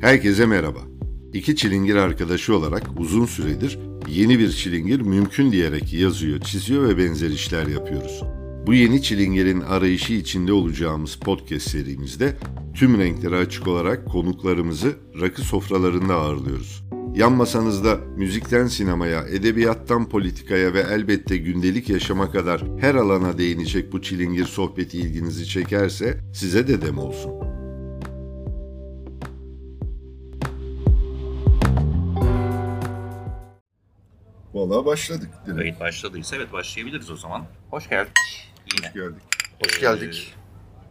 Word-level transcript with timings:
Herkese 0.00 0.46
merhaba. 0.46 0.78
İki 1.32 1.56
çilingir 1.56 1.96
arkadaşı 1.96 2.56
olarak 2.56 2.82
uzun 2.98 3.26
süredir 3.26 3.78
yeni 4.08 4.38
bir 4.38 4.50
çilingir 4.50 5.00
mümkün 5.00 5.52
diyerek 5.52 5.92
yazıyor, 5.92 6.40
çiziyor 6.40 6.88
ve 6.88 6.98
benzer 6.98 7.30
işler 7.30 7.66
yapıyoruz. 7.66 8.22
Bu 8.66 8.74
yeni 8.74 9.02
çilingirin 9.02 9.60
arayışı 9.60 10.12
içinde 10.12 10.52
olacağımız 10.52 11.16
podcast 11.16 11.70
serimizde 11.70 12.36
tüm 12.74 12.98
renkleri 12.98 13.36
açık 13.36 13.68
olarak 13.68 14.06
konuklarımızı 14.06 14.96
rakı 15.20 15.42
sofralarında 15.42 16.14
ağırlıyoruz. 16.14 16.84
Yan 17.14 17.32
masanızda 17.32 17.96
müzikten 18.16 18.66
sinemaya, 18.66 19.28
edebiyattan 19.28 20.08
politikaya 20.08 20.74
ve 20.74 20.80
elbette 20.80 21.36
gündelik 21.36 21.88
yaşama 21.88 22.30
kadar 22.30 22.62
her 22.80 22.94
alana 22.94 23.38
değinecek 23.38 23.92
bu 23.92 24.02
çilingir 24.02 24.44
sohbeti 24.44 24.98
ilginizi 24.98 25.46
çekerse 25.46 26.20
size 26.34 26.68
de 26.68 26.82
dem 26.82 26.98
olsun. 26.98 27.47
Vallahi 34.58 34.86
başladık 34.86 35.30
direkt. 35.46 35.58
Kayıt 35.58 35.80
başladıysa 35.80 36.36
evet 36.36 36.52
başlayabiliriz 36.52 37.10
o 37.10 37.16
zaman. 37.16 37.44
Hoş 37.70 37.88
geldik. 37.88 38.12
Yine. 38.76 38.86
Hoş 38.86 38.94
geldik. 38.94 39.22
Hoş 39.64 39.80
geldik. 39.80 40.34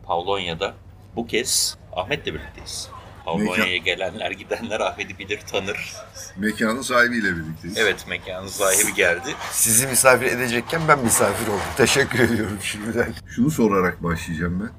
Pavlonya'da 0.05 0.73
bu 1.16 1.27
kez 1.27 1.77
Ahmet'le 1.95 2.26
birlikteyiz. 2.26 2.90
Pavlonya'ya 3.26 3.77
gelenler 3.77 4.31
gidenler 4.31 4.80
Ahmet'i 4.80 5.20
bilir 5.20 5.40
tanır. 5.52 5.93
Mekanın 6.38 6.81
sahibiyle 6.81 7.35
birlikteyiz. 7.35 7.77
Evet 7.77 8.05
mekanın 8.09 8.48
sahibi 8.48 8.93
geldi. 8.93 9.30
Sizi 9.52 9.88
misafir 9.88 10.26
edecekken 10.26 10.81
ben 10.88 10.99
misafir 10.99 11.48
oldum. 11.48 11.62
Teşekkür 11.77 12.20
ediyorum 12.20 12.57
şimdiden. 12.62 13.13
Şunu 13.27 13.52
sorarak 13.52 14.04
başlayacağım 14.04 14.59
ben. 14.59 14.71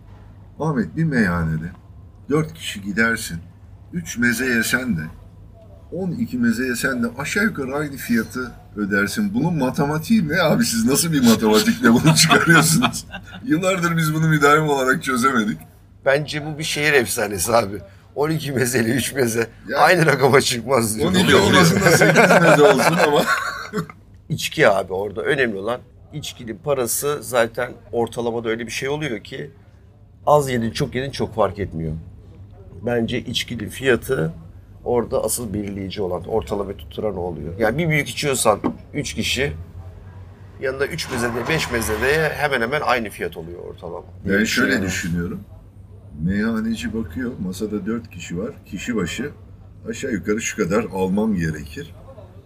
Ahmet 0.65 0.97
bir 0.97 1.05
meyhanede 1.05 1.73
dört 2.31 2.55
kişi 2.55 2.83
gidersin. 2.83 3.41
Üç 3.93 4.19
meze 4.19 4.47
yesen 4.47 4.97
de 4.97 5.03
12 5.93 6.39
meze 6.39 6.67
yesen 6.67 7.03
de 7.03 7.07
aşağı 7.19 7.45
yukarı 7.45 7.77
aynı 7.77 7.97
fiyatı 7.97 8.53
ödersin. 8.89 9.35
Bunun 9.35 9.55
matematiği 9.59 10.29
ne 10.29 10.41
abi 10.43 10.65
siz 10.65 10.85
nasıl 10.85 11.13
bir 11.13 11.21
matematikle 11.25 11.93
bunu 11.93 12.15
çıkarıyorsunuz? 12.17 13.05
Yıllardır 13.45 13.97
biz 13.97 14.15
bunu 14.15 14.29
müdahim 14.29 14.69
olarak 14.69 15.03
çözemedik. 15.03 15.59
Bence 16.05 16.47
bu 16.47 16.59
bir 16.59 16.65
şehir 16.65 16.93
efsanesi 16.93 17.57
abi. 17.57 17.79
12 18.15 18.53
mezeli 18.53 18.91
3 18.91 19.13
meze 19.15 19.47
Ya- 19.69 19.79
aynı 19.79 20.07
rakama 20.07 20.41
çıkmaz 20.41 20.97
diyor. 20.97 21.09
12 21.11 21.25
oluyor, 21.25 21.39
oluyor. 21.41 21.53
olmasın 21.55 21.81
da 21.81 21.91
8 21.91 22.17
meze 22.43 22.63
olsun 22.63 22.97
ama. 23.07 23.25
İçki 24.29 24.69
abi 24.69 24.93
orada 24.93 25.23
önemli 25.23 25.57
olan 25.57 25.81
içkinin 26.13 26.57
parası 26.65 27.19
zaten 27.23 27.73
ortalamada 27.93 28.49
öyle 28.49 28.67
bir 28.67 28.71
şey 28.73 28.89
oluyor 28.89 29.25
ki 29.25 29.51
az 30.27 30.51
yedin 30.51 30.71
çok 30.71 30.95
yedin 30.95 31.11
çok 31.11 31.35
fark 31.35 31.59
etmiyor. 31.59 31.93
Bence 32.87 33.19
içkinin 33.21 33.69
fiyatı 33.69 34.33
orada 34.85 35.25
asıl 35.25 35.55
belirleyici 35.55 36.03
olan 36.03 36.25
ortalama 36.25 36.73
tutturan 36.77 37.17
o 37.17 37.21
oluyor. 37.21 37.59
Yani 37.59 37.79
bir 37.79 37.89
büyük 37.89 38.09
içiyorsan 38.09 38.61
3 38.95 39.15
kişi 39.15 39.53
yanında 40.61 40.87
3 40.87 41.11
mezede 41.11 41.49
5 41.49 41.73
mezede 41.73 42.29
hemen 42.35 42.61
hemen 42.61 42.81
aynı 42.81 43.11
fiyat 43.11 43.37
oluyor 43.37 43.59
ortalama. 43.61 44.05
Ben 44.29 44.45
şöyle 44.45 44.73
Yani. 44.75 44.85
düşünüyorum. 44.85 45.41
Meyhaneci 46.25 46.95
bakıyor, 46.95 47.33
masada 47.45 47.87
dört 47.87 48.11
kişi 48.11 48.39
var. 48.39 48.51
Kişi 48.67 48.97
başı 48.97 49.31
aşağı 49.89 50.13
yukarı 50.13 50.41
şu 50.41 50.57
kadar 50.57 50.85
almam 50.95 51.35
gerekir. 51.35 51.95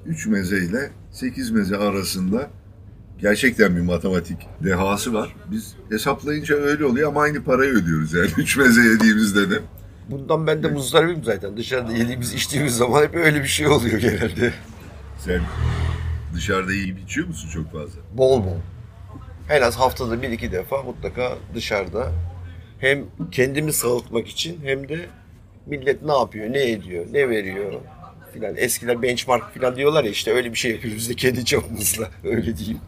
Üç 0.06 0.26
meze 0.26 0.56
ile 0.58 0.90
sekiz 1.10 1.50
meze 1.50 1.76
arasında 1.76 2.50
gerçekten 3.18 3.76
bir 3.76 3.80
matematik 3.80 4.38
dehası 4.64 5.14
var. 5.14 5.36
Biz 5.50 5.74
hesaplayınca 5.90 6.54
öyle 6.56 6.84
oluyor 6.84 7.08
ama 7.08 7.22
aynı 7.22 7.44
parayı 7.44 7.70
ödüyoruz 7.72 8.14
yani. 8.14 8.30
Üç 8.38 8.56
meze 8.56 8.80
yediğimizde 8.82 9.50
de. 9.50 9.58
Bundan 10.12 10.46
ben 10.46 10.62
de 10.62 10.68
muzdaribim 10.68 11.24
zaten. 11.24 11.56
Dışarıda 11.56 11.92
yediğimiz, 11.92 12.34
içtiğimiz 12.34 12.76
zaman 12.76 13.02
hep 13.02 13.14
öyle 13.14 13.42
bir 13.42 13.48
şey 13.48 13.68
oluyor 13.68 14.00
genelde. 14.00 14.52
Sen 15.18 15.40
dışarıda 16.34 16.72
yiyip 16.72 16.98
içiyor 17.00 17.26
musun 17.26 17.48
çok 17.48 17.72
fazla? 17.72 18.00
Bol 18.14 18.44
bol. 18.44 18.56
En 19.50 19.62
az 19.62 19.76
haftada 19.76 20.22
bir 20.22 20.30
iki 20.30 20.52
defa 20.52 20.82
mutlaka 20.82 21.32
dışarıda 21.54 22.12
hem 22.78 23.04
kendimi 23.30 23.72
sağıltmak 23.72 24.28
için 24.28 24.60
hem 24.64 24.88
de 24.88 25.06
millet 25.66 26.02
ne 26.02 26.12
yapıyor, 26.12 26.52
ne 26.52 26.70
ediyor, 26.70 27.06
ne 27.12 27.28
veriyor 27.28 27.72
filan. 28.32 28.56
Eskiler 28.56 29.02
benchmark 29.02 29.54
filan 29.54 29.76
diyorlar 29.76 30.04
ya 30.04 30.10
işte 30.10 30.32
öyle 30.32 30.50
bir 30.52 30.58
şey 30.58 30.72
yapıyoruz 30.72 31.08
de 31.08 31.14
kendi 31.14 31.44
çapımızla 31.44 32.08
öyle 32.24 32.56
diyeyim. 32.56 32.78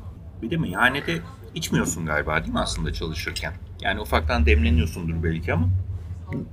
Bir 0.42 0.50
de 0.50 0.56
meyhanede 0.56 1.18
içmiyorsun 1.54 2.06
galiba 2.06 2.40
değil 2.40 2.52
mi 2.52 2.60
aslında 2.60 2.92
çalışırken? 2.92 3.52
Yani 3.80 4.00
ufaktan 4.00 4.46
demleniyorsundur 4.46 5.22
belki 5.22 5.52
ama. 5.52 5.68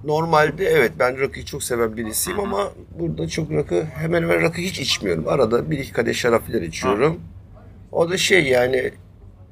Normalde 0.03 0.65
evet 0.65 0.91
ben 0.99 1.19
rakıyı 1.19 1.45
çok 1.45 1.63
seven 1.63 1.97
birisiyim 1.97 2.39
ama 2.39 2.71
burada 2.99 3.27
çok 3.27 3.51
rakı 3.51 3.83
hemen 3.83 4.21
hemen 4.21 4.41
rakı 4.41 4.61
hiç 4.61 4.79
içmiyorum. 4.79 5.27
Arada 5.27 5.71
bir 5.71 5.79
iki 5.79 5.91
kadeh 5.91 6.13
şarap 6.13 6.47
filan 6.47 6.63
içiyorum. 6.63 7.19
O 7.91 8.09
da 8.09 8.17
şey 8.17 8.43
yani 8.43 8.91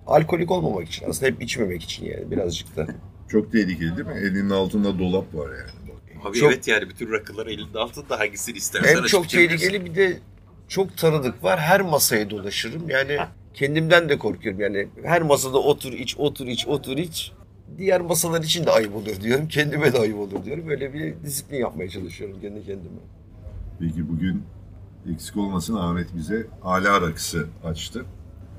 alkolik 0.08 0.52
olmamak 0.52 0.88
için 0.88 1.10
aslında 1.10 1.32
hep 1.32 1.42
içmemek 1.42 1.84
için 1.84 2.06
yani 2.06 2.32
birazcık 2.32 2.78
da. 2.78 2.88
Çok 3.30 3.52
tehlikeli 3.52 3.98
değil 3.98 4.08
mi? 4.08 4.14
Elinin 4.14 4.50
altında 4.50 5.00
dolap 5.00 5.36
var 5.36 5.50
yani. 5.50 5.72
Abi 6.24 6.38
Çok- 6.38 6.52
evet 6.52 6.68
yani 6.68 6.90
bütün 6.90 7.12
rakılar 7.12 7.48
elinde 7.48 7.80
altında 7.80 8.20
hangisini 8.20 8.58
istersen 8.58 8.96
Hem 8.96 9.04
çok 9.04 9.30
tehlikeli 9.30 9.86
bir 9.86 9.96
de 9.96 10.18
çok 10.68 10.98
tanıdık 10.98 11.44
var. 11.44 11.60
Her 11.60 11.82
masaya 11.82 12.30
dolaşırım. 12.30 12.90
Yani 12.90 13.18
kendimden 13.54 14.10
de 14.10 14.18
korkuyorum. 14.18 14.62
Yani 14.62 14.88
her 15.04 15.22
masada 15.22 15.58
otur 15.58 15.94
iç, 15.94 16.16
otur 16.18 16.48
iç, 16.48 16.68
otur 16.68 16.98
iç. 16.98 17.32
Diğer 17.78 18.02
masalar 18.02 18.44
için 18.44 18.66
de 18.66 18.72
ayıp 18.72 18.96
olur 18.96 19.22
diyorum. 19.22 19.48
Kendime 19.48 19.94
de 19.94 20.00
ayıp 20.00 20.18
olur 20.18 20.46
diyorum. 20.46 20.68
Böyle 20.68 20.94
bir 20.94 21.14
disiplin 21.24 21.58
yapmaya 21.58 21.90
çalışıyorum 21.90 22.38
kendi 22.42 22.66
kendime. 22.66 23.00
Peki 23.80 24.10
bugün 24.10 24.44
eksik 25.14 25.38
olmasın 25.38 25.76
Ahmet 25.76 26.16
bize 26.16 26.48
ala 26.64 27.02
rakısı 27.02 27.48
açtı. 27.64 28.06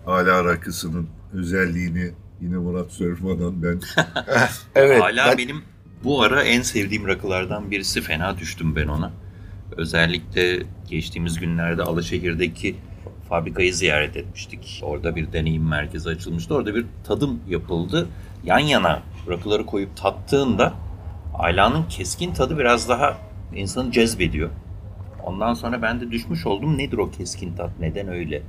Ala 0.07 0.45
rakısının 0.45 1.09
özelliğini 1.33 2.11
yine 2.41 2.57
Murat 2.57 2.93
sormadan 2.93 3.63
ben 3.63 3.81
Evet. 4.75 5.03
Hala 5.03 5.27
ben- 5.31 5.39
benim 5.39 5.63
bu 6.05 6.23
ara 6.23 6.43
en 6.43 6.63
sevdiğim 6.63 7.07
rakılardan 7.07 7.71
birisi. 7.71 8.01
Fena 8.01 8.39
düştüm 8.39 8.77
ben 8.77 8.87
ona. 8.89 9.13
Özellikle 9.77 10.63
geçtiğimiz 10.89 11.39
günlerde 11.41 11.83
Alaşehir'deki 11.83 12.77
fabrikayı 13.29 13.75
ziyaret 13.75 14.17
etmiştik. 14.17 14.81
Orada 14.85 15.17
bir 15.17 15.33
deneyim 15.33 15.69
merkezi 15.69 16.09
açılmıştı. 16.09 16.55
Orada 16.55 16.75
bir 16.75 16.87
tadım 17.05 17.41
yapıldı. 17.49 18.09
Yan 18.45 18.59
yana 18.59 19.03
rakıları 19.29 19.67
koyup 19.67 19.97
tattığında 19.97 20.75
Ayla'nın 21.39 21.83
keskin 21.83 22.33
tadı 22.35 22.59
biraz 22.59 22.89
daha 22.89 23.19
insanı 23.55 23.93
cezbediyor. 23.93 24.51
Ondan 25.25 25.55
sonra 25.55 25.83
ben 25.83 26.01
de 26.01 26.11
düşmüş 26.11 26.47
oldum. 26.47 26.79
Nedir 26.79 26.99
o 26.99 27.11
keskin 27.11 27.57
tat? 27.57 27.71
Neden 27.81 28.09
öyle? 28.09 28.43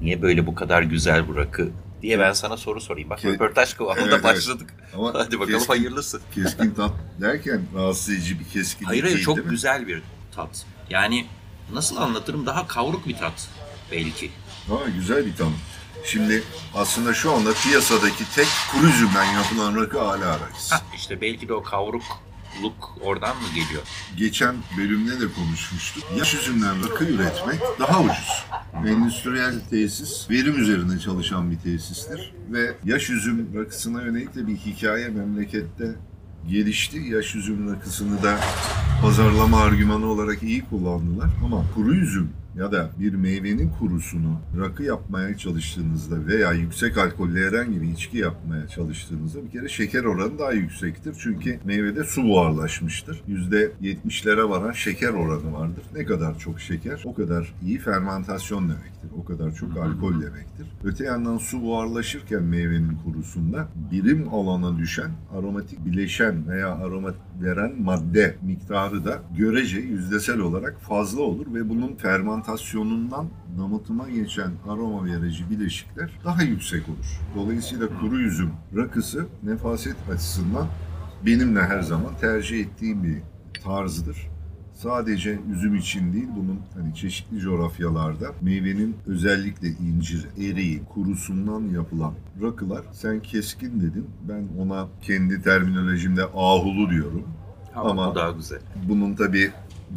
Niye 0.00 0.22
böyle 0.22 0.46
bu 0.46 0.54
kadar 0.54 0.82
güzel 0.82 1.28
bu 1.28 1.36
rakı? 1.36 1.70
diye 2.02 2.18
ben 2.18 2.32
sana 2.32 2.56
soru 2.56 2.80
sorayım. 2.80 3.10
Bak 3.10 3.24
Ke- 3.24 3.34
röportaj 3.34 3.74
kıvamında 3.74 4.02
Evet, 4.04 4.12
evet. 4.12 4.24
başladık. 4.24 4.74
ama 4.96 5.12
Hadi 5.14 5.40
bakalım 5.40 5.58
keskin, 5.58 5.74
hayırlısı. 5.74 6.20
keskin 6.34 6.70
tat 6.70 6.90
derken 7.20 7.60
rahatsız 7.74 8.14
edici 8.14 8.40
bir 8.40 8.44
keskinlik 8.44 8.88
Hayır 8.88 9.02
hayır 9.02 9.14
değil 9.16 9.24
çok 9.24 9.50
güzel 9.50 9.86
bir 9.86 10.02
tat. 10.34 10.66
Yani 10.90 11.26
nasıl 11.72 11.96
anlatırım 11.96 12.46
daha 12.46 12.66
kavruk 12.66 13.08
bir 13.08 13.16
tat 13.16 13.48
belki. 13.92 14.30
Ha, 14.68 14.74
güzel 14.96 15.26
bir 15.26 15.36
tam. 15.36 15.52
Şimdi 16.04 16.42
aslında 16.74 17.14
şu 17.14 17.32
anda 17.32 17.52
piyasadaki 17.52 18.34
tek 18.34 18.46
kuru 18.72 18.86
üzümden 18.86 19.24
yapılan 19.24 19.76
rakı 19.82 20.02
ala 20.02 20.40
rakısı. 20.40 20.74
Ha 20.74 20.82
işte 20.96 21.20
belki 21.20 21.48
de 21.48 21.54
o 21.54 21.62
kavrukluk 21.62 22.98
oradan 23.00 23.36
mı 23.36 23.48
geliyor? 23.54 23.82
Geçen 24.16 24.56
bölümde 24.78 25.20
de 25.20 25.24
konuşmuştuk. 25.32 26.04
Yaş 26.18 26.34
üzümden 26.34 26.84
rakı 26.84 27.04
üretmek 27.04 27.60
daha 27.80 28.00
ucuz. 28.00 28.44
Endüstriyel 28.86 29.60
tesis, 29.70 30.30
verim 30.30 30.62
üzerinde 30.62 30.98
çalışan 30.98 31.50
bir 31.50 31.58
tesistir. 31.58 32.34
Ve 32.50 32.74
yaş 32.84 33.10
üzüm 33.10 33.48
rakısına 33.54 34.02
yönelik 34.02 34.34
de 34.34 34.46
bir 34.46 34.56
hikaye 34.56 35.08
memlekette 35.08 35.94
gelişti. 36.48 36.98
Yaş 36.98 37.34
üzüm 37.34 37.74
rakısını 37.74 38.22
da 38.22 38.38
pazarlama 39.02 39.60
argümanı 39.60 40.06
olarak 40.06 40.42
iyi 40.42 40.64
kullandılar. 40.64 41.30
Ama 41.44 41.64
kuru 41.74 41.94
üzüm 41.94 42.30
ya 42.56 42.72
da 42.72 42.90
bir 43.00 43.14
meyvenin 43.14 43.70
kurusunu 43.78 44.40
rakı 44.60 44.82
yapmaya 44.82 45.36
çalıştığınızda 45.36 46.26
veya 46.26 46.52
yüksek 46.52 46.98
alkollü 46.98 47.46
herhangi 47.46 47.82
bir 47.82 47.88
içki 47.88 48.18
yapmaya 48.18 48.68
çalıştığınızda 48.68 49.44
bir 49.44 49.50
kere 49.50 49.68
şeker 49.68 50.04
oranı 50.04 50.38
daha 50.38 50.52
yüksektir. 50.52 51.16
Çünkü 51.18 51.58
meyvede 51.64 52.04
su 52.04 52.24
buharlaşmıştır. 52.24 53.22
%70'lere 53.28 54.48
varan 54.48 54.72
şeker 54.72 55.10
oranı 55.10 55.52
vardır. 55.52 55.84
Ne 55.94 56.04
kadar 56.04 56.38
çok 56.38 56.60
şeker 56.60 57.02
o 57.04 57.14
kadar 57.14 57.54
iyi 57.62 57.78
fermentasyon 57.78 58.62
demektir. 58.62 59.10
O 59.18 59.24
kadar 59.24 59.54
çok 59.54 59.76
alkol 59.76 60.12
demektir. 60.12 60.66
Öte 60.84 61.04
yandan 61.04 61.38
su 61.38 61.62
buharlaşırken 61.62 62.42
meyvenin 62.42 62.98
kurusunda 63.04 63.68
birim 63.92 64.28
alana 64.34 64.78
düşen 64.78 65.10
aromatik 65.38 65.84
bileşen 65.86 66.48
veya 66.48 66.68
aromat 66.68 67.14
veren 67.42 67.82
madde 67.82 68.36
miktarı 68.42 69.04
da 69.04 69.22
görece 69.36 69.78
yüzdesel 69.78 70.38
olarak 70.38 70.80
fazla 70.80 71.22
olur 71.22 71.54
ve 71.54 71.68
bunun 71.68 71.94
fermentasyonundan 71.96 73.28
damıtıma 73.58 74.10
geçen 74.10 74.52
aroma 74.68 75.04
verici 75.04 75.50
bileşikler 75.50 76.10
daha 76.24 76.42
yüksek 76.42 76.88
olur. 76.88 77.20
Dolayısıyla 77.36 77.88
kuru 78.00 78.20
üzüm 78.20 78.50
rakısı 78.76 79.26
nefaset 79.42 79.96
açısından 80.10 80.66
benimle 81.26 81.60
her 81.60 81.82
zaman 81.82 82.16
tercih 82.20 82.60
ettiğim 82.60 83.04
bir 83.04 83.18
tarzıdır. 83.64 84.31
Sadece 84.82 85.38
üzüm 85.52 85.74
için 85.74 86.12
değil 86.12 86.28
bunun 86.36 86.60
hani 86.74 86.94
çeşitli 86.94 87.38
coğrafyalarda 87.38 88.26
meyvenin 88.40 88.96
özellikle 89.06 89.68
incir, 89.68 90.26
eriği, 90.38 90.82
kurusundan 90.84 91.60
yapılan 91.60 92.14
rakılar 92.42 92.82
sen 92.92 93.20
keskin 93.20 93.80
dedin. 93.80 94.06
Ben 94.28 94.48
ona 94.58 94.88
kendi 95.02 95.42
terminolojimde 95.42 96.24
ahulu 96.24 96.90
diyorum. 96.90 97.22
Ama, 97.74 97.90
Ama- 97.90 98.10
bu 98.10 98.14
daha 98.14 98.30
güzel. 98.30 98.60
Bunun 98.88 99.14
tabi 99.14 99.50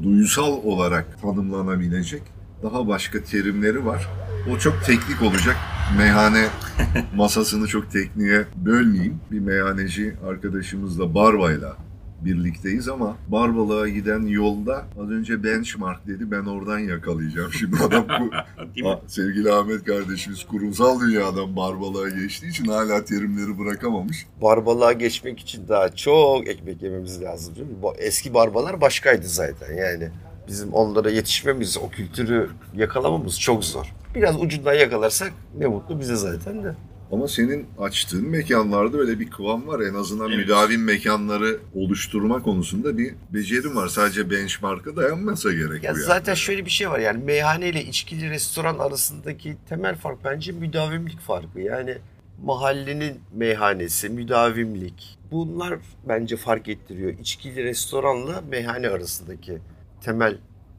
duysal 0.04 0.52
olarak 0.64 1.22
tanımlanabilecek 1.22 2.22
daha 2.64 2.88
başka 2.88 3.24
terimleri 3.24 3.86
var. 3.86 4.08
O 4.56 4.58
çok 4.58 4.86
teknik 4.86 5.22
olacak. 5.22 5.56
Meyhane 5.98 6.48
masasını 7.16 7.68
çok 7.68 7.92
tekniğe 7.92 8.46
bölmeyeyim. 8.66 9.20
Bir 9.32 9.40
meyhaneci 9.40 10.16
arkadaşımızla 10.28 11.16
Barba'yla 11.16 11.78
birlikteyiz 12.26 12.88
ama 12.88 13.18
Barbalığa 13.28 13.88
giden 13.88 14.28
yolda 14.28 14.86
az 15.02 15.10
önce 15.10 15.44
benchmark 15.44 16.08
dedi 16.08 16.32
ben 16.32 16.46
oradan 16.46 16.80
yakalayacağım. 16.80 17.52
Şimdi 17.54 17.76
adam 17.84 18.06
bu? 18.20 18.32
Ha, 18.84 19.02
sevgili 19.08 19.52
Ahmet 19.52 19.84
kardeşimiz 19.84 20.44
kurumsal 20.44 21.00
dünyadan 21.00 21.56
Barbalığa 21.56 22.10
geçtiği 22.10 22.50
için 22.50 22.66
hala 22.66 23.06
terimleri 23.06 23.60
bırakamamış. 23.60 24.26
Barbalığa 24.42 24.92
geçmek 24.94 25.40
için 25.40 25.68
daha 25.68 25.90
çok 25.96 26.48
ekmek 26.48 26.82
yememiz 26.82 27.22
lazım 27.22 27.56
değil 27.56 27.68
mi? 27.68 27.76
Bu 27.82 27.96
eski 27.96 28.34
barbalar 28.34 28.82
başkaydı 28.82 29.28
zaten 29.28 29.76
yani. 29.76 30.10
Bizim 30.48 30.74
onlara 30.74 31.10
yetişmemiz, 31.10 31.78
o 31.78 31.90
kültürü 31.90 32.50
yakalamamız 32.76 33.40
çok 33.40 33.64
zor. 33.66 33.94
Biraz 34.16 34.42
ucundan 34.42 34.74
yakalarsak 34.74 35.34
ne 35.58 35.68
mutlu 35.68 36.00
bize 36.00 36.16
zaten 36.16 36.64
de. 36.64 36.76
Ama 37.16 37.28
senin 37.28 37.66
açtığın 37.80 38.30
mekanlarda 38.30 38.98
öyle 38.98 39.20
bir 39.20 39.30
kıvam 39.30 39.68
var. 39.68 39.80
En 39.80 39.94
azından 39.94 40.28
Evet. 40.30 40.38
müdavim 40.38 40.84
mekanları 40.84 41.60
oluşturma 41.76 42.42
konusunda 42.42 42.98
bir 42.98 43.14
becerim 43.34 43.76
var. 43.76 43.88
Sadece 43.88 44.32
benchmark'a 44.32 44.96
dayanmasa 44.96 45.52
gerek 45.54 45.84
Ya 45.84 45.94
bu 45.94 45.98
yani. 45.98 46.06
zaten 46.08 46.34
şöyle 46.34 46.66
bir 46.66 46.70
şey 46.70 46.90
var 46.90 47.00
yani 47.00 47.24
meyhane 47.24 47.70
ile 47.70 47.84
içkili 47.86 48.30
restoran 48.30 48.80
arasındaki 48.80 49.58
temel 49.70 49.96
fark 49.96 50.24
bence 50.24 50.52
müdavimlik 50.52 51.20
farkı. 51.20 51.60
Yani 51.60 51.98
mahallenin 52.44 53.20
meyhanesi, 53.34 54.10
müdavimlik. 54.10 55.18
Bunlar 55.32 55.80
bence 56.08 56.38
fark 56.38 56.68
ettiriyor. 56.68 57.14
İçkili 57.20 57.64
restoranla 57.64 58.44
meyhane 58.50 58.90
arasındaki 58.90 59.58
temel 60.02 60.38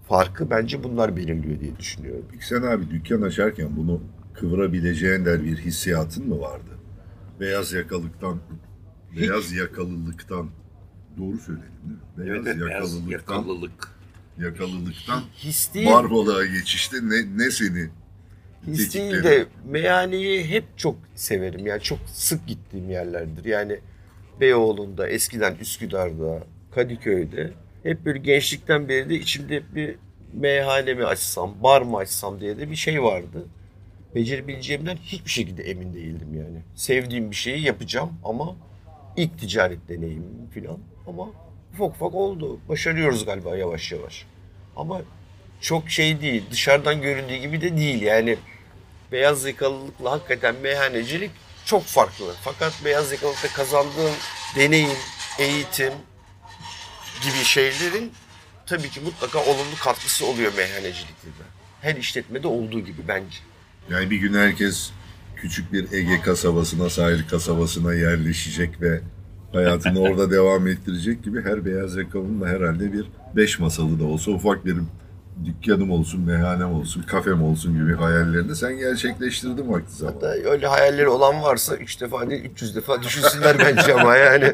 farkı 0.09 0.51
bence 0.51 0.85
bunlar 0.85 1.17
belirliyor 1.17 1.61
diye 1.61 1.77
düşünüyorum. 1.79 2.25
Sen 2.41 2.63
abi 2.63 2.91
dükkan 2.91 3.23
açarken 3.23 3.69
bunu 3.77 4.01
kıvırabileceğin 4.41 5.25
der 5.25 5.45
bir 5.45 5.57
hissiyatın 5.59 6.29
mı 6.29 6.41
vardı? 6.41 6.71
Beyaz 7.41 7.73
yakalıktan, 7.73 8.41
beyaz 9.17 9.53
yakalılıktan 9.53 10.51
doğru 11.19 11.39
söyledim 11.39 11.73
değil 11.85 11.99
mi? 11.99 12.03
Beyaz 12.19 12.47
Evet, 12.47 12.57
yakalılıktan, 12.73 13.11
yakalılık. 13.11 13.89
yakalılıktan 14.39 15.23
His 15.37 15.75
değil, 15.75 15.87
barbalığa 15.87 16.47
geçişte 16.47 16.97
ne, 17.03 17.39
ne 17.45 17.51
seni 17.51 17.89
his 18.67 18.95
değil 18.95 19.25
de 19.25 19.47
meyhaneyi 19.65 20.45
hep 20.51 20.65
çok 20.77 20.97
severim. 21.15 21.67
Yani 21.67 21.83
çok 21.83 21.99
sık 22.07 22.47
gittiğim 22.47 22.91
yerlerdir. 22.91 23.45
Yani 23.45 23.81
Beyoğlu'nda, 24.41 25.09
eskiden 25.09 25.55
Üsküdar'da, 25.61 26.43
Kadıköy'de 26.75 27.53
hep 27.83 28.05
böyle 28.07 28.19
gençlikten 28.19 28.89
beri 28.89 29.09
de 29.11 29.15
içimde 29.15 29.57
hep 29.57 29.75
bir 29.75 29.97
meyhane 30.33 30.95
mi 30.95 31.05
açsam, 31.05 31.55
bar 31.63 31.83
mı 31.83 31.97
açsam 31.97 32.41
diye 32.41 32.59
de 32.59 32.71
bir 32.71 32.77
şey 32.77 33.03
vardı. 33.03 33.47
Becerebileceğimden 34.17 34.97
hiçbir 34.97 35.31
şekilde 35.31 35.63
emin 35.63 35.95
değildim 35.95 36.35
yani. 36.35 36.63
Sevdiğim 36.75 37.31
bir 37.31 37.37
şeyi 37.37 37.63
yapacağım 37.63 38.13
ama 38.25 38.57
ilk 39.17 39.39
ticaret 39.39 39.89
deneyimim 39.89 40.51
falan 40.55 40.79
ama 41.07 41.29
ufak 41.75 41.91
ufak 41.91 42.15
oldu. 42.15 42.61
Başarıyoruz 42.69 43.25
galiba 43.25 43.57
yavaş 43.57 43.93
yavaş. 43.93 44.27
Ama 44.77 45.03
çok 45.61 45.91
şey 45.91 46.21
değil, 46.21 46.43
dışarıdan 46.51 47.03
göründüğü 47.03 47.37
gibi 47.37 47.61
de 47.61 47.77
değil 47.77 48.03
yani. 48.03 48.37
Beyaz 49.13 49.45
yakalılıkla 49.45 50.11
hakikaten 50.11 50.55
meyhanecilik 50.63 51.31
çok 51.65 51.83
farklı. 51.83 52.35
Fakat 52.43 52.73
beyaz 52.85 53.13
yakalılıkta 53.13 53.49
kazandığım 53.49 54.15
deneyim, 54.57 54.99
eğitim 55.39 55.93
gibi 57.23 57.45
şeylerin 57.45 58.13
tabii 58.67 58.91
ki 58.91 59.01
mutlaka 59.01 59.39
olumlu 59.39 59.77
katkısı 59.83 60.27
oluyor 60.27 60.55
meyhanecilikte 60.55 61.29
de. 61.29 61.45
Her 61.81 61.97
işletmede 61.97 62.49
olduğu 62.49 62.81
gibi 62.81 63.09
bence. 63.09 63.39
Yani 63.91 64.11
bir 64.11 64.17
gün 64.17 64.35
herkes 64.35 64.91
küçük 65.37 65.73
bir 65.73 65.93
Ege 65.93 66.21
kasabasına, 66.25 66.91
sahil 66.91 67.29
kasabasına 67.31 67.95
yerleşecek 67.95 68.81
ve 68.83 69.01
hayatını 69.53 70.01
orada 70.01 70.31
devam 70.37 70.67
ettirecek 70.67 71.25
gibi 71.25 71.43
her 71.43 71.65
beyaz 71.65 71.97
yakalının 71.97 72.41
da 72.41 72.47
herhalde 72.47 72.93
bir 72.93 73.07
beş 73.37 73.59
masalı 73.59 74.01
da 74.01 74.05
olsa 74.05 74.31
ufak 74.31 74.65
bir 74.67 74.77
dükkanım 75.45 75.91
olsun, 75.91 76.21
meyhanem 76.21 76.73
olsun, 76.73 77.03
kafem 77.03 77.43
olsun 77.43 77.75
gibi 77.75 77.95
hayallerini 77.95 78.57
sen 78.57 78.79
gerçekleştirdin 78.79 79.73
vakti 79.73 79.97
zamanında. 79.97 80.27
Hatta 80.27 80.51
öyle 80.51 80.67
hayalleri 80.67 81.09
olan 81.09 81.43
varsa 81.43 81.77
3 81.77 82.01
defa 82.01 82.31
değil 82.31 82.45
300 82.45 82.77
defa 82.77 83.03
düşünsünler 83.03 83.59
bence 83.59 83.95
ama 83.95 84.17
yani 84.17 84.53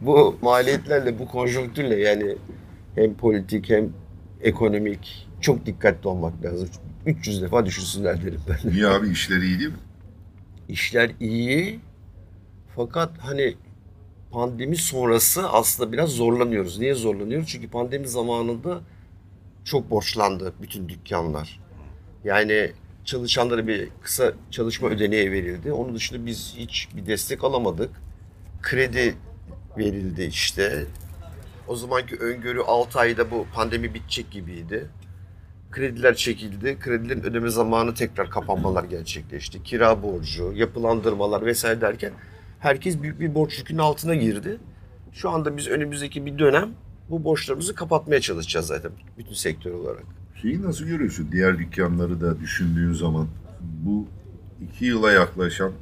bu 0.00 0.38
maliyetlerle 0.42 1.18
bu 1.18 1.28
konjonktürle 1.28 1.96
yani 1.96 2.36
hem 2.94 3.14
politik 3.14 3.70
hem 3.70 3.88
ekonomik 4.42 5.27
çok 5.40 5.66
dikkatli 5.66 6.08
olmak 6.08 6.44
lazım. 6.44 6.68
300 7.06 7.42
defa 7.42 7.66
düşünsünler 7.66 8.24
derim 8.24 8.40
ben. 8.48 8.72
Niye 8.72 8.86
abi 8.86 9.08
işleri 9.10 9.44
iyi 9.46 9.58
değil 9.58 9.70
mi? 9.70 9.76
İşler 10.68 11.10
iyi 11.20 11.80
fakat 12.76 13.18
hani 13.18 13.54
pandemi 14.30 14.76
sonrası 14.76 15.48
aslında 15.48 15.92
biraz 15.92 16.10
zorlanıyoruz. 16.10 16.78
Niye 16.78 16.94
zorlanıyoruz? 16.94 17.48
Çünkü 17.48 17.70
pandemi 17.70 18.08
zamanında 18.08 18.80
çok 19.64 19.90
borçlandı 19.90 20.52
bütün 20.62 20.88
dükkanlar. 20.88 21.60
Yani 22.24 22.72
çalışanlara 23.04 23.66
bir 23.66 23.88
kısa 24.02 24.32
çalışma 24.50 24.88
ödeneği 24.88 25.32
verildi. 25.32 25.72
Onun 25.72 25.94
dışında 25.94 26.26
biz 26.26 26.54
hiç 26.56 26.88
bir 26.96 27.06
destek 27.06 27.44
alamadık. 27.44 27.90
Kredi 28.62 29.14
verildi 29.78 30.22
işte. 30.22 30.86
O 31.68 31.76
zamanki 31.76 32.16
öngörü 32.16 32.60
6 32.60 32.98
ayda 32.98 33.30
bu 33.30 33.46
pandemi 33.54 33.94
bitecek 33.94 34.30
gibiydi. 34.30 34.86
Krediler 35.70 36.14
çekildi. 36.14 36.78
Kredilerin 36.80 37.22
ödeme 37.22 37.50
zamanı 37.50 37.94
tekrar 37.94 38.30
kapanmalar 38.30 38.84
gerçekleşti. 38.84 39.62
Kira 39.62 40.02
borcu, 40.02 40.52
yapılandırmalar 40.54 41.46
vesaire 41.46 41.80
derken 41.80 42.12
herkes 42.58 43.02
büyük 43.02 43.20
bir 43.20 43.34
borç 43.34 43.58
yükünün 43.58 43.78
altına 43.78 44.14
girdi. 44.14 44.58
Şu 45.12 45.30
anda 45.30 45.56
biz 45.56 45.68
önümüzdeki 45.68 46.26
bir 46.26 46.38
dönem 46.38 46.68
bu 47.10 47.24
borçlarımızı 47.24 47.74
kapatmaya 47.74 48.20
çalışacağız 48.20 48.66
zaten 48.66 48.90
bütün 49.18 49.34
sektör 49.34 49.72
olarak. 49.72 50.04
Şeyi 50.42 50.62
nasıl 50.62 50.84
görüyorsun? 50.84 51.28
Diğer 51.32 51.58
dükkanları 51.58 52.20
da 52.20 52.40
düşündüğün 52.40 52.92
zaman 52.92 53.28
bu 53.60 54.06
iki 54.60 54.84
yıla 54.84 55.12
yaklaşan 55.12 55.72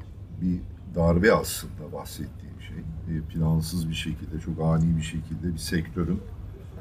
bir 0.41 0.59
darbe 0.95 1.33
aslında 1.33 1.93
bahsettiğim 1.93 2.61
şey. 2.69 3.17
E, 3.17 3.21
Plansız 3.21 3.89
bir 3.89 3.95
şekilde, 3.95 4.41
çok 4.45 4.61
ani 4.61 4.97
bir 4.97 5.03
şekilde 5.03 5.53
bir 5.53 5.59
sektörün 5.59 6.21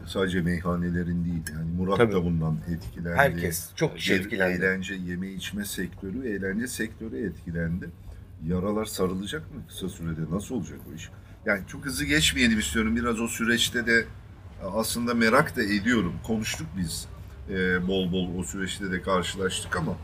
sadece 0.08 0.42
meyhanelerin 0.42 1.26
değil 1.26 1.44
yani 1.54 1.72
Murat 1.78 1.98
Tabii. 1.98 2.14
da 2.14 2.26
bundan 2.26 2.58
etkilendi. 2.76 3.16
Herkes 3.18 3.70
çok 3.76 3.98
kişi 3.98 4.14
Bir 4.14 4.20
etkilendi. 4.20 4.66
Eğlence, 4.66 4.94
yeme 4.94 5.30
içme 5.30 5.66
sektörü, 5.66 6.28
eğlence 6.28 6.68
sektörü 6.68 7.28
etkilendi. 7.28 7.90
Yaralar 8.48 8.86
sarılacak 8.86 9.42
mı 9.56 9.62
kısa 9.68 9.90
sürede? 9.90 10.22
Nasıl 10.32 10.56
olacak 10.56 10.80
o 10.92 10.96
iş? 10.96 11.10
Yani 11.46 11.62
çok 11.68 11.86
hızlı 11.86 12.06
geçmeyelim 12.06 12.60
istiyorum. 12.60 12.96
Biraz 12.96 13.20
o 13.20 13.28
süreçte 13.28 13.88
de 13.88 14.06
aslında 14.74 15.14
merak 15.14 15.56
da 15.56 15.64
ediyorum. 15.64 16.14
Konuştuk 16.28 16.68
biz 16.78 17.08
e, 17.50 17.88
bol 17.88 18.12
bol 18.12 18.40
o 18.40 18.44
süreçte 18.44 18.92
de 18.92 19.02
karşılaştık 19.02 19.76
ama 19.76 19.98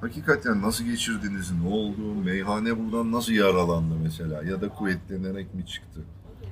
hakikaten 0.00 0.62
nasıl 0.62 0.84
geçirdiniz, 0.84 1.52
ne 1.62 1.68
oldu, 1.68 2.14
meyhane 2.24 2.78
buradan 2.78 3.12
nasıl 3.12 3.32
yaralandı 3.32 3.94
mesela 4.02 4.42
ya 4.42 4.60
da 4.60 4.68
kuvvetlenerek 4.68 5.54
mi 5.54 5.66
çıktı? 5.66 6.00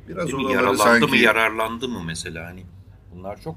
Biraz 0.09 0.27
Değil 0.27 0.39
mi? 0.39 0.45
oraları 0.45 0.57
Yaralandı 0.57 0.83
sanki... 0.83 1.07
mı 1.07 1.17
yararlandı 1.17 1.89
mı 1.89 2.03
mesela 2.07 2.47
hani 2.47 2.65
bunlar 3.15 3.41
çok 3.41 3.57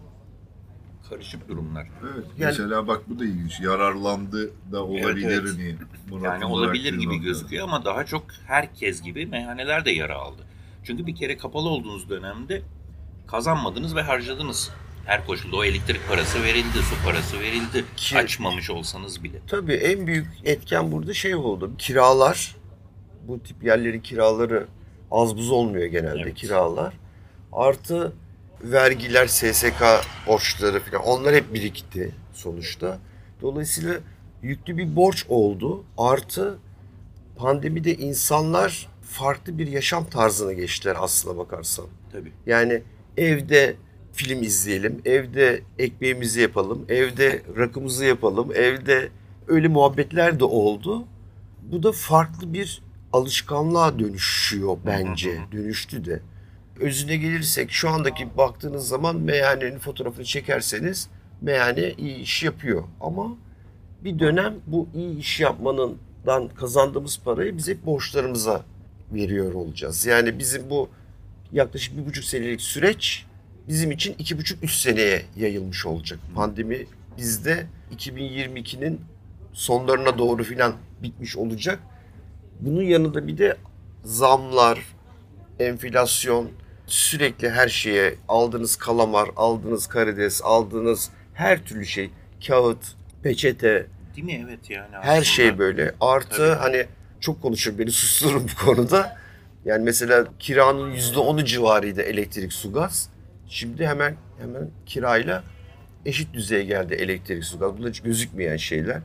karışık 1.10 1.50
durumlar. 1.50 1.88
Evet, 2.04 2.26
Yani- 2.38 2.46
mesela 2.46 2.88
bak 2.88 3.02
bu 3.10 3.20
da 3.20 3.26
ilginç. 3.26 3.60
Yararlandı 3.60 4.52
da 4.72 4.84
olabilir 4.84 5.42
evet. 5.44 5.58
mi? 5.58 5.78
Murat'ın 6.10 6.26
Yani 6.42 6.46
olabilir 6.46 6.94
gibi 6.94 7.06
nokta. 7.14 7.24
gözüküyor 7.24 7.64
ama 7.64 7.86
daha 7.86 8.06
çok 8.06 8.24
herkes 8.48 9.02
gibi 9.02 9.26
meyhaneler 9.26 9.86
de 9.86 9.92
yara 9.92 10.16
aldı. 10.16 10.42
Çünkü 10.84 11.08
bir 11.08 11.16
kere 11.16 11.38
kapalı 11.38 11.70
olduğunuz 11.70 12.10
dönemde 12.10 12.62
kazanmadınız 13.28 13.96
ve 13.96 14.02
harcadınız. 14.02 14.72
Her 15.06 15.26
koşulda 15.26 15.56
o 15.58 15.64
elektrik 15.64 16.08
parası 16.10 16.44
verildi, 16.44 16.78
su 16.78 17.06
parası 17.06 17.40
verildi. 17.40 17.86
Ki- 17.98 18.18
Açmamış 18.18 18.70
olsanız 18.70 19.24
bile. 19.24 19.40
Tabii 19.48 19.74
en 19.74 20.08
büyük 20.08 20.28
etken 20.44 20.92
burada 20.92 21.14
şey 21.14 21.36
oldu. 21.36 21.72
Kiralar. 21.78 22.56
Bu 23.28 23.40
tip 23.44 23.64
yerlerin 23.64 24.00
kiraları 24.00 24.68
az 25.12 25.38
buz 25.38 25.52
olmuyor 25.52 25.86
genelde 25.86 26.22
Evet. 26.22 26.36
kiralar. 26.36 26.94
Artı 27.54 28.14
vergiler, 28.62 29.28
SSK 29.28 29.84
borçları 30.28 30.80
falan 30.80 31.04
onlar 31.04 31.36
hep 31.36 31.54
birikti 31.54 32.16
sonuçta. 32.34 33.00
Dolayısıyla 33.42 34.00
yüklü 34.42 34.78
bir 34.78 34.96
borç 34.96 35.26
oldu. 35.30 35.84
Artı 35.98 36.58
pandemide 37.36 37.96
insanlar 37.96 38.88
farklı 39.02 39.58
bir 39.58 39.68
yaşam 39.68 40.06
tarzına 40.10 40.54
geçtiler 40.54 40.98
aslına 41.00 41.38
bakarsan. 41.38 41.86
Tabii. 42.12 42.32
Yani 42.46 42.82
evde 43.18 43.76
film 44.14 44.44
izleyelim, 44.44 45.02
evde 45.06 45.62
ekmeğimizi 45.80 46.42
yapalım, 46.42 46.86
evde 46.90 47.42
rakımızı 47.58 48.06
yapalım, 48.06 48.52
evde 48.56 49.10
öyle 49.48 49.68
muhabbetler 49.68 50.40
de 50.40 50.44
oldu. 50.44 51.06
Bu 51.62 51.84
da 51.84 51.92
farklı 51.92 52.54
bir 52.54 52.84
alışkanlığa 53.14 54.00
dönüşüyor 54.00 54.78
bence. 54.86 55.40
Dönüştü 55.52 56.06
de. 56.06 56.22
Özüne 56.80 57.16
gelirsek 57.18 57.72
şu 57.72 57.90
andaki 57.90 58.38
baktığınız 58.38 58.88
zaman 58.88 59.16
meyhanenin 59.16 59.80
fotoğrafını 59.80 60.26
çekerseniz 60.26 61.10
meyhane 61.42 61.94
iyi 61.98 62.16
iş 62.16 62.44
yapıyor. 62.44 62.84
Ama 63.02 63.38
bir 64.04 64.20
dönem 64.20 64.54
bu 64.68 64.88
iyi 64.96 65.20
iş 65.20 65.40
yapmanından 65.40 66.48
kazandığımız 66.56 67.20
parayı 67.26 67.58
biz 67.58 67.68
hep 67.68 67.86
borçlarımıza 67.86 68.64
veriyor 69.14 69.54
olacağız. 69.54 70.06
Yani 70.06 70.40
bizim 70.40 70.70
bu 70.70 70.90
yaklaşık 71.52 71.98
bir 71.98 72.06
buçuk 72.06 72.24
senelik 72.24 72.62
süreç 72.62 73.26
bizim 73.68 73.92
için 73.92 74.16
iki 74.20 74.38
buçuk 74.38 74.64
üç 74.64 74.76
seneye 74.76 75.26
yayılmış 75.38 75.86
olacak. 75.86 76.20
Pandemi 76.36 76.86
bizde 77.18 77.68
2022'nin 77.98 79.02
sonlarına 79.54 80.18
doğru 80.18 80.44
filan 80.44 80.74
bitmiş 81.04 81.38
olacak. 81.38 81.80
Bunun 82.60 82.84
yanında 82.84 83.28
bir 83.28 83.38
de 83.38 83.58
zamlar, 84.04 84.80
enflasyon, 85.60 86.50
sürekli 86.88 87.50
her 87.50 87.68
şeye 87.68 88.16
aldığınız 88.28 88.76
kalamar, 88.76 89.30
aldığınız 89.36 89.88
karides, 89.88 90.42
aldığınız 90.44 91.10
her 91.34 91.64
türlü 91.66 91.86
şey, 91.86 92.10
kağıt, 92.48 92.86
peçete, 93.24 93.88
Değil 94.16 94.26
mi? 94.26 94.46
Evet 94.48 94.70
yani. 94.70 94.88
her 94.92 95.12
aslında. 95.12 95.24
şey 95.24 95.58
böyle. 95.58 95.96
Artı 96.02 96.38
Tabii. 96.38 96.56
hani 96.60 96.86
çok 97.20 97.42
konuşur 97.42 97.78
beni 97.80 97.92
sustururum 97.92 98.48
bu 98.56 98.66
konuda. 98.66 99.18
Yani 99.66 99.84
mesela 99.84 100.26
kiranın 100.40 100.92
yüzde 100.92 101.20
onu 101.20 101.46
civarıydı 101.46 102.02
elektrik, 102.02 102.54
su, 102.54 102.74
gaz. 102.74 103.10
Şimdi 103.48 103.88
hemen 103.88 104.16
hemen 104.40 104.70
kirayla 104.86 105.44
eşit 106.06 106.34
düzeye 106.34 106.64
geldi 106.64 106.94
elektrik, 106.94 107.44
su, 107.44 107.60
gaz. 107.60 107.78
Bunlar 107.78 107.90
hiç 107.90 108.00
gözükmeyen 108.02 108.58
şeyler. 108.58 109.02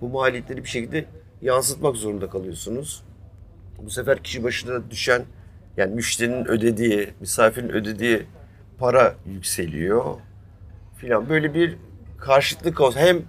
Bu 0.00 0.08
maliyetleri 0.08 0.64
bir 0.64 0.68
şekilde 0.68 1.04
yansıtmak 1.42 1.96
zorunda 1.96 2.30
kalıyorsunuz. 2.30 3.02
Bu 3.82 3.90
sefer 3.90 4.22
kişi 4.22 4.44
başına 4.44 4.90
düşen 4.90 5.22
yani 5.76 5.94
müşterinin 5.94 6.44
ödediği, 6.44 7.08
misafirin 7.20 7.68
ödediği 7.68 8.22
para 8.78 9.14
yükseliyor 9.26 10.04
filan. 10.96 11.28
Böyle 11.28 11.54
bir 11.54 11.76
karşıtlık 12.18 12.80
olsun. 12.80 13.00
Hem 13.00 13.22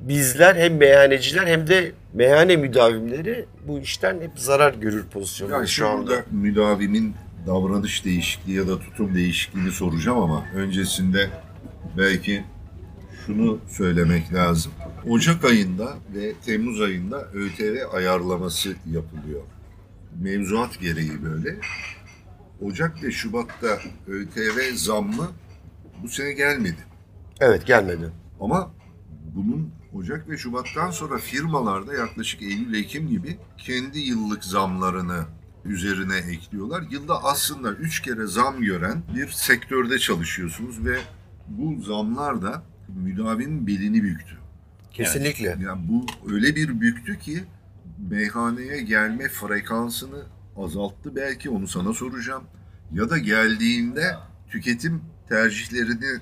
bizler 0.00 0.56
hem 0.56 0.76
meyhaneciler 0.76 1.46
hem 1.46 1.66
de 1.66 1.92
meyhane 2.14 2.56
müdavimleri 2.56 3.46
bu 3.68 3.78
işten 3.78 4.20
hep 4.20 4.30
zarar 4.36 4.74
görür 4.74 5.04
pozisyonda 5.06 5.54
Yani 5.56 5.68
şu 5.68 5.88
anda 5.88 6.24
müdavimin 6.30 7.14
davranış 7.46 8.04
değişikliği 8.04 8.56
ya 8.56 8.68
da 8.68 8.78
tutum 8.78 9.14
değişikliğini 9.14 9.70
soracağım 9.70 10.18
ama 10.18 10.44
öncesinde 10.54 11.30
belki 11.98 12.44
şunu 13.26 13.58
söylemek 13.68 14.34
lazım. 14.34 14.72
Ocak 15.08 15.44
ayında 15.44 15.94
ve 16.14 16.32
Temmuz 16.46 16.80
ayında 16.80 17.24
ÖTV 17.34 17.76
ayarlaması 17.94 18.68
yapılıyor. 18.68 19.40
Mevzuat 20.20 20.80
gereği 20.80 21.22
böyle. 21.24 21.56
Ocak 22.60 23.02
ve 23.02 23.10
Şubat'ta 23.10 23.78
ÖTV 24.06 24.74
zammı 24.74 25.28
bu 26.02 26.08
sene 26.08 26.32
gelmedi. 26.32 26.84
Evet 27.40 27.66
gelmedi. 27.66 28.10
Ama 28.40 28.72
bunun 29.34 29.70
Ocak 29.94 30.28
ve 30.28 30.38
Şubat'tan 30.38 30.90
sonra 30.90 31.18
firmalarda 31.18 31.94
yaklaşık 31.94 32.42
Eylül-Ekim 32.42 33.08
gibi 33.08 33.36
kendi 33.58 33.98
yıllık 33.98 34.44
zamlarını 34.44 35.24
üzerine 35.64 36.16
ekliyorlar. 36.16 36.84
Yılda 36.90 37.24
aslında 37.24 37.72
üç 37.72 38.02
kere 38.02 38.26
zam 38.26 38.62
gören 38.62 39.02
bir 39.14 39.28
sektörde 39.28 39.98
çalışıyorsunuz 39.98 40.84
ve 40.84 40.98
bu 41.48 41.82
zamlar 41.82 42.42
da 42.42 42.62
müdavin 42.88 43.66
belini 43.66 44.02
büktü. 44.02 44.38
Kesinlikle. 44.92 45.56
Yani 45.64 45.88
bu 45.88 46.06
öyle 46.32 46.56
bir 46.56 46.80
büktü 46.80 47.18
ki 47.18 47.44
meyhaneye 48.08 48.82
gelme 48.82 49.28
frekansını 49.28 50.22
azalttı 50.56 51.16
belki 51.16 51.50
onu 51.50 51.68
sana 51.68 51.92
soracağım. 51.92 52.44
Ya 52.92 53.10
da 53.10 53.18
geldiğinde 53.18 54.16
tüketim 54.50 55.02
tercihlerini 55.28 56.20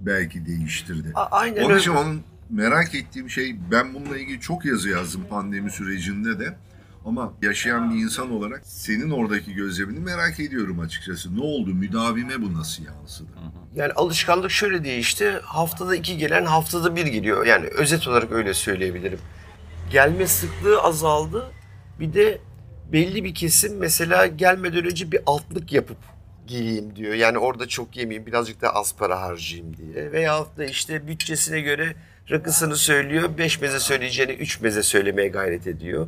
belki 0.00 0.46
değiştirdi. 0.46 1.12
A- 1.14 1.24
aynen 1.30 1.60
Onun 1.62 1.70
öyle. 1.70 1.80
için 1.80 1.90
onun 1.90 2.22
merak 2.50 2.94
ettiğim 2.94 3.30
şey 3.30 3.56
ben 3.70 3.94
bununla 3.94 4.18
ilgili 4.18 4.40
çok 4.40 4.64
yazı 4.64 4.88
yazdım 4.88 5.24
pandemi 5.30 5.70
sürecinde 5.70 6.38
de. 6.38 6.56
Ama 7.04 7.32
yaşayan 7.42 7.94
bir 7.94 7.98
insan 7.98 8.30
olarak 8.30 8.60
senin 8.64 9.10
oradaki 9.10 9.54
gözlemini 9.54 9.98
merak 10.00 10.40
ediyorum 10.40 10.80
açıkçası. 10.80 11.36
Ne 11.36 11.40
oldu? 11.40 11.74
Müdavime 11.74 12.42
bu 12.42 12.54
nasıl 12.54 12.84
yansıdı? 12.84 13.28
Yani 13.74 13.92
alışkanlık 13.92 14.50
şöyle 14.50 14.84
değişti. 14.84 15.40
Haftada 15.42 15.96
iki 15.96 16.18
gelen 16.18 16.44
haftada 16.44 16.96
bir 16.96 17.06
geliyor. 17.06 17.46
Yani 17.46 17.66
özet 17.66 18.08
olarak 18.08 18.32
öyle 18.32 18.54
söyleyebilirim. 18.54 19.18
Gelme 19.90 20.26
sıklığı 20.26 20.82
azaldı. 20.82 21.50
Bir 22.00 22.12
de 22.14 22.38
belli 22.92 23.24
bir 23.24 23.34
kesim 23.34 23.76
mesela 23.78 24.26
gelmeden 24.26 24.84
önce 24.86 25.12
bir 25.12 25.20
altlık 25.26 25.72
yapıp 25.72 25.96
geleyim 26.46 26.96
diyor. 26.96 27.14
Yani 27.14 27.38
orada 27.38 27.68
çok 27.68 27.96
yemeyeyim 27.96 28.26
birazcık 28.26 28.60
da 28.62 28.74
az 28.74 28.94
para 28.96 29.20
harcayayım 29.20 29.76
diye. 29.76 30.12
Veyahut 30.12 30.58
da 30.58 30.64
işte 30.64 31.06
bütçesine 31.08 31.60
göre 31.60 31.94
rakısını 32.30 32.76
söylüyor. 32.76 33.38
Beş 33.38 33.60
meze 33.60 33.80
söyleyeceğine 33.80 34.32
üç 34.32 34.60
meze 34.60 34.82
söylemeye 34.82 35.28
gayret 35.28 35.66
ediyor. 35.66 36.06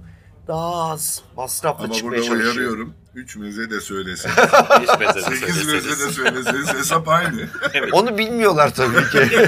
Daha 0.48 0.90
az 0.90 1.22
masrafla 1.36 1.84
Ama 1.84 1.92
çıkmaya 1.94 2.10
burada 2.10 2.22
çalışıyor. 2.26 2.54
uyarıyorum. 2.54 2.94
Üç 3.14 3.36
meze 3.36 3.70
de 3.70 3.80
söyleseniz, 3.80 4.36
Beş 4.80 4.98
meze 5.00 5.14
de 5.14 5.36
sekiz 5.36 5.66
meze 5.72 5.90
de 6.06 6.12
söyleseniz 6.12 6.74
hesap 6.74 7.08
aynı. 7.08 7.48
Onu 7.92 8.18
bilmiyorlar 8.18 8.74
tabii 8.74 9.10
ki. 9.10 9.38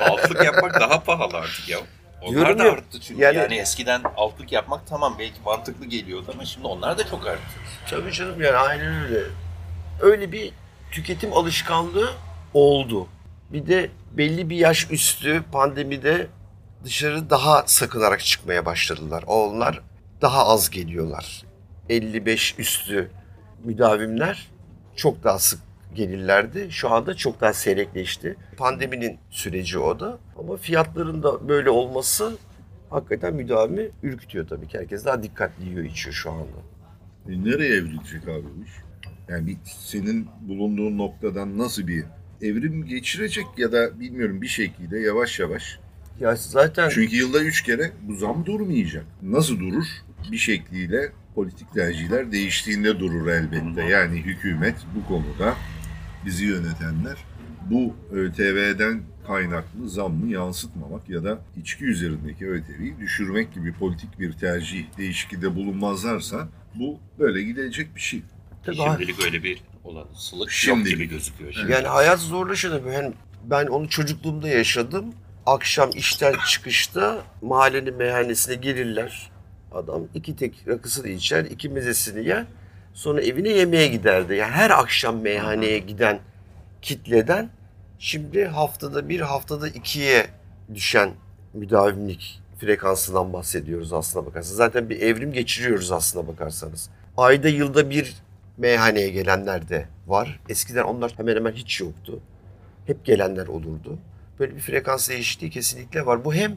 Altlık 0.00 0.44
yapmak 0.44 0.80
daha 0.80 1.02
pahalı 1.02 1.36
artık 1.36 1.68
ya. 1.68 1.78
Onlar 2.24 2.34
Diyorum 2.34 2.58
da 2.58 2.64
ya, 2.64 2.72
arttı 2.72 3.00
çünkü. 3.00 3.22
yani- 3.22 3.36
Yani, 3.36 3.54
eskiden 3.54 4.02
altlık 4.16 4.52
yapmak 4.52 4.86
tamam 4.86 5.16
belki 5.18 5.40
mantıklı 5.44 5.86
geliyordu 5.86 6.30
ama 6.34 6.44
şimdi 6.44 6.66
onlar 6.66 6.98
da 6.98 7.06
çok 7.06 7.26
arttı. 7.26 7.40
Tabii 7.90 8.12
canım 8.12 8.42
yani 8.42 8.56
aynen 8.56 9.02
öyle. 9.04 9.20
Öyle 10.00 10.32
bir 10.32 10.52
tüketim 10.90 11.32
alışkanlığı 11.32 12.10
oldu. 12.54 13.06
Bir 13.50 13.66
de 13.66 13.90
belli 14.12 14.50
bir 14.50 14.56
yaş 14.56 14.90
üstü 14.90 15.42
pandemide 15.52 16.26
dışarı 16.84 17.30
daha 17.30 17.62
sakınarak 17.66 18.20
çıkmaya 18.24 18.66
başladılar. 18.66 19.24
Onlar 19.26 19.80
daha 20.22 20.46
az 20.46 20.70
geliyorlar. 20.70 21.42
55 21.88 22.54
üstü 22.58 23.10
müdavimler 23.64 24.48
çok 24.96 25.24
daha 25.24 25.38
sık 25.38 25.60
gelirlerdi. 25.94 26.66
Şu 26.70 26.90
anda 26.90 27.14
çok 27.14 27.40
daha 27.40 27.52
seyrekleşti. 27.52 28.36
Pandeminin 28.56 29.18
süreci 29.30 29.78
o 29.78 30.00
da. 30.00 30.18
Ama 30.38 30.56
fiyatların 30.56 31.22
da 31.22 31.48
böyle 31.48 31.70
olması 31.70 32.36
hakikaten 32.90 33.34
müdavimi 33.34 33.88
ürkütüyor 34.02 34.48
tabii 34.48 34.68
ki. 34.68 34.78
Herkes 34.78 35.04
daha 35.04 35.22
dikkatli 35.22 35.68
yiyor 35.68 35.84
içiyor 35.84 36.14
şu 36.14 36.30
anda. 36.30 36.56
E 37.28 37.44
nereye 37.44 37.74
evrilecek 37.74 38.28
abi 38.28 38.44
bu 38.58 38.64
iş? 38.64 38.70
Yani 39.28 39.46
bir, 39.46 39.56
senin 39.64 40.26
bulunduğun 40.40 40.98
noktadan 40.98 41.58
nasıl 41.58 41.86
bir 41.86 42.04
evrim 42.42 42.86
geçirecek 42.86 43.46
ya 43.56 43.72
da 43.72 44.00
bilmiyorum 44.00 44.42
bir 44.42 44.48
şekilde 44.48 44.98
yavaş 44.98 45.40
yavaş. 45.40 45.78
Ya 46.20 46.36
zaten 46.36 46.88
Çünkü 46.88 47.16
yılda 47.16 47.42
üç 47.42 47.62
kere 47.62 47.92
bu 48.02 48.14
zam 48.14 48.46
durmayacak. 48.46 49.04
Nasıl 49.22 49.60
durur? 49.60 49.84
Bir 50.32 50.38
şekliyle 50.38 51.12
politik 51.34 51.74
tercihler 51.74 52.32
değiştiğinde 52.32 53.00
durur 53.00 53.28
elbette. 53.28 53.84
Yani 53.84 54.16
hükümet 54.16 54.76
bu 54.96 55.08
konuda 55.08 55.54
bizi 56.24 56.44
yönetenler 56.44 57.16
bu 57.70 57.94
ÖTV'den 58.12 59.02
kaynaklı 59.26 59.88
zammı 59.88 60.30
yansıtmamak 60.32 61.08
ya 61.08 61.24
da 61.24 61.38
içki 61.56 61.84
üzerindeki 61.84 62.46
ÖTV'yi 62.48 62.98
düşürmek 63.00 63.54
gibi 63.54 63.72
politik 63.74 64.20
bir 64.20 64.32
tercih 64.32 64.84
değişikliğinde 64.98 65.54
bulunmazlarsa 65.54 66.48
bu 66.74 66.98
böyle 67.18 67.42
gidecek 67.42 67.96
bir 67.96 68.00
şey. 68.00 68.22
Tabii 68.64 68.76
Şimdilik 68.76 69.24
öyle 69.24 69.42
bir 69.42 69.62
olasılık 69.84 70.40
yok 70.40 70.50
Şimdilik. 70.50 70.96
gibi 70.96 71.08
gözüküyor. 71.08 71.52
Şimdi. 71.52 71.72
Yani 71.72 71.86
hayat 71.86 72.20
zorlaşıyor. 72.20 72.92
Yani 72.92 73.12
ben 73.44 73.66
onu 73.66 73.88
çocukluğumda 73.88 74.48
yaşadım. 74.48 75.04
Akşam 75.46 75.90
işten 75.94 76.34
çıkışta 76.48 77.24
mahallenin 77.42 77.96
meyhanesine 77.96 78.54
gelirler. 78.54 79.30
Adam 79.72 80.02
iki 80.14 80.36
tek 80.36 80.64
rakısını 80.68 81.08
içer, 81.08 81.44
iki 81.44 81.68
mezesini 81.68 82.26
yer. 82.28 82.44
Sonra 82.94 83.22
evine 83.22 83.48
yemeğe 83.48 83.88
giderdi. 83.88 84.34
Yani 84.34 84.52
her 84.52 84.70
akşam 84.70 85.20
meyhaneye 85.20 85.78
giden 85.78 86.18
kitleden 86.82 87.50
şimdi 87.98 88.44
haftada 88.44 89.08
bir, 89.08 89.20
haftada 89.20 89.68
ikiye 89.68 90.26
düşen 90.74 91.10
müdavimlik 91.54 92.40
frekansından 92.60 93.32
bahsediyoruz 93.32 93.92
aslına 93.92 94.26
bakarsanız. 94.26 94.56
Zaten 94.56 94.90
bir 94.90 95.00
evrim 95.00 95.32
geçiriyoruz 95.32 95.92
aslına 95.92 96.28
bakarsanız. 96.28 96.90
Ayda 97.16 97.48
yılda 97.48 97.90
bir 97.90 98.14
meyhaneye 98.56 99.08
gelenler 99.08 99.68
de 99.68 99.86
var. 100.06 100.40
Eskiden 100.48 100.82
onlar 100.82 101.12
hemen 101.16 101.36
hemen 101.36 101.52
hiç 101.52 101.80
yoktu. 101.80 102.20
Hep 102.86 103.04
gelenler 103.04 103.46
olurdu. 103.46 103.98
Böyle 104.38 104.54
bir 104.56 104.60
frekans 104.60 105.10
değişikliği 105.10 105.50
kesinlikle 105.50 106.06
var. 106.06 106.24
Bu 106.24 106.34
hem 106.34 106.56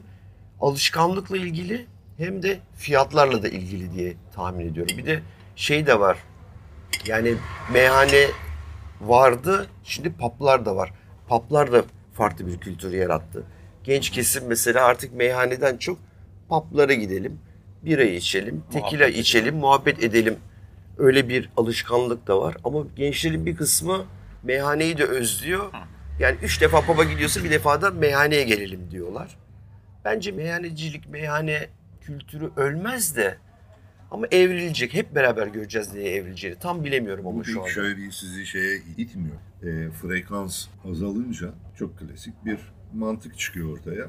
alışkanlıkla 0.60 1.36
ilgili 1.36 1.86
hem 2.18 2.42
de 2.42 2.58
fiyatlarla 2.76 3.42
da 3.42 3.48
ilgili 3.48 3.92
diye 3.92 4.14
tahmin 4.34 4.68
ediyorum. 4.68 4.98
Bir 4.98 5.06
de 5.06 5.22
şey 5.58 5.86
de 5.86 6.00
var. 6.00 6.18
Yani 7.06 7.34
meyhane 7.72 8.26
vardı. 9.00 9.66
Şimdi 9.84 10.12
paplar 10.12 10.66
da 10.66 10.76
var. 10.76 10.92
Paplar 11.28 11.72
da 11.72 11.84
farklı 12.12 12.46
bir 12.46 12.58
kültür 12.58 12.92
yarattı. 12.92 13.44
Genç 13.84 14.10
kesim 14.10 14.44
mesela 14.46 14.84
artık 14.84 15.14
meyhaneden 15.14 15.76
çok 15.76 15.98
paplara 16.48 16.94
gidelim. 16.94 17.40
Bira 17.82 18.02
içelim, 18.02 18.62
tekila 18.72 18.98
Muhabbet 19.04 19.16
içelim, 19.16 19.56
muhabbet 19.56 20.04
edelim. 20.04 20.36
Öyle 20.98 21.28
bir 21.28 21.50
alışkanlık 21.56 22.26
da 22.26 22.40
var. 22.40 22.56
Ama 22.64 22.82
gençlerin 22.96 23.46
bir 23.46 23.56
kısmı 23.56 24.04
meyhaneyi 24.42 24.98
de 24.98 25.04
özlüyor. 25.04 25.72
Yani 26.20 26.36
üç 26.42 26.60
defa 26.60 26.80
papa 26.80 27.04
gidiyorsa 27.04 27.44
bir 27.44 27.50
defa 27.50 27.82
da 27.82 27.90
meyhaneye 27.90 28.42
gelelim 28.42 28.90
diyorlar. 28.90 29.38
Bence 30.04 30.32
meyhanecilik, 30.32 31.08
meyhane 31.08 31.68
kültürü 32.00 32.50
ölmez 32.56 33.16
de 33.16 33.38
ama 34.10 34.26
evrilecek. 34.30 34.94
Hep 34.94 35.14
beraber 35.14 35.46
göreceğiz 35.46 35.94
neye 35.94 36.10
evrileceğini. 36.14 36.58
Tam 36.58 36.84
bilemiyorum 36.84 37.26
ama 37.26 37.38
Bu 37.38 37.44
şu 37.44 37.60
anda. 37.60 37.70
şöyle 37.70 37.96
bir 37.96 38.10
sizi 38.10 38.46
şeye 38.46 38.78
itmiyor. 38.96 39.36
E, 39.62 39.90
frekans 39.90 40.66
azalınca 40.90 41.52
çok 41.78 41.98
klasik 41.98 42.44
bir 42.44 42.58
mantık 42.94 43.38
çıkıyor 43.38 43.72
ortaya. 43.78 44.06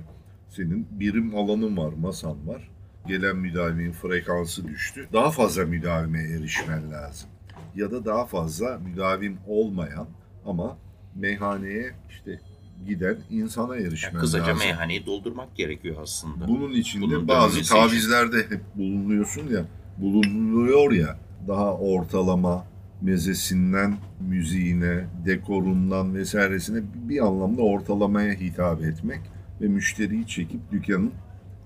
Senin 0.50 0.88
birim 0.92 1.36
alanın 1.36 1.78
var, 1.78 1.94
masan 2.00 2.48
var. 2.48 2.70
Gelen 3.08 3.36
müdavimin 3.38 3.92
frekansı 3.92 4.68
düştü. 4.68 5.08
Daha 5.14 5.32
fazla 5.32 5.66
müdavime 5.66 6.20
erişmen 6.24 6.92
lazım. 6.92 7.30
Ya 7.76 7.92
da 7.92 8.06
daha 8.06 8.26
fazla 8.26 8.78
müdavim 8.80 9.38
olmayan 9.48 10.08
ama 10.46 10.78
meyhaneye 11.16 11.92
işte 12.10 12.40
giden 12.88 13.18
insana 13.30 13.76
erişmen 13.76 14.12
Yani 14.12 14.22
kısaca 14.22 14.44
lazım. 14.44 14.58
meyhaneyi 14.60 15.06
doldurmak 15.06 15.56
gerekiyor 15.56 15.96
aslında. 16.02 16.48
Bunun 16.48 16.72
içinde 16.74 17.06
Bunun 17.06 17.28
bazı 17.28 17.60
için. 17.60 17.76
tavizlerde 17.76 18.38
hep 18.38 18.62
bulunuyorsun 18.76 19.48
ya, 19.48 19.66
bulunuyor 20.02 20.92
ya. 20.92 21.18
Daha 21.48 21.78
ortalama 21.78 22.66
mezesinden 23.02 23.98
müziğine, 24.20 25.06
dekorundan 25.26 26.16
vesairesine 26.16 26.82
bir 26.96 27.26
anlamda 27.26 27.62
ortalamaya 27.62 28.34
hitap 28.34 28.84
etmek 28.84 29.20
ve 29.62 29.68
müşteriyi 29.68 30.28
çekip 30.28 30.72
dükkanın 30.72 31.12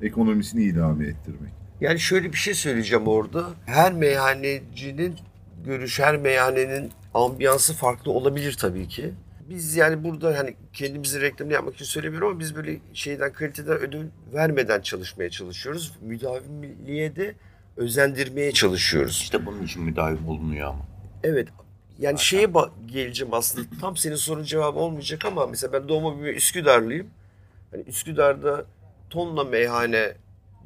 ekonomisini 0.02 0.64
idame 0.64 1.06
ettirmek. 1.06 1.52
Yani 1.82 2.00
şöyle 2.00 2.32
bir 2.32 2.38
şey 2.38 2.54
söyleyeceğim 2.54 3.08
orada. 3.08 3.46
Her 3.66 3.94
meyhanecinin 3.94 5.16
görüş, 5.66 6.00
her 6.00 6.18
meyhanenin 6.18 6.92
ambiyansı 7.14 7.74
farklı 7.74 8.12
olabilir 8.12 8.58
tabii 8.60 8.88
ki. 8.88 9.14
Biz 9.50 9.76
yani 9.76 10.04
burada 10.04 10.38
hani 10.38 10.56
kendimizi 10.74 11.22
reklamını 11.22 11.54
yapmak 11.54 11.76
için 11.76 11.86
söylemiyorum 11.86 12.28
ama 12.28 12.40
biz 12.40 12.56
böyle 12.56 12.78
şeyden 12.94 13.34
kaliteden 13.34 13.78
ödül 13.78 14.06
vermeden 14.34 14.82
çalışmaya 14.82 15.30
çalışıyoruz. 15.30 15.98
Müdavimliğe 16.02 17.16
de 17.16 17.36
özendirmeye 17.78 18.52
çalışıyoruz. 18.52 19.20
İşte 19.22 19.46
bunun 19.46 19.64
için 19.64 19.84
müdavim 19.84 20.30
olunuyor 20.30 20.68
ama. 20.68 20.86
Evet. 21.24 21.48
Yani 22.00 22.20
şeye 22.20 22.46
ba- 22.46 22.70
geleceğim 22.86 23.34
aslında. 23.34 23.68
Tam 23.82 23.98
senin 23.98 24.16
sorun 24.16 24.44
cevabı 24.44 24.80
olmayacak 24.80 25.26
ama 25.26 25.48
mesela 25.48 25.74
ben 25.74 25.88
doğma 25.88 26.16
büyüme 26.20 26.38
Üsküdarlıyım. 26.38 27.08
Hani 27.72 27.84
Üsküdar'da 27.84 28.66
tonla 29.10 29.44
meyhane, 29.44 30.12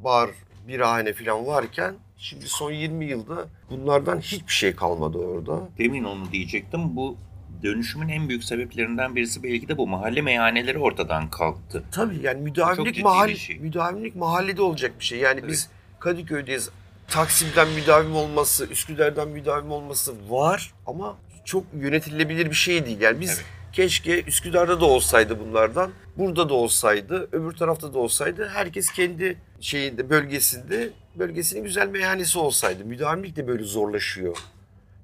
bar, 0.04 0.30
birahane 0.68 1.12
falan 1.12 1.46
varken 1.46 1.94
şimdi 2.16 2.48
son 2.48 2.72
20 2.72 3.04
yılda 3.04 3.46
bunlardan 3.70 4.18
hiçbir 4.20 4.52
şey 4.52 4.76
kalmadı 4.76 5.18
orada. 5.18 5.60
Demin 5.78 6.04
onu 6.04 6.32
diyecektim. 6.32 6.96
Bu 6.96 7.16
dönüşümün 7.62 8.08
en 8.08 8.28
büyük 8.28 8.44
sebeplerinden 8.44 9.16
birisi 9.16 9.42
belki 9.42 9.68
de 9.68 9.76
bu 9.76 9.86
mahalle 9.86 10.22
meyhaneleri 10.22 10.78
ortadan 10.78 11.30
kalktı. 11.30 11.84
Tabii 11.92 12.18
yani 12.22 12.40
müdavimlik 12.42 13.02
mahalle, 13.02 13.36
şey. 13.36 13.58
müdavimlik 13.58 14.16
mahallede 14.16 14.62
olacak 14.62 14.92
bir 15.00 15.04
şey. 15.04 15.18
Yani 15.18 15.48
biz 15.48 15.68
Kadıköy'deyiz. 16.00 16.70
Taksim'den 17.08 17.68
müdavim 17.68 18.16
olması, 18.16 18.66
Üsküdar'dan 18.66 19.28
müdavim 19.28 19.70
olması 19.70 20.30
var 20.30 20.74
ama 20.86 21.16
çok 21.44 21.64
yönetilebilir 21.74 22.46
bir 22.46 22.54
şey 22.54 22.86
değil. 22.86 23.00
Yani 23.00 23.20
biz 23.20 23.30
Evet. 23.30 23.44
keşke 23.72 24.22
Üsküdar'da 24.22 24.80
da 24.80 24.84
olsaydı 24.84 25.40
bunlardan, 25.40 25.90
burada 26.16 26.48
da 26.48 26.54
olsaydı, 26.54 27.28
öbür 27.32 27.52
tarafta 27.52 27.94
da 27.94 27.98
olsaydı. 27.98 28.48
Herkes 28.48 28.92
kendi 28.92 29.38
şeyinde, 29.60 30.10
bölgesinde, 30.10 30.90
bölgesinin 31.14 31.64
güzel 31.64 31.88
meyhanesi 31.88 32.38
olsaydı. 32.38 32.84
Müdavimlik 32.84 33.36
de 33.36 33.46
böyle 33.48 33.64
zorlaşıyor. 33.64 34.36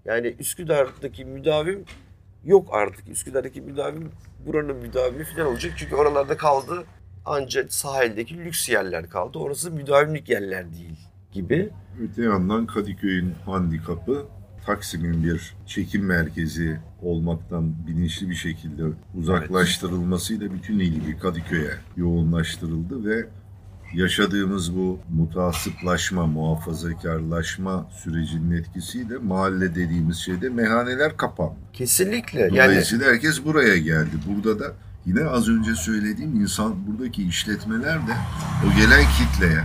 Yani 0.05 0.27
Üsküdar'daki 0.39 1.25
müdavim 1.25 1.85
yok 2.45 2.69
artık. 2.73 3.09
Üsküdar'daki 3.09 3.61
müdavim 3.61 4.13
buranın 4.47 4.77
müdavimi 4.77 5.25
falan 5.25 5.47
olacak. 5.47 5.73
Çünkü 5.77 5.95
oralarda 5.95 6.37
kaldı 6.37 6.85
ancak 7.25 7.73
sahildeki 7.73 8.39
lüks 8.45 8.69
yerler 8.69 9.09
kaldı. 9.11 9.39
Orası 9.39 9.71
müdavimlik 9.71 10.29
yerler 10.29 10.73
değil 10.73 10.99
gibi. 11.35 11.71
Öte 12.03 12.23
yandan 12.23 12.67
Kadıköy'ün 12.67 13.33
handikapı 13.47 14.27
Taksim'in 14.67 15.25
bir 15.25 15.55
çekim 15.67 16.05
merkezi 16.05 16.79
olmaktan 17.03 17.75
bilinçli 17.87 18.31
bir 18.31 18.35
şekilde 18.35 18.83
uzaklaştırılmasıyla 19.15 20.53
bütün 20.53 20.79
ilgi 20.79 21.19
Kadıköy'e 21.19 21.75
yoğunlaştırıldı 21.97 23.05
ve 23.05 23.27
yaşadığımız 23.95 24.77
bu 24.77 24.99
mutasiplaşma, 25.13 26.27
muhafazakarlaşma 26.27 27.89
sürecinin 28.03 28.57
etkisiyle 28.57 29.19
mahalle 29.19 29.75
dediğimiz 29.75 30.17
şeyde 30.17 30.49
meyhaneler 30.49 31.17
kapandı. 31.17 31.55
Kesinlikle. 31.73 32.41
Yani 32.41 32.51
Dolayısıyla 32.51 33.07
herkes 33.07 33.45
buraya 33.45 33.77
geldi. 33.77 34.11
Burada 34.29 34.61
da 34.61 34.73
yine 35.07 35.25
az 35.25 35.49
önce 35.49 35.75
söylediğim 35.75 36.35
insan 36.35 36.87
buradaki 36.87 37.29
işletmeler 37.29 37.97
de 37.97 38.13
o 38.67 38.81
gelen 38.81 39.05
kitleye 39.19 39.65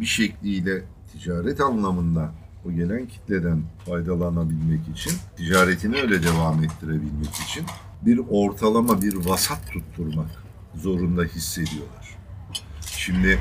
bir 0.00 0.06
şekliyle 0.06 0.82
ticaret 1.12 1.60
anlamında 1.60 2.30
o 2.68 2.72
gelen 2.72 3.06
kitleden 3.06 3.62
faydalanabilmek 3.86 4.80
için, 4.96 5.12
ticaretini 5.36 6.00
öyle 6.00 6.22
devam 6.22 6.64
ettirebilmek 6.64 7.34
için 7.48 7.64
bir 8.02 8.20
ortalama, 8.30 9.02
bir 9.02 9.14
vasat 9.14 9.72
tutturmak 9.72 10.30
zorunda 10.74 11.22
hissediyorlar. 11.24 12.16
Şimdi 12.86 13.38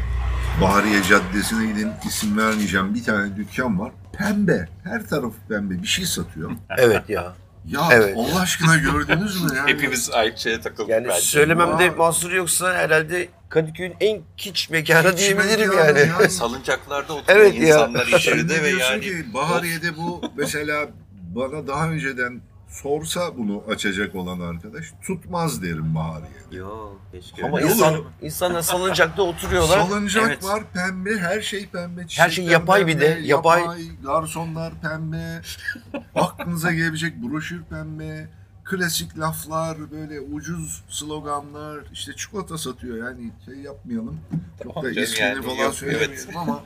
Bahariye 0.62 1.04
Caddesi'ne 1.04 1.66
gidin 1.68 1.90
isim 2.08 2.38
vermeyeceğim 2.38 2.94
bir 2.96 3.04
tane 3.04 3.36
dükkan 3.36 3.80
var. 3.80 3.92
Pembe. 4.14 4.68
Her 4.84 5.06
tarafı 5.08 5.38
pembe. 5.50 5.82
Bir 5.82 5.88
şey 5.88 6.06
satıyor. 6.06 6.52
evet 6.78 7.10
ya. 7.10 7.34
Ya 7.68 7.82
Evet. 7.92 8.18
Allah 8.18 8.40
aşkına 8.40 8.78
gördünüz 8.78 9.44
mü? 9.44 9.50
Yani? 9.58 9.70
Hepimiz 9.74 10.10
aynı 10.14 10.38
şeye 10.38 10.62
takıldık 10.62 10.90
Yani 10.90 11.08
bence. 11.08 11.22
söylememde 11.22 11.84
Ya. 11.84 11.92
mahsur 11.92 12.32
yoksa 12.32 12.74
herhalde 12.74 13.30
Kadıköy'ün 13.50 13.94
en 14.00 14.22
kiç 14.38 14.70
mekanı 14.70 15.12
Kiç 15.16 15.20
diyebilirim 15.20 15.70
mekanı 15.70 16.00
yani. 16.00 16.24
ya. 16.24 16.30
Salıncaklarda 16.30 17.14
oturuyor 17.14 17.40
Evet 17.40 17.56
ya. 17.56 17.68
insanlar 17.68 18.08
içeride 18.08 18.54
Şimdi 18.56 18.64
ve 18.64 18.70
yani 18.70 19.02
ki 19.02 19.34
Bahariye'de 19.34 19.98
bu 19.98 20.22
mesela 20.38 20.88
bana 21.36 21.68
daha 21.68 21.90
önceden 21.90 22.42
sorsa 22.70 23.38
bunu 23.38 23.64
açacak 23.70 24.16
olan 24.16 24.40
arkadaş 24.40 24.86
tutmaz 25.08 25.64
derim 25.64 25.96
Bahariye'de. 25.96 26.56
Yok 26.56 27.02
keşke 27.12 27.46
Ama 27.46 27.58
öyle 27.58 27.68
insan, 27.70 27.96
insanlar 28.22 28.62
salıncakta 28.62 29.22
oturuyorlar. 29.22 29.80
Salıncak 29.88 30.28
Evet. 30.28 30.44
var 30.44 30.64
pembe, 30.74 31.18
her 31.18 31.42
şey 31.42 31.68
pembe. 31.68 32.02
Her 32.18 32.30
şey 32.30 32.46
yapay 32.46 32.88
bir 32.88 33.00
de, 33.00 33.14
pembe, 33.14 33.28
yapay. 33.28 33.64
Garsonlar 34.04 34.74
pembe. 34.82 35.42
Aklınıza 36.16 36.72
gelebilecek 36.72 37.14
broşür 37.24 37.64
pembe. 37.64 38.28
Klasik 38.70 39.20
laflar, 39.20 39.92
böyle 39.92 40.22
ucuz 40.22 40.84
sloganlar, 40.90 41.80
işte 41.94 42.14
çikolata 42.16 42.58
satıyor 42.58 42.98
yani 42.98 43.32
şey 43.46 43.56
yapmayalım. 43.56 44.20
Çok 44.64 44.76
da 44.76 44.82
Tamam 44.82 45.04
ismini 45.04 45.22
yani, 45.22 45.42
falan 45.42 45.64
yok, 45.64 45.76
evet. 45.84 46.28
ama 46.36 46.64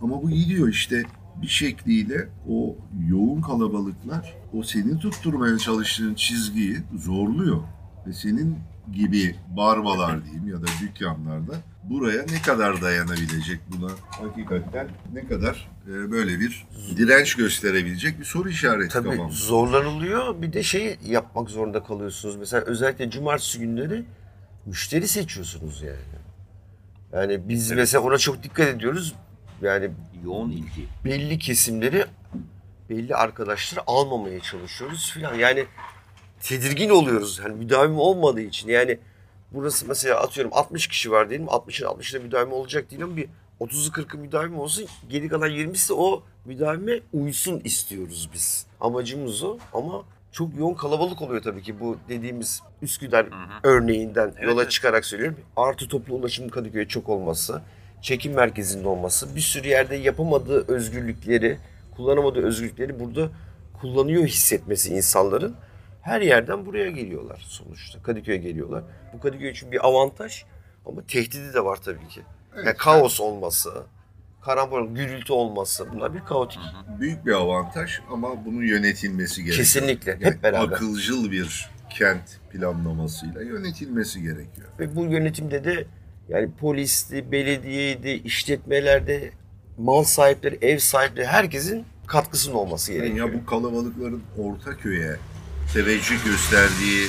ama 0.00 0.22
bu 0.22 0.30
gidiyor 0.30 0.68
işte 0.68 1.02
bir 1.42 1.48
şekliyle 1.48 2.28
o 2.48 2.76
yoğun 3.08 3.40
kalabalıklar 3.42 4.34
o 4.52 4.62
senin 4.62 4.98
tutturmaya 4.98 5.58
çalıştığın 5.58 6.14
çizgiyi 6.14 6.78
zorluyor. 6.98 7.62
Ve 8.06 8.12
senin 8.12 8.58
gibi 8.92 9.36
barbalar 9.56 10.24
diyeyim 10.24 10.48
ya 10.48 10.62
da 10.62 10.66
dükkanlarda 10.82 11.54
buraya 11.90 12.22
ne 12.32 12.42
kadar 12.42 12.82
dayanabilecek 12.82 13.60
buna 13.68 13.90
hakikaten 14.10 14.88
ne 15.12 15.26
kadar 15.28 15.68
e, 15.88 16.10
böyle 16.10 16.40
bir 16.40 16.66
direnç 16.96 17.34
gösterebilecek 17.34 18.18
bir 18.20 18.24
soru 18.24 18.48
işareti 18.48 18.88
Tabii 18.92 19.08
kafamda. 19.10 19.32
zorlanılıyor. 19.32 20.42
Bir 20.42 20.52
de 20.52 20.62
şey 20.62 20.98
yapmak 21.06 21.50
zorunda 21.50 21.82
kalıyorsunuz. 21.84 22.36
Mesela 22.36 22.62
özellikle 22.64 23.10
cumartesi 23.10 23.58
günleri 23.58 24.04
müşteri 24.66 25.08
seçiyorsunuz 25.08 25.82
yani. 25.82 25.96
Yani 27.12 27.48
biz 27.48 27.68
Evet. 27.72 27.78
mesela 27.78 28.04
ona 28.04 28.18
çok 28.18 28.42
dikkat 28.42 28.68
ediyoruz. 28.68 29.14
Yani 29.62 29.90
Yoğun 30.24 30.50
ilgi. 30.50 30.88
belli 31.04 31.38
kesimleri 31.38 32.04
belli 32.90 33.14
arkadaşları 33.16 33.80
almamaya 33.86 34.40
çalışıyoruz 34.40 35.10
filan. 35.14 35.34
Yani 35.34 35.64
tedirgin 36.40 36.90
oluyoruz. 36.90 37.40
Yani 37.44 37.54
müdavim 37.54 37.98
olmadığı 37.98 38.40
için. 38.40 38.68
Yani 38.68 38.98
burası 39.54 39.88
mesela 39.88 40.20
atıyorum 40.20 40.52
60 40.54 40.86
kişi 40.86 41.10
var 41.10 41.30
diyelim. 41.30 41.46
60'ın 41.46 41.88
60'ına 41.88 42.22
müdavim 42.22 42.52
olacak 42.52 42.90
değil 42.90 43.02
ama 43.04 43.16
bir 43.16 43.28
30'u 43.60 43.92
40'ı 43.92 44.18
müdavim 44.18 44.58
olsun. 44.58 44.86
Geri 45.08 45.28
kalan 45.28 45.50
20'si 45.50 45.88
de 45.88 45.92
o 45.92 46.22
müdavime 46.44 47.00
uysun 47.12 47.60
istiyoruz 47.64 48.30
biz. 48.34 48.66
Amacımız 48.80 49.42
o 49.42 49.58
ama 49.72 50.02
çok 50.32 50.56
yoğun 50.58 50.74
kalabalık 50.74 51.22
oluyor 51.22 51.42
tabii 51.42 51.62
ki 51.62 51.80
bu 51.80 51.96
dediğimiz 52.08 52.62
Üsküdar 52.82 53.26
Hı 53.26 53.30
hı. 53.30 53.60
örneğinden 53.62 54.32
Evet, 54.36 54.48
yola 54.48 54.62
evet. 54.62 54.70
çıkarak 54.70 55.04
söylüyorum. 55.04 55.38
Artı 55.56 55.88
toplu 55.88 56.14
ulaşım 56.14 56.48
Kadıköy'e 56.48 56.88
çok 56.88 57.08
olması, 57.08 57.62
çekim 58.02 58.32
merkezinde 58.32 58.88
olması, 58.88 59.36
bir 59.36 59.40
sürü 59.40 59.68
yerde 59.68 59.96
yapamadığı 59.96 60.72
özgürlükleri, 60.72 61.58
kullanamadığı 61.96 62.42
özgürlükleri 62.46 63.00
burada 63.00 63.28
kullanıyor 63.80 64.24
hissetmesi 64.24 64.94
insanların. 64.94 65.56
Her 66.04 66.20
yerden 66.20 66.66
buraya 66.66 66.90
geliyorlar 66.90 67.44
sonuçta. 67.48 68.02
Kadıköy'e 68.02 68.38
geliyorlar. 68.38 68.84
Bu 69.12 69.20
Kadıköy 69.20 69.50
için 69.50 69.72
bir 69.72 69.86
avantaj 69.86 70.44
ama 70.86 71.02
tehdidi 71.06 71.54
de 71.54 71.64
var 71.64 71.76
tabii 71.76 72.08
ki. 72.08 72.20
Evet. 72.54 72.66
Yani 72.66 72.76
kaos 72.76 73.20
olması, 73.20 73.70
karambol, 74.42 74.94
gürültü 74.94 75.32
olması 75.32 75.86
bunlar 75.94 76.14
bir 76.14 76.20
kaotik. 76.20 76.58
Büyük 77.00 77.26
bir 77.26 77.32
avantaj 77.32 77.90
ama 78.10 78.44
bunun 78.44 78.62
yönetilmesi 78.62 79.36
gerekiyor. 79.44 79.56
Kesinlikle. 79.64 80.10
Yani 80.10 80.24
Hep 80.24 80.42
beraber. 80.42 80.76
Akılcıl 80.76 81.30
bir 81.30 81.70
kent 81.90 82.40
planlamasıyla 82.52 83.42
yönetilmesi 83.42 84.22
gerekiyor. 84.22 84.68
Ve 84.78 84.96
bu 84.96 85.04
yönetimde 85.04 85.64
de 85.64 85.86
yani 86.28 86.50
polisti, 86.60 87.32
belediyeydi, 87.32 88.08
işletmelerde 88.10 89.30
mal 89.78 90.04
sahipleri, 90.04 90.58
ev 90.62 90.78
sahipleri 90.78 91.26
herkesin 91.26 91.84
katkısının 92.06 92.54
olması 92.54 92.92
Yani 92.92 93.02
gerekiyor. 93.02 93.28
ya 93.32 93.34
bu 93.40 93.46
kalabalıkların 93.46 94.22
Ortaköy'e 94.38 95.16
teveccüh 95.74 96.24
gösterdiği 96.24 97.06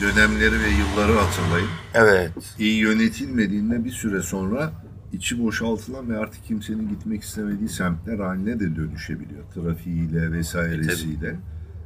dönemleri 0.00 0.60
ve 0.60 0.68
yılları 0.68 1.12
hatırlayın. 1.12 1.68
Evet. 1.94 2.32
İyi 2.58 2.78
yönetilmediğinde 2.78 3.84
bir 3.84 3.90
süre 3.90 4.22
sonra 4.22 4.72
içi 5.12 5.42
boşaltılan 5.42 6.08
ve 6.08 6.18
artık 6.18 6.44
kimsenin 6.44 6.88
gitmek 6.88 7.22
istemediği 7.22 7.68
semtler 7.68 8.18
haline 8.18 8.60
de 8.60 8.76
dönüşebiliyor. 8.76 9.44
Trafiğiyle 9.54 10.32
vesairesiyle. 10.32 11.36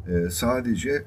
Ee, 0.09 0.31
sadece 0.31 1.05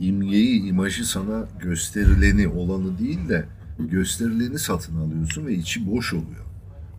imgeyi, 0.00 0.62
imajı 0.62 1.06
sana 1.06 1.48
gösterileni, 1.60 2.48
olanı 2.48 2.98
değil 2.98 3.28
de 3.28 3.44
gösterileni 3.78 4.58
satın 4.58 4.96
alıyorsun 4.96 5.46
ve 5.46 5.54
içi 5.54 5.90
boş 5.90 6.12
oluyor. 6.12 6.44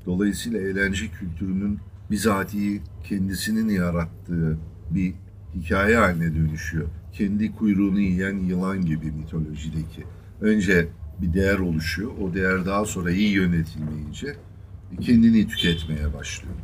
Dolayısıyla 0.05 0.59
eğlence 0.59 1.07
kültürünün 1.07 1.79
bizatihi 2.11 2.81
kendisinin 3.03 3.69
yarattığı 3.69 4.57
bir 4.91 5.13
hikaye 5.55 5.97
haline 5.97 6.35
dönüşüyor. 6.35 6.87
Kendi 7.13 7.55
kuyruğunu 7.55 7.99
yiyen 7.99 8.37
yılan 8.37 8.85
gibi 8.85 9.11
mitolojideki. 9.11 10.03
Önce 10.41 10.87
bir 11.21 11.33
değer 11.33 11.59
oluşuyor. 11.59 12.11
O 12.21 12.33
değer 12.33 12.65
daha 12.65 12.85
sonra 12.85 13.11
iyi 13.11 13.31
yönetilmeyince 13.31 14.35
kendini 15.01 15.47
tüketmeye 15.47 16.13
başlıyor. 16.13 16.55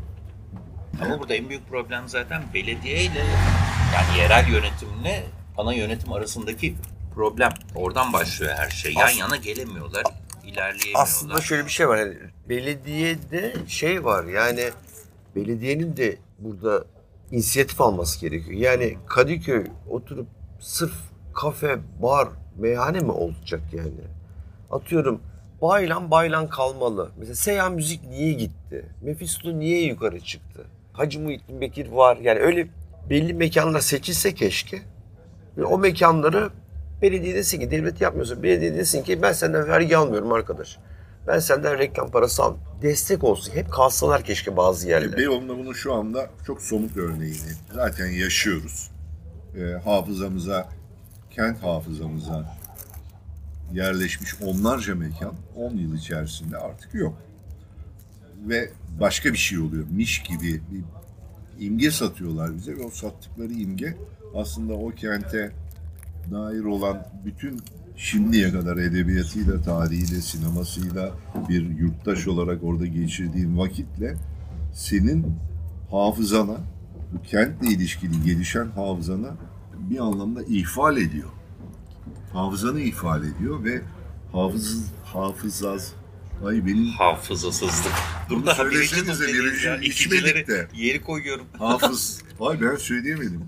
Ama 1.02 1.20
burada 1.20 1.36
en 1.36 1.50
büyük 1.50 1.70
problem 1.70 2.04
zaten 2.08 2.44
belediye 2.54 3.04
ile 3.04 3.24
yani 3.94 4.18
yerel 4.20 4.48
yönetimle 4.52 5.24
ana 5.58 5.74
yönetim 5.74 6.14
arasındaki 6.14 6.76
problem. 7.16 7.52
Oradan 7.76 8.14
başlıyor 8.14 8.52
her 8.56 8.70
şey. 8.70 8.94
Yan 8.94 9.06
As- 9.06 9.20
yana 9.20 9.36
gelemiyorlar, 9.36 10.04
ilerleyemiyorlar. 10.44 11.02
Aslında 11.04 11.42
şöyle 11.42 11.66
bir 11.66 11.72
şey 11.72 11.88
var. 11.88 11.98
Yani 11.98 12.16
belediyede 12.50 13.54
şey 13.68 14.04
var 14.04 14.26
yani 14.26 14.70
belediyenin 15.36 15.98
de 15.98 16.18
burada 16.40 16.86
inisiyatif 17.32 17.82
alması 17.82 18.22
gerekiyor. 18.22 18.60
Yani 18.60 18.98
Kadıköy 19.08 19.66
oturup 19.90 20.28
sırf 20.60 20.94
kafe, 21.34 21.78
bar, 22.02 22.28
meyhane 22.58 23.00
mi 23.00 23.12
olacak 23.12 23.62
yani? 23.74 23.92
Atıyorum 24.72 25.22
Baylan 25.62 26.12
Baylan 26.12 26.50
kalmalı. 26.50 27.12
Mesela 27.18 27.36
Seyhan 27.36 27.74
Müzik 27.74 28.04
niye 28.04 28.34
gitti? 28.34 28.86
Mephisto 29.02 29.60
niye 29.60 29.86
yukarı 29.86 30.20
çıktı? 30.20 30.66
Hacı 30.94 31.20
Muhittin 31.20 31.62
Bekir 31.62 31.88
var. 31.88 32.18
Yani 32.18 32.40
öyle 32.40 32.68
belli 33.10 33.34
mekanlar 33.34 33.80
seçilse 33.80 34.34
keşke. 34.34 34.82
Ve 35.58 35.66
o 35.66 35.78
mekanları 35.78 36.50
belediye 37.02 37.36
desin 37.36 37.60
ki 37.60 37.72
devlet 37.72 38.02
yapmıyorsa 38.02 38.44
belediye 38.44 38.76
desin 38.76 39.04
ki 39.04 39.22
ben 39.22 39.32
senden 39.32 39.68
vergi 39.68 39.98
almıyorum 39.98 40.32
arkadaş. 40.32 40.78
Ben 41.28 41.40
senden 41.40 41.78
reklam 41.78 42.12
parası 42.12 42.44
al. 42.44 42.56
Destek 42.82 43.24
olsun. 43.24 43.54
Hep 43.54 43.72
kalsalar 43.72 44.24
keşke 44.24 44.58
bazı 44.58 44.90
yerlere. 44.90 45.18
Beyoğlu'nda 45.18 45.58
bunu 45.58 45.76
şu 45.76 45.94
anda 45.94 46.30
çok 46.48 46.62
somut 46.62 46.98
örneğini 46.98 47.52
zaten 47.74 48.08
yaşıyoruz. 48.08 48.92
Ee, 49.58 49.62
hafızamıza, 49.84 50.70
kent 51.32 51.64
hafızamıza 51.64 52.56
yerleşmiş 53.74 54.36
onlarca 54.42 54.96
mekan 54.96 55.34
10 55.56 55.72
yıl 55.78 55.96
içerisinde 55.96 56.58
artık 56.58 56.94
yok. 56.94 57.14
Ve 58.48 58.70
başka 59.00 59.34
bir 59.34 59.38
şey 59.38 59.60
oluyor. 59.60 59.86
Miş 59.92 60.24
gibi 60.24 60.62
bir 60.72 60.84
imge 61.66 61.92
satıyorlar 61.92 62.56
bize 62.56 62.78
ve 62.78 62.84
o 62.84 62.90
sattıkları 62.90 63.54
imge 63.54 63.98
aslında 64.36 64.74
o 64.74 64.90
kente 64.90 65.52
dair 66.32 66.64
olan 66.64 67.08
bütün 67.26 67.62
şimdiye 67.98 68.52
kadar 68.52 68.78
edebiyatıyla, 68.78 69.62
tarihiyle, 69.62 70.22
sinemasıyla 70.22 71.12
bir 71.50 71.70
yurttaş 71.78 72.28
olarak 72.28 72.64
orada 72.64 72.86
geçirdiğin 72.86 73.58
vakitle 73.58 74.16
senin 74.74 75.36
hafızana, 75.92 76.58
bu 77.14 77.22
kentle 77.22 77.68
ilişkili 77.68 78.24
gelişen 78.24 78.68
hafızana 78.68 79.36
bir 79.80 80.00
anlamda 80.00 80.44
ihfal 80.44 80.98
ediyor. 80.98 81.30
Hafızanı 82.34 82.80
ihfal 82.80 83.24
ediyor 83.24 83.64
ve 83.64 83.82
hafız, 84.32 84.92
hafızaz, 85.06 85.94
ay 86.46 86.66
benim 86.66 86.86
Hafızasızlık. 86.88 87.94
Bunu 88.30 88.46
birinci 88.46 88.88
söylesenize, 88.88 89.28
birinci 89.28 89.68
ya. 89.68 89.78
içmedik 89.78 90.48
de. 90.48 90.68
yeri 90.76 91.02
koyuyorum. 91.02 91.46
hafız, 91.58 92.24
ay 92.40 92.62
ben 92.62 92.76
söyleyemedim. 92.76 93.42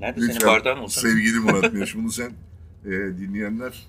Nerede 0.00 0.20
senin 0.20 0.34
Lütfen 0.34 0.48
bardağın 0.48 0.78
olsa? 0.78 1.00
sevgili 1.00 1.38
Murat 1.38 1.72
Meş, 1.72 1.94
bunu 1.94 2.12
sen 2.12 2.32
e, 2.86 2.90
dinleyenler 2.90 3.86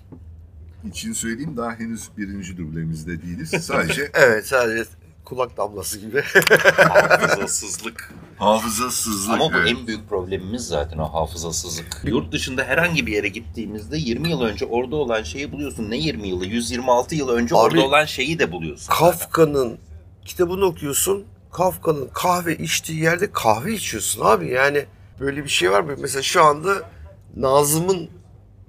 için 0.84 1.12
söyleyeyim 1.12 1.56
daha 1.56 1.78
henüz 1.78 2.08
birinci 2.18 2.56
dublemizde 2.56 3.22
değiliz. 3.22 3.50
Sadece 3.50 4.10
Evet 4.14 4.46
sadece 4.46 4.84
kulak 5.24 5.56
damlası 5.56 5.98
gibi. 5.98 6.22
Hafızasızlık. 6.76 8.14
hafızasızlık. 8.36 9.34
Ama 9.34 9.52
bu 9.52 9.58
evet. 9.58 9.70
en 9.70 9.86
büyük 9.86 10.08
problemimiz 10.08 10.66
zaten 10.66 10.98
o 10.98 11.04
hafızasızlık. 11.14 12.02
Yurt 12.04 12.32
dışında 12.32 12.64
herhangi 12.64 13.06
bir 13.06 13.12
yere 13.12 13.28
gittiğimizde 13.28 13.96
20 13.96 14.30
yıl 14.30 14.40
önce 14.40 14.66
orada 14.66 14.96
olan 14.96 15.22
şeyi 15.22 15.52
buluyorsun. 15.52 15.90
Ne 15.90 15.96
20 15.96 16.28
yılı? 16.28 16.46
126 16.46 17.14
yıl 17.14 17.28
önce 17.28 17.54
Abi, 17.54 17.60
orada 17.60 17.82
olan 17.82 18.04
şeyi 18.04 18.38
de 18.38 18.52
buluyorsun. 18.52 18.92
Kafka'nın 18.92 19.78
kitabını 20.24 20.64
okuyorsun. 20.64 21.24
Kafka'nın 21.52 22.08
kahve 22.12 22.56
içtiği 22.56 23.00
yerde 23.00 23.32
kahve 23.32 23.74
içiyorsun 23.74 24.24
abi. 24.24 24.48
Yani 24.48 24.84
böyle 25.20 25.44
bir 25.44 25.48
şey 25.48 25.70
var 25.70 25.80
mı? 25.80 25.94
Mesela 26.00 26.22
şu 26.22 26.44
anda 26.44 26.90
Nazım'ın 27.36 28.10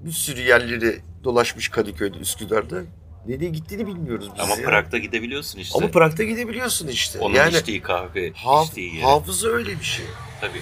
bir 0.06 0.12
sürü 0.12 0.42
yerleri 0.42 1.02
dolaşmış 1.24 1.70
Kadıköy'de, 1.70 2.18
Üsküdar'da. 2.18 2.82
Nereye 3.28 3.50
gittiğini 3.50 3.88
bilmiyoruz 3.88 4.30
biz 4.36 4.44
Ama 4.44 4.56
ya. 4.56 4.66
Prag'da 4.70 4.98
gidebiliyorsun 4.98 5.60
işte. 5.60 5.78
Ama 5.78 5.92
Prag'da 5.92 6.24
gidebiliyorsun 6.24 6.88
işte. 6.88 7.20
Onun 7.20 7.36
yani 7.36 7.56
içtiği 7.58 7.82
kahve, 7.82 8.32
haf- 8.32 8.66
içtiği 8.66 8.96
yeri. 8.96 9.06
hafıza 9.06 9.48
öyle 9.48 9.80
bir 9.80 9.84
şey. 9.86 10.06
Tabii. 10.42 10.62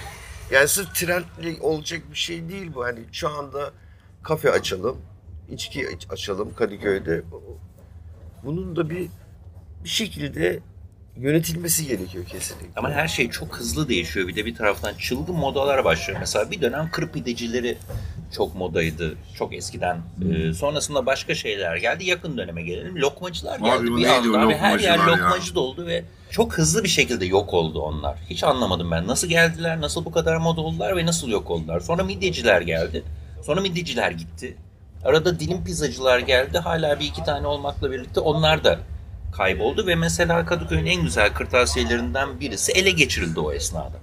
Yani 0.50 0.68
sırf 0.68 0.94
trendli 0.94 1.60
olacak 1.60 2.00
bir 2.10 2.16
şey 2.16 2.48
değil 2.48 2.70
bu. 2.74 2.84
Hani 2.84 3.00
şu 3.12 3.28
anda 3.28 3.70
kafe 4.22 4.50
açalım, 4.50 4.96
içki 5.50 5.88
aç- 5.88 6.06
açalım 6.10 6.54
Kadıköy'de. 6.54 7.22
Bunun 8.44 8.76
da 8.76 8.90
bir 8.90 9.08
bir 9.84 9.88
şekilde 9.88 10.60
yönetilmesi 11.16 11.86
gerekiyor 11.86 12.24
kesinlikle. 12.26 12.68
Ama 12.76 12.90
her 12.90 13.08
şey 13.08 13.30
çok 13.30 13.56
hızlı 13.56 13.88
değişiyor. 13.88 14.28
Bir 14.28 14.36
de 14.36 14.46
bir 14.46 14.54
taraftan 14.54 14.94
çılgın 14.94 15.34
modalar 15.34 15.84
başlıyor. 15.84 16.20
Mesela 16.20 16.50
bir 16.50 16.60
dönem 16.62 16.90
kır 16.92 17.08
pidecileri 17.08 17.78
çok 18.32 18.54
modaydı. 18.54 19.14
Çok 19.38 19.54
eskiden. 19.54 20.00
Ee, 20.32 20.52
sonrasında 20.52 21.06
başka 21.06 21.34
şeyler 21.34 21.76
geldi. 21.76 22.04
Yakın 22.04 22.38
döneme 22.38 22.62
gelelim. 22.62 22.96
Lokmacılar 22.96 23.58
geldi. 23.58 23.70
Abi 23.70 23.96
bir 23.96 24.06
anda 24.06 24.40
abi 24.40 24.54
her 24.54 24.78
yer 24.78 24.98
lokmacılar 24.98 25.18
ya? 25.18 25.24
lokmacı 25.24 25.54
doldu 25.54 25.86
ve 25.86 26.04
çok 26.30 26.58
hızlı 26.58 26.84
bir 26.84 26.88
şekilde 26.88 27.26
yok 27.26 27.54
oldu 27.54 27.80
onlar. 27.80 28.16
Hiç 28.30 28.44
anlamadım 28.44 28.90
ben. 28.90 29.06
Nasıl 29.06 29.28
geldiler, 29.28 29.80
nasıl 29.80 30.04
bu 30.04 30.12
kadar 30.12 30.36
moda 30.36 30.60
oldular 30.60 30.96
ve 30.96 31.06
nasıl 31.06 31.28
yok 31.28 31.50
oldular. 31.50 31.80
Sonra 31.80 32.04
midyeciler 32.04 32.60
geldi. 32.60 33.02
Sonra 33.42 33.60
midyeciler 33.60 34.10
gitti. 34.10 34.56
Arada 35.04 35.40
dilim 35.40 35.64
pizzacılar 35.64 36.18
geldi. 36.18 36.58
Hala 36.58 37.00
bir 37.00 37.04
iki 37.04 37.24
tane 37.24 37.46
olmakla 37.46 37.90
birlikte 37.90 38.20
onlar 38.20 38.64
da 38.64 38.78
kayboldu 39.32 39.86
ve 39.86 39.94
mesela 39.94 40.46
Kadıköy'ün 40.46 40.86
en 40.86 41.02
güzel 41.02 41.34
kırtasiyelerinden 41.34 42.40
birisi 42.40 42.72
ele 42.72 42.90
geçirildi 42.90 43.40
o 43.40 43.52
esnada. 43.52 43.96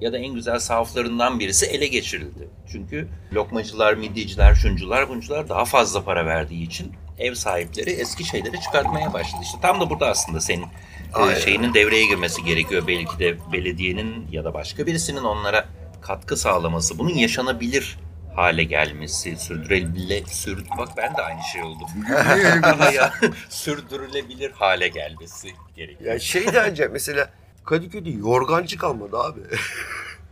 Ya 0.00 0.12
da 0.12 0.18
en 0.18 0.34
güzel 0.34 0.58
sahaflarından 0.58 1.40
birisi 1.40 1.66
ele 1.66 1.86
geçirildi. 1.86 2.48
Çünkü 2.72 3.08
lokmacılar, 3.32 3.94
midyeciler, 3.94 4.54
şuncular, 4.54 5.08
buncular 5.08 5.48
daha 5.48 5.64
fazla 5.64 6.04
para 6.04 6.26
verdiği 6.26 6.62
için 6.62 6.92
ev 7.18 7.34
sahipleri 7.34 7.90
eski 7.90 8.24
şeyleri 8.24 8.60
çıkartmaya 8.60 9.12
başladı. 9.12 9.42
İşte 9.42 9.58
tam 9.62 9.80
da 9.80 9.90
burada 9.90 10.08
aslında 10.08 10.40
senin 10.40 10.62
e, 10.64 10.66
Aynen. 11.14 11.40
şeyinin 11.40 11.74
devreye 11.74 12.06
girmesi 12.06 12.44
gerekiyor. 12.44 12.82
Belki 12.86 13.18
de 13.18 13.52
belediyenin 13.52 14.26
ya 14.32 14.44
da 14.44 14.54
başka 14.54 14.86
birisinin 14.86 15.24
onlara 15.24 15.68
katkı 16.00 16.36
sağlaması, 16.36 16.98
bunun 16.98 17.14
yaşanabilir 17.14 17.98
hale 18.36 18.64
gelmesi, 18.64 19.36
sürdürülebilir, 19.36 20.26
sür, 20.26 20.64
bak 20.78 20.88
ben 20.96 21.16
de 21.16 21.22
aynı 21.22 21.40
şey 21.52 21.62
oldum. 21.62 21.88
Sürdürülebilir 23.48 24.50
hale 24.50 24.88
gelmesi 24.88 25.48
gerekiyor. 25.76 26.12
Ya 26.12 26.18
şey 26.18 26.52
de 26.52 26.62
ancak 26.62 26.92
mesela 26.92 27.30
Kadıköy'de 27.70 28.10
yorgancı 28.10 28.78
kalmadı 28.78 29.16
abi. 29.18 29.40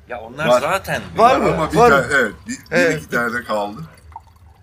Ya 0.09 0.21
onlar 0.21 0.49
Var. 0.49 0.61
zaten 0.61 1.03
Var 1.17 1.41
mı? 1.41 1.53
Ama 1.53 1.73
bir 1.73 1.77
Var 1.77 1.91
tane, 1.91 2.07
evet, 2.15 2.33
bir, 2.47 2.53
bir 2.53 2.59
Evet. 2.71 2.99
iki 3.03 3.11
tane 3.11 3.45
kaldı. 3.45 3.81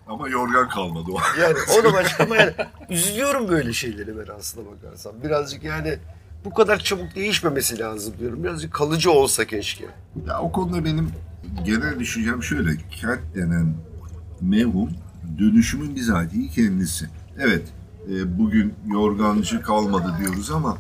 Ama 0.08 0.30
yorgan 0.30 0.70
kalmadı 0.70 1.12
o. 1.12 1.18
Yani 1.42 1.56
o 1.80 1.84
da 1.84 1.94
başka 1.94 2.24
ama 2.24 2.36
yani 2.36 2.54
üzülüyorum 2.90 3.48
böyle 3.48 3.74
şeyleri 3.74 4.18
ben 4.18 4.34
aslına 4.40 4.66
bakarsam. 4.72 5.14
Birazcık 5.24 5.64
yani 5.64 5.98
bu 6.46 6.54
kadar 6.54 6.80
çabuk 6.80 7.16
değişmemesi 7.16 7.80
lazım 7.80 8.14
diyorum. 8.20 8.44
Birazcık 8.44 8.74
kalıcı 8.74 9.12
olsa 9.12 9.46
keşke. 9.46 9.86
Ya 10.28 10.40
o 10.40 10.52
konuda 10.52 10.86
benim 10.86 11.12
genel 11.66 12.00
düşüncem 12.00 12.44
şöyle. 12.44 12.78
Kent 12.92 13.36
denen 13.36 13.74
mevhum 14.42 14.90
dönüşümün 15.40 15.96
bizatihi 15.96 16.50
kendisi. 16.50 17.10
Evet 17.40 17.68
e, 18.10 18.40
bugün 18.40 18.74
yorgancı 18.88 19.62
kalmadı 19.62 20.16
diyoruz 20.20 20.52
ama 20.52 20.78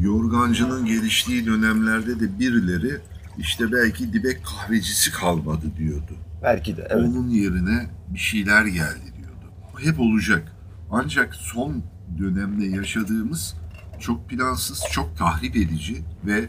yorgancının 0.00 0.86
geliştiği 0.86 1.46
dönemlerde 1.46 2.20
de 2.20 2.38
birileri 2.38 3.00
işte 3.38 3.72
belki 3.72 4.12
dibek 4.12 4.44
kahvecisi 4.44 5.12
kalmadı 5.12 5.66
diyordu. 5.78 6.12
Belki 6.42 6.76
de 6.76 6.86
evet. 6.90 7.08
Onun 7.08 7.28
yerine 7.28 7.86
bir 8.08 8.18
şeyler 8.18 8.66
geldi 8.66 9.12
diyordu. 9.16 9.52
Bu 9.72 9.80
hep 9.80 10.00
olacak. 10.00 10.52
Ancak 10.90 11.34
son 11.34 11.82
dönemde 12.18 12.66
yaşadığımız 12.66 13.54
çok 14.00 14.28
plansız, 14.28 14.82
çok 14.92 15.18
tahrip 15.18 15.56
edici 15.56 16.02
ve 16.26 16.44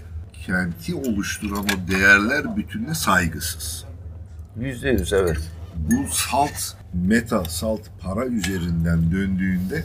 kenti 0.45 0.95
oluşturan 0.95 1.65
o 1.65 1.91
değerler 1.91 2.57
bütününe 2.57 2.95
saygısız. 2.95 3.85
Yüzde 4.59 4.89
yüz 4.89 5.13
evet. 5.13 5.51
Bu 5.75 6.05
salt 6.11 6.75
meta, 6.93 7.45
salt 7.45 7.81
para 8.01 8.25
üzerinden 8.25 9.11
döndüğünde 9.11 9.83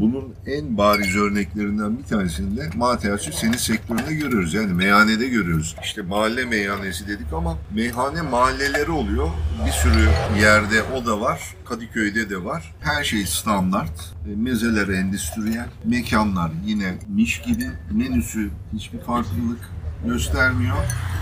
bunun 0.00 0.34
en 0.46 0.78
bariz 0.78 1.16
örneklerinden 1.16 1.98
bir 1.98 2.04
tanesini 2.04 2.56
de 2.56 2.70
Mateus'u 2.76 3.32
senin 3.32 3.56
sektöründe 3.56 4.14
görüyoruz. 4.14 4.54
Yani 4.54 4.72
meyhanede 4.72 5.28
görüyoruz. 5.28 5.76
İşte 5.82 6.02
mahalle 6.02 6.44
meyhanesi 6.44 7.08
dedik 7.08 7.32
ama 7.32 7.58
meyhane 7.74 8.22
mahalleleri 8.22 8.90
oluyor. 8.90 9.28
Bir 9.66 9.70
sürü 9.70 10.08
yerde 10.40 10.82
o 10.82 11.06
da 11.06 11.20
var. 11.20 11.54
Kadıköy'de 11.64 12.30
de 12.30 12.44
var. 12.44 12.74
Her 12.80 13.04
şey 13.04 13.26
standart. 13.26 14.14
E, 14.32 14.36
Mezeler 14.36 14.88
endüstriyel. 14.88 15.68
Mekanlar 15.84 16.50
yine 16.66 16.94
miş 17.08 17.42
gibi. 17.42 17.70
Menüsü 17.90 18.50
hiçbir 18.72 18.98
farklılık 18.98 19.70
göstermiyor. 20.06 20.76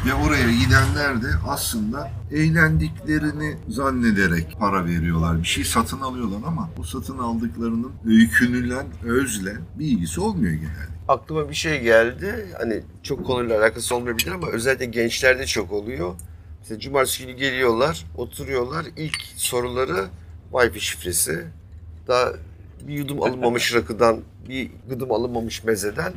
Ve 0.06 0.14
oraya 0.14 0.52
gidenler 0.52 1.22
de 1.22 1.26
aslında 1.48 2.10
eğlendiklerini 2.32 3.56
zannederek 3.68 4.56
para 4.58 4.86
veriyorlar. 4.86 5.38
Bir 5.38 5.46
şey 5.46 5.64
satın 5.64 6.00
alıyorlar 6.00 6.38
ama 6.46 6.70
o 6.78 6.82
satın 6.82 7.18
aldıklarının 7.18 7.92
öykünülen, 8.06 8.86
özle 9.04 9.54
bir 9.78 9.86
ilgisi 9.86 10.20
olmuyor 10.20 10.52
genelde. 10.52 10.92
Aklıma 11.08 11.48
bir 11.48 11.54
şey 11.54 11.82
geldi. 11.82 12.46
Hani 12.58 12.80
çok 13.02 13.26
konuyla 13.26 13.60
alakası 13.60 13.96
olmayabilir 13.96 14.32
ama 14.32 14.46
özellikle 14.46 14.84
gençlerde 14.84 15.46
çok 15.46 15.72
oluyor. 15.72 16.14
Mesela 16.60 16.80
cumartesi 16.80 17.26
günü 17.26 17.36
geliyorlar, 17.36 18.04
oturuyorlar. 18.16 18.86
İlk 18.96 19.18
soruları 19.36 20.06
Wi-Fi 20.52 20.80
şifresi. 20.80 21.44
Daha 22.08 22.32
bir 22.88 22.94
yudum 22.94 23.22
alınmamış 23.22 23.74
rakıdan, 23.74 24.20
bir 24.48 24.70
gıdım 24.88 25.12
alınmamış 25.12 25.64
mezeden 25.64 26.12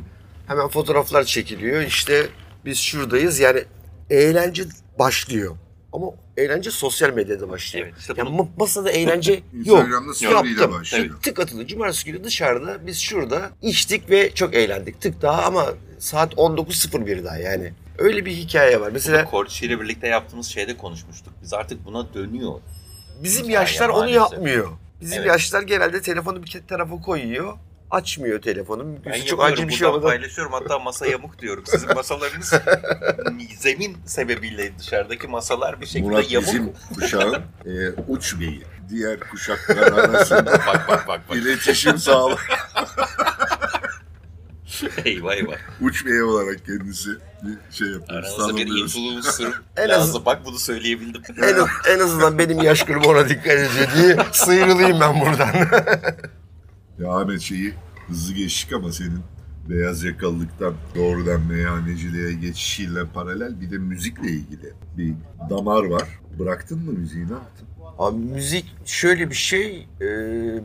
hemen 0.46 0.68
fotoğraflar 0.68 1.24
çekiliyor. 1.24 1.82
İşte 1.82 2.26
biz 2.66 2.78
şuradayız. 2.78 3.38
Yani 3.40 3.64
eğlence 4.10 4.64
başlıyor. 4.98 5.56
Ama 5.92 6.06
eğlence 6.36 6.70
sosyal 6.70 7.10
medyada 7.10 7.48
başlıyor. 7.48 7.86
Evet, 7.86 7.98
işte 8.00 8.14
yani 8.16 8.48
masada 8.58 8.90
eğlence 8.90 9.32
yok. 9.52 9.78
Instagram'da 9.78 10.14
story 10.14 10.48
ile 10.52 10.60
Yaptım. 10.60 10.80
başlıyor. 10.80 11.08
Tık, 11.14 11.22
tık 11.22 11.40
atıldı. 11.40 11.66
Cumartesi 11.66 12.04
günü 12.04 12.24
dışarıda 12.24 12.86
biz 12.86 12.98
şurada 12.98 13.50
içtik 13.62 14.10
ve 14.10 14.30
çok 14.34 14.54
eğlendik. 14.54 15.00
Tık 15.00 15.22
daha 15.22 15.42
ama 15.42 15.66
saat 15.98 16.34
19.01 16.34 17.24
daha 17.24 17.36
yani. 17.38 17.72
Öyle 17.98 18.24
bir 18.24 18.32
hikaye 18.32 18.80
var. 18.80 18.90
Mesela 18.92 19.24
Korçi 19.24 19.66
ile 19.66 19.80
birlikte 19.80 20.08
yaptığımız 20.08 20.46
şeyde 20.46 20.76
konuşmuştuk. 20.76 21.32
Biz 21.42 21.52
artık 21.52 21.84
buna 21.84 22.14
dönüyor. 22.14 22.52
bizim 23.22 23.42
hikaye 23.42 23.54
yaşlar 23.58 23.88
onu 23.88 23.98
maalesef. 23.98 24.16
yapmıyor. 24.32 24.68
Bizim 25.00 25.18
Evet. 25.18 25.26
yaşlar 25.26 25.62
genelde 25.62 26.02
telefonu 26.02 26.42
bir 26.42 26.62
tarafa 26.68 27.00
koyuyor. 27.00 27.54
Açmıyor 27.90 28.42
telefonu. 28.42 28.84
Ben 29.06 29.20
çok 29.24 29.44
acil 29.44 29.68
bir 29.68 29.72
şey 29.72 29.86
olmadan. 29.88 30.08
paylaşıyorum. 30.08 30.52
Hatta 30.52 30.78
masa 30.78 31.06
yamuk 31.06 31.38
diyorum. 31.38 31.64
Sizin 31.66 31.94
masalarınız 31.94 32.52
zemin 33.58 33.96
sebebiyle 34.06 34.78
dışarıdaki 34.78 35.26
masalar 35.28 35.80
bir 35.80 35.86
şekilde 35.86 36.08
Murat 36.08 36.30
yamuk. 36.32 36.48
bizim 36.48 36.72
kuşağın 36.94 37.34
e, 37.66 37.90
uç 38.08 38.40
beyi. 38.40 38.62
Diğer 38.90 39.20
kuşaklar 39.20 39.76
arasında 39.92 40.52
bak 40.66 40.88
bak 40.88 41.08
bak 41.08 41.28
bak. 41.28 41.36
iletişim 41.36 41.98
sağlı. 41.98 42.36
eyvah 45.04 45.34
eyvah. 45.34 45.54
uç 45.80 46.06
beyi 46.06 46.22
olarak 46.22 46.66
kendisi 46.66 47.10
bir 47.42 47.76
şey 47.76 47.88
yapıyoruz. 47.88 48.28
Aranızda 48.40 48.56
bir 48.56 48.66
influencer 48.66 49.52
En 49.76 49.88
lazım. 49.88 50.22
Bak 50.26 50.44
bunu 50.44 50.58
söyleyebildim. 50.58 51.22
En, 51.42 51.56
en 51.94 51.98
azından 52.00 52.38
benim 52.38 52.62
yaş 52.62 52.84
grubum 52.84 53.10
ona 53.10 53.28
dikkat 53.28 53.52
ediyor 53.52 53.88
diye 53.96 54.16
sıyrılayım 54.32 55.00
ben 55.00 55.20
buradan. 55.20 55.48
Ya 56.98 57.10
Ahmet 57.12 57.40
şeyi 57.40 57.74
hızlı 58.08 58.34
geçtik 58.34 58.72
ama 58.72 58.92
senin 58.92 59.20
beyaz 59.68 60.04
yakalılıktan 60.04 60.74
doğrudan 60.94 61.40
meyhaneciliğe 61.46 62.32
geçişiyle 62.32 63.06
paralel 63.14 63.60
bir 63.60 63.70
de 63.70 63.78
müzikle 63.78 64.30
ilgili 64.30 64.72
bir 64.96 65.14
damar 65.50 65.84
var. 65.84 66.08
Bıraktın 66.38 66.78
mı 66.84 66.92
müziği 66.92 67.28
ne 67.28 67.32
yaptın? 67.32 67.66
Abi 67.98 68.16
müzik 68.18 68.74
şöyle 68.84 69.30
bir 69.30 69.34
şey. 69.34 69.88
e, 70.00 70.06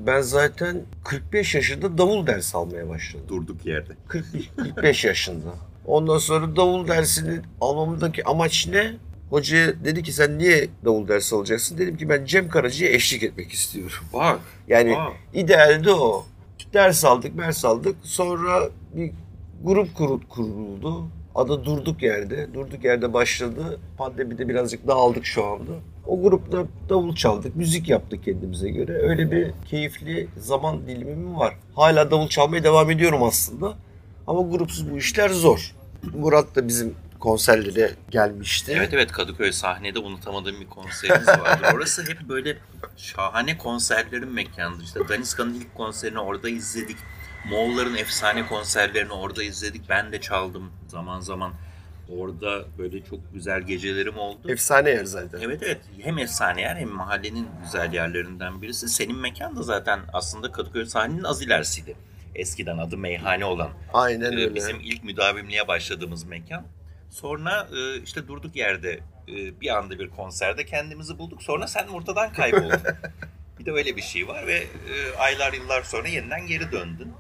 ben 0.08 0.22
zaten 0.22 0.82
45 1.04 1.56
yaşında 1.56 1.98
davul 1.98 2.28
dersi 2.28 2.58
almaya 2.58 2.90
başladım. 2.90 3.26
Durduk 3.30 3.66
yerde. 3.66 3.94
40, 4.08 4.26
45 4.58 5.06
yaşında. 5.06 5.54
Ondan 5.86 6.18
sonra 6.18 6.56
davul 6.56 6.88
dersini 6.88 7.40
almamdaki 7.62 8.26
amaç 8.26 8.68
ne? 8.68 8.94
Hocaya 9.32 9.86
dedi 9.86 10.04
ki 10.04 10.12
sen 10.14 10.38
niye 10.38 10.68
davul 10.86 11.08
dersi 11.08 11.36
alacaksın? 11.36 11.78
Dedim 11.78 11.98
ki 11.98 12.10
ben 12.10 12.26
Cem 12.26 12.50
Karaca'ya 12.50 12.92
eşlik 12.92 13.24
etmek 13.24 13.52
istiyorum. 13.52 14.04
Bak. 14.14 14.40
Yani 14.68 14.98
Aa. 14.98 15.10
idealde 15.34 15.92
o. 15.92 16.26
Ders 16.74 17.06
aldık, 17.06 17.38
ders 17.38 17.66
aldık. 17.66 17.96
Sonra 18.04 18.70
bir 18.96 19.12
grup 19.64 19.96
kurul- 19.98 20.28
kuruldu. 20.30 21.04
Adı 21.36 21.66
Durduk 21.66 22.04
Yerde. 22.04 22.48
Durduk 22.54 22.84
Yerde 22.84 23.14
başladı. 23.14 23.80
Pandemide 23.98 24.50
birazcık 24.50 24.88
dağıldık 24.88 25.26
şu 25.26 25.46
anda. 25.46 25.72
O 26.08 26.22
grupta 26.22 26.66
davul 26.90 27.16
çaldık, 27.16 27.56
müzik 27.56 27.90
yaptık 27.90 28.24
kendimize 28.24 28.70
göre. 28.70 28.94
Öyle 29.10 29.32
bir 29.32 29.52
keyifli 29.66 30.28
zaman 30.38 30.88
dilimim 30.88 31.36
var. 31.38 31.56
Hala 31.76 32.12
davul 32.12 32.28
çalmaya 32.28 32.64
devam 32.64 32.92
ediyorum 32.92 33.24
aslında. 33.24 33.74
Ama 34.28 34.42
grupsuz 34.42 34.92
bu 34.92 34.98
işler 34.98 35.30
zor. 35.30 35.76
Murat 36.14 36.56
da 36.56 36.68
bizim 36.68 36.94
konserlere 37.22 37.92
gelmişti. 38.10 38.74
Evet 38.78 38.94
evet 38.94 39.12
Kadıköy 39.12 39.52
sahnede 39.52 40.00
unutamadığım 40.00 40.62
bir 40.62 40.68
konserimiz 40.68 41.28
vardı. 41.28 41.68
Orası 41.76 42.02
hep 42.04 42.22
böyle 42.30 42.58
şahane 42.98 43.58
konserlerin 43.58 44.30
mekanıdır. 44.34 44.84
İşte 44.84 45.00
Daniska'nın 45.10 45.54
ilk 45.54 45.76
konserini 45.76 46.20
orada 46.20 46.50
izledik. 46.50 46.98
Moğolların 47.50 47.96
efsane 47.96 48.48
konserlerini 48.48 49.14
orada 49.14 49.44
izledik. 49.44 49.90
Ben 49.90 50.12
de 50.12 50.22
çaldım 50.22 50.72
zaman 50.88 51.20
zaman. 51.20 51.54
Orada 52.10 52.66
böyle 52.78 53.04
çok 53.04 53.34
güzel 53.34 53.62
gecelerim 53.62 54.18
oldu. 54.18 54.52
Efsane 54.52 54.90
yer 54.90 55.06
zaten. 55.06 55.40
Evet 55.42 55.64
evet 55.64 55.82
hem 56.02 56.18
efsane 56.18 56.62
yer 56.62 56.76
hem 56.76 56.90
mahallenin 56.90 57.48
güzel 57.64 57.94
yerlerinden 57.94 58.62
birisi. 58.62 58.90
Senin 58.90 59.16
mekan 59.16 59.56
da 59.56 59.64
zaten 59.64 60.00
aslında 60.14 60.52
Kadıköy 60.52 60.86
sahnenin 60.86 61.24
az 61.24 61.42
ilerisiydi. 61.42 61.96
Eskiden 62.36 62.78
adı 62.78 62.98
meyhane 62.98 63.46
olan. 63.46 63.70
Aynen 63.94 64.32
Ee, 64.32 64.36
öyle. 64.36 64.56
Bizim 64.56 64.80
ilk 64.80 65.04
müdavimliğe 65.04 65.68
başladığımız 65.68 66.24
mekan. 66.24 66.66
Sonra 67.12 67.68
e, 67.76 68.02
işte 68.02 68.28
durduk 68.28 68.56
yerde 68.56 69.00
e, 69.28 69.62
bir 69.62 69.78
anda 69.78 70.00
bir 70.00 70.10
konserde 70.10 70.66
kendimizi 70.66 71.18
bulduk. 71.18 71.44
Sonra 71.44 71.68
sen 71.68 71.88
ortadan 71.88 72.34
kayboldun. 72.34 72.82
bir 73.60 73.66
de 73.66 73.72
öyle 73.72 73.96
bir 73.96 74.02
şey 74.02 74.28
var 74.28 74.48
ve 74.48 74.58
e, 74.58 75.16
aylar 75.18 75.54
yıllar 75.54 75.84
sonra 75.84 76.08
yeniden 76.08 76.48
geri 76.48 76.72
döndün. 76.72 77.14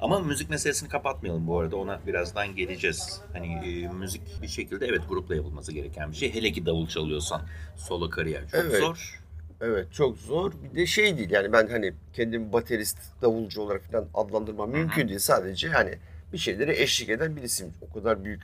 Ama 0.00 0.18
müzik 0.20 0.50
meselesini 0.50 0.88
kapatmayalım 0.88 1.46
bu 1.46 1.60
arada. 1.60 1.76
Ona 1.76 2.00
birazdan 2.06 2.56
geleceğiz. 2.56 3.20
Hani 3.32 3.46
e, 3.46 3.88
müzik 3.88 4.42
bir 4.42 4.48
şekilde 4.48 4.86
evet 4.86 5.02
grupla 5.08 5.34
yapılması 5.34 5.72
gereken 5.72 6.10
bir 6.10 6.16
şey. 6.16 6.34
Hele 6.34 6.52
ki 6.52 6.66
davul 6.66 6.88
çalıyorsan 6.88 7.42
solo 7.76 8.10
kariyer 8.10 8.42
çok 8.48 8.60
Evet. 8.60 8.80
zor. 8.80 9.20
Evet 9.60 9.92
çok 9.92 10.18
zor. 10.18 10.52
Bir 10.72 10.76
de 10.80 10.86
şey 10.86 11.18
değil 11.18 11.30
yani 11.30 11.52
ben 11.52 11.66
hani 11.68 11.94
kendimi 12.12 12.52
baterist, 12.52 12.98
davulcu 13.22 13.60
olarak 13.60 13.82
falan 13.84 14.08
adlandırmam 14.14 14.70
mümkün 14.70 15.08
değil. 15.08 15.18
Sadece 15.18 15.68
hani 15.68 15.98
bir 16.32 16.38
şeylere 16.38 16.82
eşlik 16.82 17.08
eden 17.08 17.36
birisiyim. 17.36 17.72
O 17.90 17.92
kadar 17.92 18.24
büyük 18.24 18.42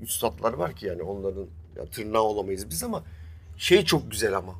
üstadlar 0.00 0.52
var 0.52 0.76
ki 0.76 0.86
yani 0.86 1.02
onların 1.02 1.46
ya, 1.76 1.86
tırnağı 1.86 2.22
olamayız 2.22 2.70
biz 2.70 2.82
ama 2.82 3.04
şey 3.56 3.84
çok 3.84 4.10
güzel 4.10 4.36
ama. 4.36 4.54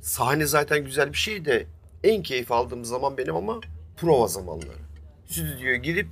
Sahne 0.00 0.46
zaten 0.46 0.84
güzel 0.84 1.12
bir 1.12 1.18
şey 1.18 1.44
de 1.44 1.66
en 2.04 2.22
keyif 2.22 2.52
aldığım 2.52 2.84
zaman 2.84 3.16
benim 3.18 3.36
ama 3.36 3.60
prova 3.96 4.26
zamanları. 4.26 4.78
Stüdyoya 5.26 5.76
girip 5.76 6.08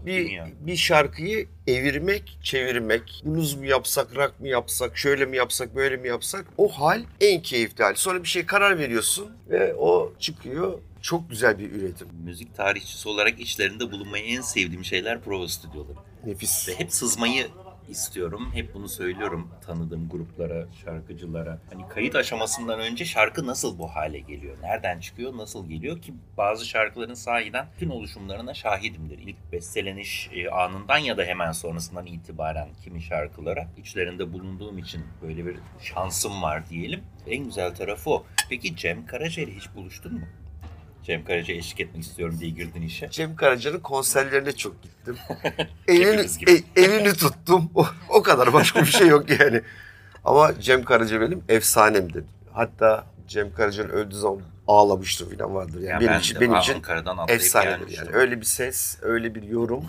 Ah, 0.00 0.06
bir, 0.06 0.40
bir 0.60 0.76
şarkıyı 0.76 1.48
evirmek, 1.66 2.38
çevirmek, 2.42 3.22
blues 3.24 3.56
mu 3.56 3.66
yapsak, 3.66 4.16
rock 4.16 4.40
mı 4.40 4.48
yapsak, 4.48 4.98
şöyle 4.98 5.26
mi 5.26 5.36
yapsak, 5.36 5.76
böyle 5.76 5.96
mi 5.96 6.08
yapsak 6.08 6.46
o 6.58 6.68
hal 6.68 7.02
en 7.20 7.42
keyifli 7.42 7.84
hal. 7.84 7.94
Sonra 7.94 8.22
bir 8.22 8.28
şey 8.28 8.46
karar 8.46 8.78
veriyorsun 8.78 9.30
ve 9.50 9.74
o 9.74 10.12
çıkıyor. 10.18 10.78
Çok 11.02 11.30
güzel 11.30 11.58
bir 11.58 11.72
üretim. 11.72 12.08
Müzik 12.24 12.56
tarihçisi 12.56 13.08
olarak 13.08 13.40
içlerinde 13.40 13.92
bulunmayı 13.92 14.24
en 14.24 14.40
sevdiğim 14.40 14.84
şeyler 14.84 15.20
prova 15.20 15.48
stüdyoları. 15.48 15.96
Nefis. 16.26 16.68
Ve 16.68 16.78
hep 16.78 16.92
sızmayı 16.92 17.46
istiyorum. 17.88 18.50
Hep 18.54 18.74
bunu 18.74 18.88
söylüyorum 18.88 19.50
tanıdığım 19.66 20.08
gruplara, 20.08 20.66
şarkıcılara. 20.84 21.58
Hani 21.72 21.88
kayıt 21.88 22.14
aşamasından 22.14 22.80
önce 22.80 23.04
şarkı 23.04 23.46
nasıl 23.46 23.78
bu 23.78 23.88
hale 23.88 24.18
geliyor? 24.18 24.56
Nereden 24.62 25.00
çıkıyor? 25.00 25.36
Nasıl 25.36 25.68
geliyor 25.68 26.02
ki 26.02 26.14
bazı 26.36 26.66
şarkıların 26.66 27.14
sahiden 27.14 27.66
tüm 27.78 27.90
oluşumlarına 27.90 28.54
şahidimdir. 28.54 29.18
İlk 29.18 29.52
besteleniş 29.52 30.30
e, 30.32 30.50
anından 30.50 30.98
ya 30.98 31.16
da 31.16 31.24
hemen 31.24 31.52
sonrasından 31.52 32.06
itibaren 32.06 32.68
kimi 32.84 33.02
şarkılara 33.02 33.68
içlerinde 33.76 34.32
bulunduğum 34.32 34.78
için 34.78 35.04
böyle 35.22 35.46
bir 35.46 35.56
şansım 35.80 36.42
var 36.42 36.68
diyelim. 36.70 37.00
En 37.26 37.44
güzel 37.44 37.74
tarafı 37.74 38.10
o. 38.10 38.24
Peki 38.50 38.76
Cem 38.76 39.06
Karaca 39.06 39.42
ile 39.42 39.54
hiç 39.56 39.74
buluştun 39.74 40.14
mu? 40.14 40.26
Cem 41.08 41.24
Karaca 41.24 41.54
eşlik 41.54 41.80
etmek 41.80 42.02
istiyorum 42.02 42.36
diye 42.40 42.50
girdin 42.50 42.82
işe. 42.82 43.10
Cem 43.10 43.36
Karaca'nın 43.36 43.80
konserlerine 43.80 44.52
çok 44.52 44.82
gittim. 44.82 45.16
elini, 45.88 46.26
e- 46.48 46.82
elini 46.82 47.12
tuttum. 47.12 47.70
O, 47.74 47.86
o 48.08 48.22
kadar 48.22 48.52
başka 48.52 48.80
bir 48.80 48.86
şey 48.86 49.08
yok 49.08 49.40
yani. 49.40 49.60
Ama 50.24 50.60
Cem 50.60 50.84
Karaca 50.84 51.20
benim 51.20 51.42
efsanemdir. 51.48 52.24
Hatta 52.52 53.06
Cem 53.28 53.54
Karaca'nın 53.54 53.88
öldüğü 53.88 54.14
zaman 54.14 54.42
ağlamıştım 54.66 55.36
falan 55.38 55.54
vardır. 55.54 55.80
Yani, 55.80 55.86
Yani 55.88 56.00
benim 56.00 56.12
ben 56.12 56.20
için, 56.20 56.40
benim 56.40 56.56
için 56.56 56.82
efsanedir 57.28 57.96
yani. 57.96 58.08
Öyle 58.12 58.40
bir 58.40 58.46
ses, 58.46 58.98
öyle 59.02 59.34
bir 59.34 59.42
yorum. 59.42 59.84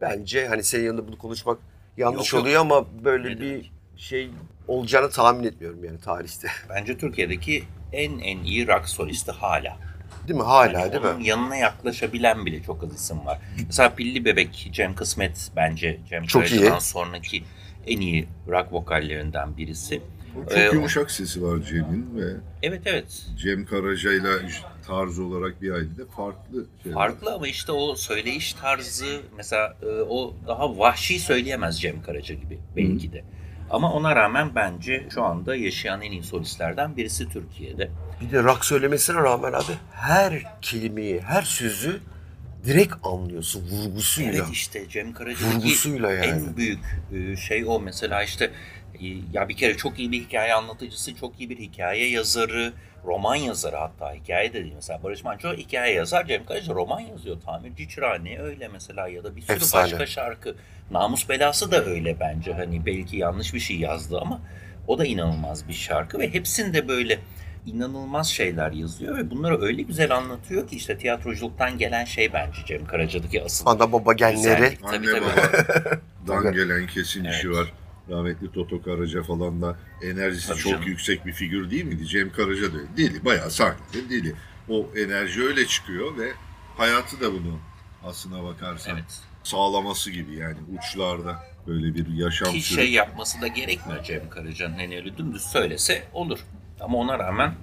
Bence 0.00 0.48
hani 0.48 0.64
senin 0.64 0.84
yanında 0.84 1.08
bunu 1.08 1.18
konuşmak 1.18 1.58
yanlış 1.96 2.32
Yok, 2.32 2.32
yok. 2.32 2.42
oluyor 2.42 2.60
ama 2.60 3.04
böyle 3.04 3.28
Ne 3.36 3.40
bir 3.40 3.72
şey 3.96 4.30
olacağını 4.68 5.10
tahmin 5.10 5.44
etmiyorum 5.44 5.84
yani 5.84 6.00
tarihte. 6.00 6.48
Bence 6.68 6.98
Türkiye'deki 6.98 7.64
en 7.92 8.18
en 8.18 8.38
iyi 8.44 8.68
rock 8.68 8.88
solisti 8.88 9.32
hala. 9.32 9.91
Değil 10.28 10.38
mi? 10.38 10.44
Hala 10.44 10.80
Yani 10.80 10.92
değil 10.92 11.02
onun 11.02 11.16
mi? 11.18 11.28
yanına 11.28 11.56
yaklaşabilen 11.56 12.46
bile 12.46 12.62
çok 12.62 12.84
az 12.84 12.94
isim 12.94 13.26
var. 13.26 13.38
Mesela 13.66 13.94
Pilli 13.94 14.24
Bebek, 14.24 14.68
Cem 14.72 14.94
Kısmet 14.94 15.50
bence 15.56 16.00
Cem 16.10 16.24
Çok 16.26 16.42
Karaca'dan 16.42 16.78
iyi. 16.78 16.80
sonraki 16.80 17.42
en 17.86 18.00
iyi 18.00 18.28
rock 18.48 18.72
vokallerinden 18.72 19.56
birisi. 19.56 20.00
Çok 20.34 20.52
Ee, 20.56 20.70
yumuşak 20.72 21.10
sesi 21.10 21.42
var 21.42 21.58
Cem'in 21.68 22.16
ve 22.16 22.36
Evet 22.62 22.82
evet. 22.86 23.26
Cem 23.36 23.64
Karaca'yla 23.66 24.30
tarz 24.86 25.18
olarak 25.18 25.62
bir 25.62 25.70
ailede 25.72 26.04
farklı 26.16 26.66
şeyler. 26.82 26.94
Farklı 26.94 27.34
ama 27.34 27.48
işte 27.48 27.72
o 27.72 27.94
söyleyiş 27.94 28.52
tarzı 28.52 29.20
mesela 29.36 29.76
e, 29.82 29.86
o 29.86 30.34
daha 30.46 30.78
vahşi 30.78 31.20
söyleyemez 31.20 31.80
Cem 31.80 32.02
Karaca 32.02 32.34
gibi 32.34 32.58
belki 32.76 33.12
de. 33.12 33.24
Ama 33.72 33.92
ona 33.92 34.16
rağmen 34.16 34.54
bence 34.54 35.06
şu 35.14 35.22
anda 35.22 35.56
yaşayan 35.56 36.02
en 36.02 36.12
iyi 36.12 36.22
solistlerden 36.22 36.96
birisi 36.96 37.28
Türkiye'de. 37.28 37.90
Bir 38.20 38.32
de 38.32 38.42
rock 38.42 38.64
söylemesine 38.64 39.16
rağmen 39.16 39.52
abi 39.52 39.72
her 39.92 40.42
kelimeyi, 40.62 41.20
her 41.20 41.42
sözü 41.42 42.00
direkt 42.64 42.94
anlıyorsun 43.02 43.68
vurgusuyla. 43.70 44.32
Evet 44.32 44.46
işte 44.52 44.88
Cem 44.88 45.12
Karaca'daki 45.12 45.56
Vurgusuyla 45.56 46.12
yani. 46.12 46.26
en 46.26 46.56
büyük 46.56 46.80
e, 47.12 47.36
şey 47.36 47.64
o 47.66 47.80
mesela 47.80 48.22
işte 48.22 48.50
e, 49.00 49.06
ya 49.32 49.48
bir 49.48 49.56
kere 49.56 49.76
çok 49.76 49.98
iyi 49.98 50.12
bir 50.12 50.20
hikaye 50.20 50.54
anlatıcısı, 50.54 51.14
çok 51.14 51.40
iyi 51.40 51.50
bir 51.50 51.58
hikaye 51.58 52.10
yazarı, 52.10 52.72
roman 53.04 53.34
yazarı 53.34 53.76
hatta 53.76 54.12
hikaye 54.14 54.52
de 54.52 54.62
değil. 54.62 54.72
Mesela 54.74 55.02
Barış 55.02 55.24
Manço 55.24 55.52
hikaye 55.54 55.94
yazar, 55.94 56.26
Cem 56.26 56.46
Karaca 56.46 56.74
roman 56.74 57.00
yazıyor. 57.00 57.40
Tamirci 57.40 57.88
Çırağı 57.88 58.24
ne 58.24 58.38
öyle 58.38 58.68
mesela 58.68 59.08
ya 59.08 59.24
da 59.24 59.36
bir 59.36 59.42
sürü 59.42 59.56
Efsane. 59.56 59.84
başka 59.84 60.06
şarkı. 60.06 60.54
Namus 60.90 61.28
Belası 61.28 61.70
da 61.70 61.84
öyle 61.84 62.20
bence 62.20 62.52
hani 62.52 62.86
belki 62.86 63.16
yanlış 63.16 63.54
bir 63.54 63.60
şey 63.60 63.76
yazdı 63.76 64.18
ama 64.20 64.40
o 64.86 64.98
da 64.98 65.04
inanılmaz 65.06 65.68
bir 65.68 65.72
şarkı 65.72 66.18
ve 66.18 66.34
hepsinde 66.34 66.88
böyle 66.88 67.18
inanılmaz 67.66 68.28
şeyler 68.28 68.72
yazıyor 68.72 69.16
ve 69.16 69.30
bunları 69.30 69.62
öyle 69.62 69.82
güzel 69.82 70.16
anlatıyor 70.16 70.68
ki 70.68 70.76
işte 70.76 70.98
tiyatroculuktan 70.98 71.78
gelen 71.78 72.04
şey 72.04 72.32
bence 72.32 72.58
Cem 72.66 72.86
Karaca'daki 72.86 73.42
asıl 73.44 73.66
Ana 73.66 73.92
baba 73.92 74.12
genleri. 74.12 74.36
güzellik. 74.36 74.82
Tabii, 74.82 74.96
Anne 74.96 75.06
tabii. 75.06 75.20
babadan 75.22 76.00
Tabii. 76.26 76.54
gelen 76.56 76.86
kesin 76.86 77.24
işi 77.24 77.46
Evet. 77.46 77.56
var. 77.56 77.72
Rahmetli 78.10 78.52
Toto 78.52 78.82
Karaca 78.82 79.22
falan 79.22 79.62
da 79.62 79.76
enerjisi 80.02 80.48
Tabii 80.48 80.58
çok 80.58 80.72
canım. 80.72 80.86
yüksek 80.86 81.26
bir 81.26 81.32
figür 81.32 81.70
değil 81.70 81.84
miydi? 81.84 82.06
Cem 82.06 82.32
Karaca 82.32 82.74
da. 82.74 82.78
Deli, 82.96 83.24
bayağı 83.24 83.50
sahnede 83.50 84.10
deli. 84.10 84.34
O 84.68 84.90
enerji 84.96 85.42
öyle 85.42 85.66
çıkıyor 85.66 86.18
ve 86.18 86.32
hayatı 86.76 87.20
da 87.20 87.32
bunu 87.32 87.58
aslına 88.04 88.44
bakarsan 88.44 88.94
Evet. 88.94 89.20
sağlaması 89.42 90.10
gibi 90.10 90.34
yani 90.36 90.56
uçlarda 90.78 91.36
böyle 91.66 91.94
bir 91.94 92.08
yaşam 92.08 92.52
Ki 92.52 92.62
şey 92.62 92.92
yapması 92.92 93.40
da 93.42 93.46
gerekmiyor 93.46 94.02
Cem 94.04 94.30
Karaca'nın. 94.30 94.74
Hani 94.74 94.96
öyle 94.96 95.16
dümdüz 95.16 95.42
söylese 95.42 96.04
olur. 96.12 96.38
Ama 96.80 96.98
ona 96.98 97.18
rağmen 97.18 97.54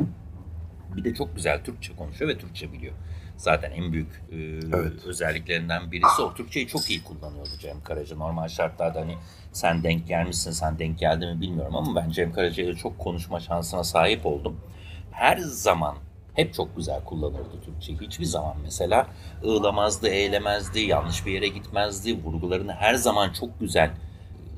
bir 0.95 1.04
de 1.04 1.13
çok 1.15 1.36
güzel 1.36 1.63
Türkçe 1.63 1.95
konuşuyor 1.95 2.32
ve 2.32 2.38
Türkçe 2.38 2.73
biliyor. 2.73 2.93
Zaten 3.39 3.71
en 3.71 3.91
büyük 3.91 4.23
e, 4.32 4.36
Evet. 4.78 5.06
özelliklerinden 5.06 5.91
birisi 5.91 6.21
o. 6.21 6.34
Türkçeyi 6.34 6.67
çok 6.67 6.89
iyi 6.89 7.04
kullanıyordu 7.04 7.49
Cem 7.60 7.82
Karaca. 7.84 8.15
Normal 8.15 8.47
şartlarda 8.47 9.02
hani 9.02 9.15
sen 9.54 9.84
denk 9.84 10.08
gelmişsin, 10.08 10.52
sen 10.52 10.80
denk 10.80 10.99
geldi 10.99 11.25
mi 11.25 11.41
bilmiyorum 11.41 11.75
ama 11.75 11.95
ben 11.95 12.10
Cem 12.10 12.34
Karaca 12.34 12.63
ile 12.63 12.75
çok 12.75 12.99
konuşma 12.99 13.39
şansına 13.39 13.84
sahip 13.84 14.25
oldum. 14.25 14.60
Her 15.12 15.38
zaman 15.38 15.95
hep 16.34 16.54
çok 16.54 16.75
güzel 16.78 17.04
kullanırdı 17.04 17.62
Türkçeyi. 17.65 17.99
Hiçbir 18.02 18.25
zaman 18.25 18.56
mesela 18.63 19.08
ığlamazdı, 19.43 20.08
eğlemezdi, 20.08 20.80
yanlış 20.80 21.25
bir 21.25 21.32
yere 21.32 21.47
gitmezdi. 21.47 22.23
Vurgularını 22.23 22.73
her 22.73 22.93
zaman 22.95 23.34
çok 23.34 23.60
güzel 23.60 23.91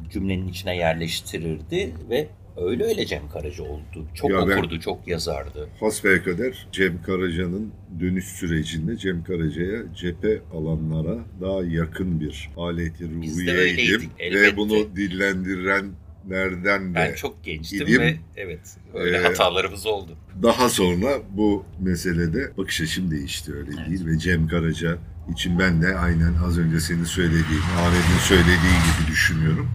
cümlenin 0.10 0.48
içine 0.48 0.76
yerleştirirdi 0.76 1.94
ve 2.10 2.28
öyle 2.58 2.84
öyle 2.84 3.06
Cem 3.06 3.30
Karaca 3.30 3.64
oldu. 3.64 4.08
Çok 4.14 4.30
Ya 4.30 4.42
okurdu, 4.42 4.80
çok 4.80 5.08
yazardı. 5.08 5.70
hasbelkader 5.80 6.68
Cem 6.72 7.02
Karaca'nın 7.02 7.72
dönüş 8.00 8.26
sürecinde 8.26 8.98
Cem 8.98 9.24
Karaca'ya 9.24 9.82
cephe 9.96 10.42
alanlara 10.54 11.18
daha 11.42 11.64
yakın 11.64 12.20
bir 12.20 12.50
aleti 12.58 13.04
ruhiyeydim 13.10 14.10
ve 14.20 14.58
bunu 14.58 14.96
dillendirenlerden 14.96 16.92
de 16.92 16.96
Ben 16.96 17.14
çok 17.16 17.44
gençtim 17.44 17.88
idim. 17.88 18.02
ve 18.02 18.16
evet 18.38 18.78
öyle 18.94 19.18
Ee, 19.18 19.22
hatalarımız 19.22 19.86
oldu. 19.86 20.12
Daha 20.44 20.70
sonra 20.70 21.10
bu 21.32 21.66
meselede 21.80 22.58
bakış 22.58 22.82
açım 22.82 23.12
değişti 23.12 23.54
öyle 23.54 23.72
Evet. 23.78 23.90
değil 23.90 24.06
ve 24.06 24.18
Cem 24.20 24.48
Karaca 24.48 24.98
için 25.34 25.60
ben 25.60 25.82
de 25.82 25.96
aynen 25.96 26.34
az 26.46 26.58
önce 26.60 26.80
senin 26.80 27.04
söylediğin, 27.04 27.62
Ahmet'in 27.78 28.20
söylediği 28.28 28.56
gibi 28.58 29.12
düşünüyorum. 29.12 29.68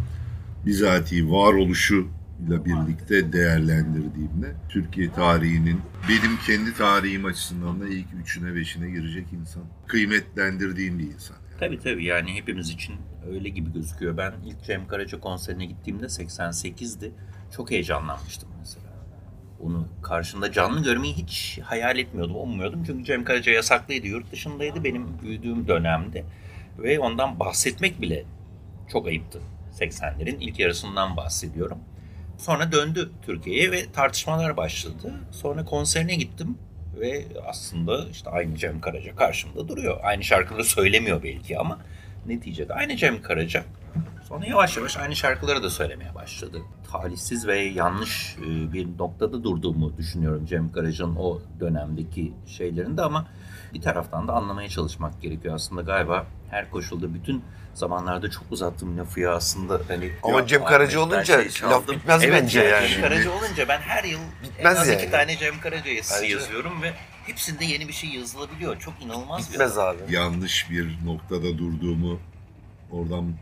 Bizatihi 0.66 1.30
varoluşuyla 2.40 2.64
birlikte 2.64 3.32
değerlendirdiğimde 3.32 4.54
Türkiye 4.68 5.12
tarihinin 5.12 5.80
benim 6.08 6.36
kendi 6.46 6.74
tarihim 6.74 7.24
açısından 7.24 7.80
da 7.80 7.88
ilk 7.88 8.06
üçüne 8.22 8.54
beşine 8.54 8.90
girecek 8.90 9.26
insan. 9.32 9.62
Kıymetlendirdiğim 9.86 10.98
bir 10.98 11.04
insan. 11.04 11.34
yani. 11.34 11.58
Tabii 11.60 11.78
tabii 11.80 12.04
yani 12.04 12.34
hepimiz 12.34 12.70
için 12.70 12.94
öyle 13.30 13.48
gibi 13.48 13.72
gözüküyor. 13.72 14.16
Ben 14.16 14.32
ilk 14.46 14.64
Cem 14.64 14.88
Karaca 14.88 15.20
konserine 15.20 15.66
gittiğimde 15.66 16.04
88'di. 16.04 17.12
Çok 17.56 17.70
heyecanlanmıştım 17.70 18.48
mesela. 18.58 18.86
Onu 19.60 19.88
karşımda 20.02 20.52
canlı 20.52 20.82
görmeyi 20.82 21.14
hiç 21.14 21.60
hayal 21.64 21.98
etmiyordum, 21.98 22.36
ummuyordum. 22.36 22.84
Çünkü 22.84 23.04
Cem 23.04 23.24
Karaca 23.24 23.52
yasaklıydı, 23.52 24.06
yurt 24.06 24.32
dışındaydı 24.32 24.84
benim 24.84 25.22
büyüdüğüm 25.22 25.68
dönemde. 25.68 26.24
Ve 26.78 26.98
ondan 26.98 27.40
bahsetmek 27.40 28.00
bile 28.00 28.24
çok 28.92 29.06
ayıptı. 29.06 29.40
80'lerin 29.80 30.36
ilk 30.40 30.58
yarısından 30.58 31.16
bahsediyorum. 31.16 31.78
Sonra 32.38 32.72
döndü 32.72 33.10
Türkiye'ye 33.22 33.72
ve 33.72 33.92
tartışmalar 33.92 34.56
başladı. 34.56 35.12
Sonra 35.30 35.64
konserine 35.64 36.14
gittim 36.14 36.58
ve 37.00 37.24
aslında 37.46 38.08
işte 38.08 38.30
aynı 38.30 38.56
Cem 38.56 38.80
Karaca 38.80 39.16
karşımda 39.16 39.68
duruyor. 39.68 40.00
Aynı 40.02 40.24
şarkıları 40.24 40.64
söylemiyor 40.64 41.22
belki 41.22 41.58
ama 41.58 41.78
neticede 42.26 42.74
aynı 42.74 42.96
Cem 42.96 43.22
Karaca. 43.22 43.64
Sonra 44.28 44.46
yavaş 44.46 44.76
yavaş 44.76 44.96
aynı 44.96 45.16
şarkıları 45.16 45.62
da 45.62 45.70
söylemeye 45.70 46.14
başladı. 46.14 46.62
Talihsiz 46.92 47.46
ve 47.46 47.58
yanlış 47.58 48.36
e, 48.38 48.72
bir 48.72 48.98
noktada 48.98 49.44
durduğumu 49.44 49.96
düşünüyorum 49.96 50.46
Cem 50.46 50.72
Karaca'nın 50.72 51.16
o 51.16 51.42
dönemdeki 51.60 52.32
şeylerinde 52.46 53.02
ama 53.02 53.28
bir 53.74 53.80
taraftan 53.80 54.28
da 54.28 54.32
anlamaya 54.32 54.68
çalışmak 54.68 55.22
gerekiyor. 55.22 55.54
Aslında 55.54 55.82
galiba 55.82 56.26
her 56.50 56.70
koşulda 56.70 57.14
bütün 57.14 57.44
zamanlarda 57.76 58.30
çok 58.30 58.44
uzattığım 58.50 58.98
lafı 58.98 59.20
ya 59.20 59.34
aslında 59.34 59.80
hani 59.88 60.12
Ama 60.22 60.46
Cem 60.46 60.64
Karaca 60.64 61.00
olunca 61.00 61.50
şey 61.50 61.70
laf 61.70 61.88
bitmez 61.88 62.24
evet, 62.24 62.42
bence 62.42 62.60
Cem 62.60 62.70
yani. 62.70 63.00
Karaca 63.00 63.30
olunca 63.30 63.68
ben 63.68 63.78
her 63.78 64.04
yıl 64.04 64.20
Bitmez 64.42 64.76
en 64.76 64.80
az 64.80 64.88
yani. 64.88 65.02
iki 65.02 65.10
tane 65.10 65.36
Cem 65.36 65.60
Karaca 65.60 65.90
yazısı 65.90 66.26
yazıyorum 66.26 66.82
ve 66.82 66.92
hepsinde 67.26 67.64
yeni 67.64 67.88
bir 67.88 67.92
şey 67.92 68.10
yazılabiliyor. 68.10 68.78
Çok 68.78 69.02
inanılmaz 69.02 69.52
Bitmez 69.52 69.76
bir 69.76 69.80
abi. 69.80 70.14
yanlış 70.14 70.70
bir 70.70 70.98
noktada 71.04 71.58
durduğumu 71.58 72.20
oradan 72.90 73.32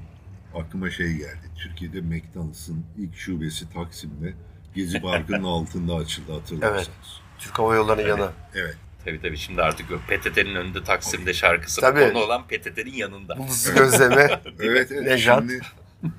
aklıma 0.54 0.90
şey 0.90 1.12
geldi. 1.12 1.50
Türkiye'de 1.58 2.00
McDonald's'ın 2.00 2.84
ilk 2.98 3.16
şubesi 3.16 3.72
Taksim'de 3.72 4.34
Gezi 4.74 5.00
Parkı'nın 5.00 5.44
altında 5.44 5.94
açıldı 5.94 6.32
hatırlarsanız. 6.32 7.20
Türk 7.38 7.58
Hava 7.58 7.74
Yolları'nın 7.74 8.08
yanı. 8.08 8.30
Evet. 8.54 8.76
Tabii 9.04 9.20
tabii 9.20 9.36
şimdi 9.36 9.62
artık 9.62 9.86
PTT'nin 9.88 10.54
önünde 10.54 10.84
Taksim'de 10.84 11.34
şarkısı 11.34 11.80
Tabii. 11.80 12.00
konu 12.00 12.24
olan 12.24 12.46
PTT'nin 12.46 12.92
yanında. 12.94 13.38
Buzlu 13.38 13.74
gözleme. 13.74 14.40
Evet, 14.60 14.92
evet. 14.92 15.20
Şimdi 15.20 15.60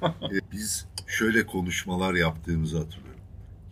e, 0.03 0.37
biz 0.51 0.85
şöyle 1.07 1.45
konuşmalar 1.45 2.13
yaptığımızı 2.13 2.77
hatırlıyorum. 2.77 3.21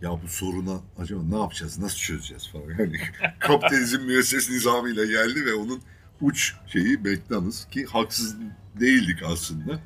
Ya 0.02 0.10
bu 0.10 0.28
soruna 0.28 0.80
acaba 0.98 1.20
ne 1.22 1.38
yapacağız, 1.38 1.78
nasıl 1.78 1.98
çözeceğiz 1.98 2.48
falan. 2.48 2.64
Yani 2.78 3.00
kapitalizm 3.38 4.00
müesses 4.00 4.50
nizamıyla 4.50 5.04
geldi 5.04 5.46
ve 5.46 5.54
onun 5.54 5.80
uç 6.20 6.54
şeyi 6.66 6.98
McDonald's 6.98 7.68
ki 7.68 7.84
haksız 7.84 8.36
değildik 8.80 9.22
aslında. 9.26 9.80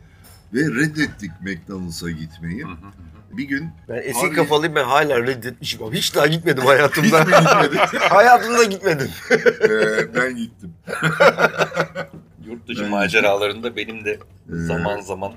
Ve 0.54 0.60
reddettik 0.60 1.30
McDonald's'a 1.42 2.10
gitmeyi. 2.10 2.64
Bir 3.32 3.44
gün 3.44 3.70
Ben 3.88 3.94
eski 3.96 4.12
Harbiye- 4.12 4.32
kafalıyım 4.32 4.74
ben 4.74 4.84
hala 4.84 5.22
reddetmişim 5.26 5.92
hiç 5.92 6.14
daha 6.14 6.26
gitmedim 6.26 6.64
hayatımda. 6.64 7.20
Hiç 7.20 7.26
mi 7.28 7.34
gitmedin? 7.40 7.98
hayatımda 8.10 8.64
gitmedim. 8.64 9.08
e, 9.62 10.14
ben 10.14 10.36
gittim. 10.36 10.72
Yurt 12.46 12.68
dışı 12.68 12.82
Ben- 12.82 12.90
maceralarında 12.90 13.76
benim 13.76 14.04
de 14.04 14.10
Ee, 14.12 14.54
zaman 14.54 15.00
zaman 15.00 15.32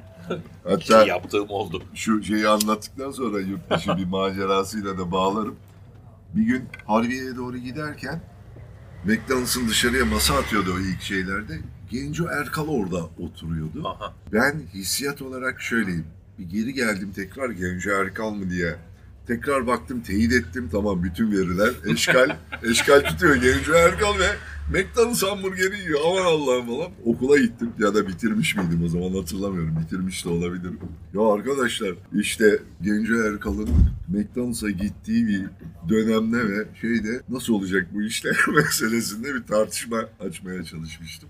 Hatta 0.64 1.00
şey 1.00 1.08
yaptığım 1.08 1.50
oldu. 1.50 1.84
şu 1.96 2.24
şeyi 2.24 2.48
anlattıktan 2.48 3.12
sonra 3.12 3.40
yurt 3.40 3.70
dışı 3.72 3.98
bir 3.98 4.06
macerasıyla 4.06 4.98
da 4.98 5.12
bağlarım. 5.12 5.56
Bir 6.36 6.44
gün 6.44 6.70
Harbiye'ye 6.88 7.36
doğru 7.36 7.58
giderken 7.58 8.22
McDonald's'ın 9.06 9.68
dışarıya 9.70 10.06
masa 10.06 10.36
atıyordu 10.38 10.74
o 10.76 10.80
ilk 10.80 11.02
şeylerde. 11.02 11.60
Genco 11.92 12.26
Erkal 12.28 12.68
orada 12.68 13.06
oturuyordu. 13.20 13.88
Aha. 13.88 14.14
Ben 14.34 14.62
hissiyat 14.74 15.22
olarak 15.22 15.62
şöyleyim. 15.62 16.06
Bir 16.40 16.46
geri 16.46 16.74
geldim 16.74 17.12
tekrar 17.16 17.50
Genco 17.50 17.90
Erkal 17.90 18.32
mı 18.32 18.50
diye. 18.50 18.76
Tekrar 19.28 19.68
baktım, 19.68 20.02
teyit 20.02 20.34
ettim. 20.34 20.70
Tamam 20.72 21.04
bütün 21.04 21.32
veriler. 21.32 21.74
Eşkal, 21.86 22.38
eşkal 22.64 23.02
tutuyor 23.02 23.36
Genco 23.36 23.74
Erkal 23.74 24.20
ve 24.20 24.28
McDonald's 24.70 25.24
hamburgeri 25.24 25.80
yiyor. 25.80 26.00
Aman 26.06 26.26
Allah'ım 26.26 26.66
falan. 26.68 26.92
Okula 27.06 27.38
gittim. 27.38 27.70
Ya 27.80 27.96
da 27.96 28.08
bitirmiş 28.08 28.56
miydim 28.56 28.84
o 28.86 28.88
zaman 28.88 29.20
hatırlamıyorum. 29.20 29.80
Bitirmiş 29.84 30.26
de 30.26 30.30
olabilirim. 30.30 30.80
Ya 31.14 31.22
arkadaşlar 31.34 31.96
işte 32.14 32.60
Genco 32.82 33.14
Erkal'ın 33.14 33.70
McDonald's'a 34.08 34.70
gittiği 34.70 35.28
bir 35.28 35.46
dönemde 35.90 36.50
ve 36.50 36.66
şeyde 36.82 37.22
nasıl 37.30 37.54
olacak 37.54 37.88
bu 37.94 38.02
işler 38.02 38.38
meselesinde 38.56 39.36
bir 39.36 39.44
tartışma 39.44 40.06
açmaya 40.20 40.64
çalışmıştım. 40.64 41.30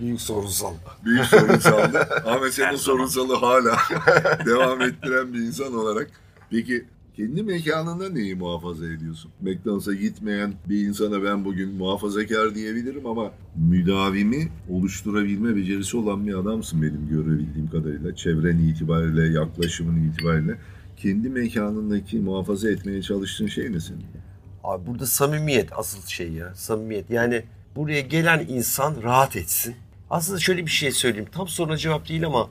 Büyük 0.00 0.20
sorunsal. 0.20 0.74
Büyük 1.04 1.24
sorunsaldı. 1.24 1.98
Ahmet 2.26 2.54
senin 2.54 2.76
sorunsalı 2.76 3.34
hala 3.34 3.76
devam 4.46 4.82
ettiren 4.82 5.32
bir 5.34 5.38
insan 5.38 5.74
olarak. 5.74 6.10
Peki 6.50 6.84
kendi 7.16 7.42
mekanında 7.42 8.08
neyi 8.08 8.34
muhafaza 8.34 8.86
ediyorsun? 8.86 9.30
McDonald's'a 9.40 9.94
gitmeyen 9.94 10.54
bir 10.68 10.86
insana 10.86 11.22
ben 11.22 11.44
bugün 11.44 11.74
muhafazakar 11.74 12.54
diyebilirim 12.54 13.06
ama 13.06 13.32
müdavimi 13.56 14.48
oluşturabilme 14.70 15.56
becerisi 15.56 15.96
olan 15.96 16.26
bir 16.26 16.34
adamsın 16.34 16.82
benim 16.82 17.08
görebildiğim 17.08 17.70
kadarıyla. 17.70 18.16
Çevren 18.16 18.58
itibariyle, 18.58 19.38
yaklaşımın 19.38 20.10
itibariyle. 20.10 20.58
Kendi 20.96 21.28
mekanındaki 21.28 22.18
muhafaza 22.18 22.70
etmeye 22.70 23.02
çalıştığın 23.02 23.46
şey 23.46 23.72
ne 23.72 23.80
senin? 23.80 24.04
Abi 24.64 24.86
burada 24.86 25.06
samimiyet 25.06 25.68
asıl 25.72 26.06
şey 26.06 26.32
ya. 26.32 26.54
Samimiyet. 26.54 27.10
Yani 27.10 27.42
buraya 27.76 28.00
gelen 28.00 28.46
insan 28.48 29.02
rahat 29.02 29.36
etsin. 29.36 29.74
Aslında 30.10 30.38
şöyle 30.40 30.66
bir 30.66 30.70
şey 30.70 30.90
söyleyeyim. 30.92 31.28
Tam 31.32 31.48
soruna 31.48 31.76
cevap 31.76 32.08
değil 32.08 32.26
ama 32.26 32.50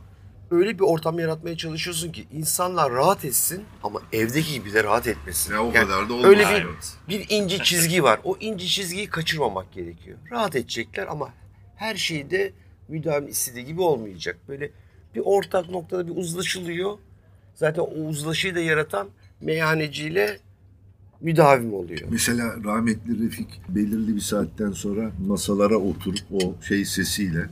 öyle 0.51 0.79
bir 0.79 0.83
ortam 0.83 1.19
yaratmaya 1.19 1.57
çalışıyorsun 1.57 2.11
ki 2.11 2.27
insanlar 2.31 2.91
rahat 2.91 3.25
etsin 3.25 3.63
ama 3.83 4.01
evdeki 4.13 4.53
gibi 4.53 4.73
de 4.73 4.83
rahat 4.83 5.07
etmesin. 5.07 5.53
Ya 5.53 5.61
o 5.61 5.65
Yani 5.65 5.73
kadar 5.73 6.09
da 6.09 6.13
olmaz. 6.13 6.25
Öyle 6.29 6.45
bir, 6.49 6.67
bir 7.09 7.25
ince 7.29 7.57
çizgi 7.57 8.03
var. 8.03 8.19
O 8.23 8.37
ince 8.39 8.65
çizgiyi 8.65 9.09
kaçırmamak 9.09 9.71
gerekiyor. 9.73 10.17
Rahat 10.31 10.55
edecekler 10.55 11.07
ama 11.07 11.33
her 11.75 11.95
şeyde 11.95 12.53
müdavim 12.87 13.27
istediği 13.27 13.65
gibi 13.65 13.81
olmayacak. 13.81 14.37
Böyle 14.47 14.71
bir 15.15 15.21
ortak 15.25 15.69
noktada 15.69 16.07
bir 16.07 16.15
uzlaşılıyor. 16.15 16.97
Zaten 17.55 17.81
o 17.81 17.85
uzlaşıyı 17.85 18.55
da 18.55 18.59
yaratan 18.59 19.09
meyhaneciyle 19.41 20.39
müdavim 21.21 21.73
oluyor. 21.73 21.99
Mesela 22.09 22.55
rahmetli 22.63 23.25
Refik 23.25 23.61
belirli 23.69 24.15
bir 24.15 24.21
saatten 24.21 24.71
sonra 24.71 25.11
masalara 25.27 25.75
oturup 25.77 26.19
o 26.31 26.55
şey 26.63 26.85
sesiyle, 26.85 27.49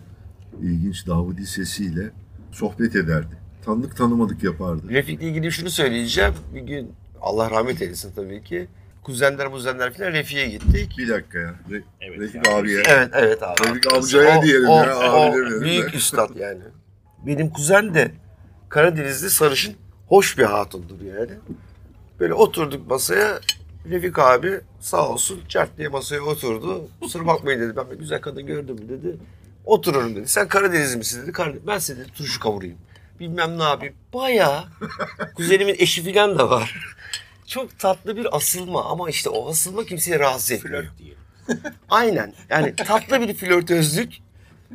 ilginç 0.62 1.08
Davudi 1.08 1.46
sesiyle 1.48 2.10
sohbet 2.52 2.96
ederdi. 2.96 3.38
Tanıdık 3.66 3.98
tanımadık 3.98 4.44
yapardı. 4.44 4.90
Refik'le 4.90 5.22
ilgili 5.22 5.52
şunu 5.52 5.70
söyleyeceğim. 5.70 6.34
Bir 6.56 6.62
gün 6.62 6.92
Allah 7.22 7.52
rahmet 7.52 7.82
eylesin 7.82 8.12
tabii 8.16 8.44
ki. 8.44 8.68
Kuzenler 9.04 9.48
muzenler 9.48 9.94
falan 9.94 10.12
Refik'e 10.12 10.48
gittik. 10.50 10.96
Bir 10.98 11.10
dakika 11.10 11.40
ya. 11.40 11.56
Re- 11.70 11.84
Evet, 12.02 12.20
Refik 12.20 12.48
yani. 12.48 12.58
abiye. 12.62 12.84
Evet 12.88 13.10
evet 13.14 13.44
abi. 13.44 13.70
Refik 13.70 13.94
amcaya 13.94 14.42
diyelim 14.42 14.68
o, 14.70 14.78
ya. 14.84 14.98
o 14.98 15.02
Abi 15.02 15.36
demeyelim 15.38 15.62
büyük 15.62 15.94
de. 15.94 15.98
üstad 15.98 16.36
yani. 16.36 16.62
Benim 17.26 17.50
kuzen 17.50 17.94
de 17.94 18.12
Karadenizli 18.70 19.30
sarışın 19.30 19.74
hoş 20.08 20.38
bir 20.38 20.44
hatundur 20.44 21.02
yani. 21.02 21.32
Böyle 22.20 22.34
oturduk 22.34 22.88
masaya. 22.88 23.40
Refik 23.90 24.20
abi 24.20 24.60
sağ 24.80 25.10
olsun 25.10 25.42
çart 25.50 25.78
diye 25.78 25.88
masaya 25.88 26.22
oturdu. 26.22 26.88
Kusura 27.02 27.28
bakmayın 27.28 27.62
dedi. 27.62 27.76
Ben 27.76 27.92
bir 27.92 27.96
güzel 27.96 28.22
kadın 28.22 28.46
gördüm 28.46 28.78
dedi. 28.90 29.18
Otururum 29.66 30.16
dedi. 30.16 30.28
Sen 30.28 30.48
Karadenizli 30.48 30.98
misin 30.98 31.22
dedi. 31.22 31.32
Karadeniz. 31.32 31.68
Ben 31.68 31.78
size 31.78 32.00
dedi 32.00 32.12
turşu 32.12 32.40
kavurayım. 32.40 32.78
Bilmem 33.20 33.60
ne 33.60 33.64
yapayım. 33.64 33.96
Bayağı 34.14 34.64
kuzenimin 35.36 35.76
eşi 35.80 36.14
falan 36.14 36.40
da 36.40 36.50
var. 36.50 36.96
Çok 37.48 37.80
tatlı 37.80 38.18
bir 38.18 38.36
asılma 38.36 38.86
ama 38.86 39.10
işte 39.10 39.30
o 39.30 39.50
asılma 39.50 39.84
kimseye 39.84 40.20
rahatsız 40.20 40.52
etmiyor. 40.52 40.86
Aynen. 41.90 42.34
Yani 42.50 42.76
tatlı 42.76 43.22
bir 43.22 43.34
flörtözlük 43.34 44.14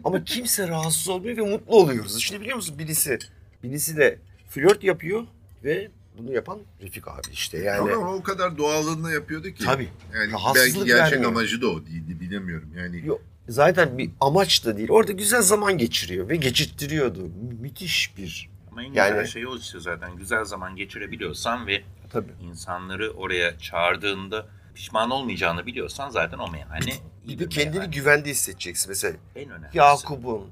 ama 0.05 0.25
kimse 0.25 0.69
rahatsız 0.69 1.09
olmuyor 1.09 1.37
ve 1.37 1.41
mutlu 1.41 1.77
oluyoruz. 1.77 2.21
Şimdi 2.21 2.41
biliyor 2.41 2.57
musun 2.57 2.79
birisi 2.79 3.19
birisi 3.63 3.97
de 3.97 4.19
flört 4.51 4.85
yapıyor 4.85 5.27
ve 5.65 5.91
bunu 6.23 6.33
yapan 6.33 6.59
Refik 6.83 7.09
abi 7.09 7.21
işte 7.33 7.59
yani. 7.59 7.93
Ama 7.93 8.15
o 8.15 8.23
kadar 8.23 8.59
doğallığında 8.59 9.13
yapıyordu 9.13 9.51
ki. 9.51 9.65
Tabii. 9.65 9.89
Yani 10.15 10.33
belki 10.55 10.85
gerçek 10.85 11.13
vermiyor. 11.13 11.31
amacı 11.31 11.63
da 11.63 11.69
o 11.69 11.87
değildi 11.87 12.21
bilemiyorum. 12.21 12.69
Yani 12.77 13.07
Yok, 13.07 13.21
zaten 13.49 13.99
bir 13.99 14.11
amaç 14.21 14.65
da 14.65 14.77
değil. 14.77 14.89
Orada 14.91 15.13
güzel 15.13 15.43
zaman 15.43 15.79
geçiriyor 15.79 16.29
ve 16.29 16.37
geçirttiriyordu. 16.37 17.21
Mü- 17.23 17.55
Müthiş 17.61 18.17
bir. 18.17 18.51
Ama 18.71 18.83
en 18.83 18.93
Yani- 18.93 19.11
güzel 19.11 19.27
şey 19.27 19.47
o 19.47 19.57
işte 19.57 19.81
zaten. 19.81 20.17
Güzel 20.17 20.45
zaman 20.45 20.77
geçirebiliyorsan 20.77 21.67
ve 21.67 21.83
Tabii. 22.13 22.33
insanları 22.43 23.11
oraya 23.13 23.59
çağırdığında 23.59 24.47
pişman 24.75 25.11
olmayacağını 25.11 25.67
biliyorsan 25.67 26.11
zaten 26.11 26.39
o 26.39 26.49
meyhane 26.51 26.91
iyi 27.27 27.35
Bir 27.35 27.39
de 27.39 27.45
bir 27.45 27.51
kendini 27.51 27.73
meyhane. 27.79 27.95
güvende 27.97 28.31
hissedeceksin. 28.31 28.91
Mesela 28.91 29.17
en 29.37 29.51
önemlisi. 29.51 29.79
Yakup'un 29.79 30.47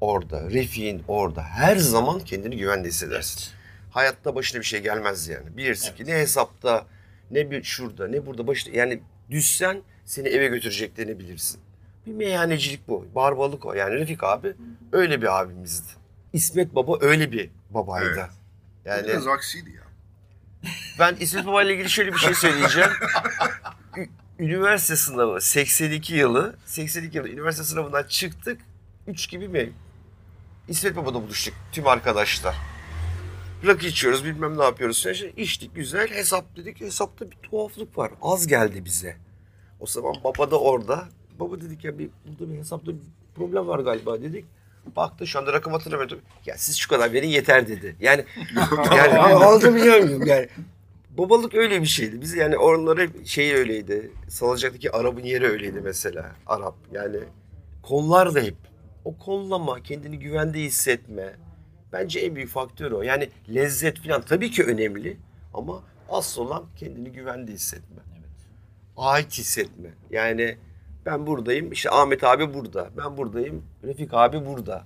orada, 0.00 0.50
Refik'in 0.50 1.02
orada 1.08 1.42
her 1.42 1.76
zaman 1.76 2.20
kendini 2.20 2.56
güvende 2.56 2.88
hissedersin. 2.88 3.40
Evet. 3.40 3.57
Hayatta 3.90 4.34
başına 4.34 4.60
bir 4.60 4.66
şey 4.66 4.80
gelmez 4.80 5.28
yani. 5.28 5.56
Bilirsin 5.56 5.94
ki 5.94 6.06
ne 6.06 6.12
hesapta, 6.12 6.86
ne 7.30 7.50
bir 7.50 7.62
şurada, 7.62 8.08
ne 8.08 8.26
burada 8.26 8.46
başına 8.46 8.76
yani 8.76 9.00
düşsen 9.30 9.82
seni 10.04 10.28
eve 10.28 10.46
götüreceklerini 10.48 11.18
bilirsin. 11.18 11.60
Bir 12.06 12.12
meyhanecilik 12.12 12.88
bu. 12.88 13.06
Barbalık 13.14 13.66
o. 13.66 13.72
Yani 13.74 13.94
Refik 13.94 14.24
abi 14.24 14.54
öyle 14.92 15.22
bir 15.22 15.40
abimizdi. 15.40 15.92
İsmet 16.32 16.74
Baba 16.74 16.98
öyle 17.00 17.32
bir 17.32 17.50
babaydı. 17.70 18.06
Evet. 18.16 18.30
Yani 18.84 19.08
biraz 19.08 19.26
aksiydi 19.26 19.70
ya. 19.70 19.82
ben 20.98 21.16
İsmet 21.20 21.46
Baba 21.46 21.62
ile 21.62 21.74
ilgili 21.74 21.90
şöyle 21.90 22.12
bir 22.12 22.18
şey 22.18 22.34
söyleyeceğim. 22.34 22.90
Üniversite 24.38 24.96
sınavı 24.96 25.40
82 25.40 26.14
yılı, 26.14 26.56
82 26.66 27.16
yılı 27.16 27.28
üniversite 27.28 27.64
sınavından 27.64 28.04
çıktık. 28.08 28.60
3 29.06 29.28
gibi 29.30 29.48
mi? 29.48 29.72
İsmet 30.68 30.96
Baba'da 30.96 31.22
buluştuk 31.22 31.54
tüm 31.72 31.86
arkadaşlar. 31.86 32.54
Rakı 33.66 33.86
içiyoruz 33.86 34.24
bilmem 34.24 34.58
ne 34.58 34.62
yapıyoruz. 34.62 35.06
İşte 35.06 35.32
içtik 35.36 35.74
güzel 35.74 36.08
hesap 36.08 36.56
dedik. 36.56 36.80
Hesapta 36.80 37.30
bir 37.30 37.36
tuhaflık 37.36 37.98
var. 37.98 38.12
Az 38.22 38.46
geldi 38.46 38.84
bize. 38.84 39.16
O 39.80 39.86
zaman 39.86 40.14
baba 40.24 40.50
da 40.50 40.60
orada. 40.60 41.08
Baba 41.40 41.60
dedik 41.60 41.84
ya 41.84 41.98
bir, 41.98 42.10
burada 42.26 42.52
bir 42.52 42.58
hesapta 42.58 42.92
bir 42.92 43.00
problem 43.34 43.68
var 43.68 43.78
galiba 43.78 44.22
dedik. 44.22 44.44
Baktı 44.96 45.26
şu 45.26 45.38
anda 45.38 45.52
rakam 45.52 45.72
hatırlamıyorum. 45.72 46.20
Ya 46.46 46.54
siz 46.58 46.76
şu 46.76 46.88
kadar 46.88 47.12
verin 47.12 47.28
yeter 47.28 47.68
dedi. 47.68 47.96
Yani 48.00 48.24
yani 48.96 49.18
anlatabiliyor 49.18 49.98
muyum? 49.98 50.26
Yani 50.26 50.48
babalık 51.10 51.54
öyle 51.54 51.82
bir 51.82 51.86
şeydi. 51.86 52.20
Biz 52.20 52.34
yani 52.34 52.58
oralara 52.58 53.06
şey 53.24 53.54
öyleydi. 53.54 54.12
Salıncak'taki 54.28 54.92
Arap'ın 54.92 55.24
yeri 55.24 55.46
öyleydi 55.46 55.80
mesela. 55.80 56.32
Arap 56.46 56.74
yani 56.92 57.18
kollar 57.82 58.34
da 58.34 58.40
hep. 58.40 58.56
O 59.04 59.18
kollama, 59.18 59.82
kendini 59.82 60.18
güvende 60.18 60.60
hissetme. 60.60 61.36
Bence 61.92 62.20
en 62.20 62.34
büyük 62.34 62.50
faktör 62.50 62.92
o. 62.92 63.02
Yani 63.02 63.30
lezzet 63.54 63.98
falan 63.98 64.22
tabii 64.22 64.50
ki 64.50 64.64
önemli 64.64 65.16
ama 65.54 65.82
asıl 66.10 66.42
olan 66.42 66.64
kendini 66.76 67.12
güvende 67.12 67.52
hissetme. 67.52 68.02
Evet. 68.12 68.46
Ait 68.96 69.32
hissetme. 69.32 69.88
Yani 70.10 70.56
ben 71.06 71.26
buradayım, 71.26 71.72
işte 71.72 71.90
Ahmet 71.90 72.24
abi 72.24 72.54
burada. 72.54 72.90
Ben 72.96 73.16
buradayım, 73.16 73.62
Refik 73.84 74.14
abi 74.14 74.46
burada. 74.46 74.84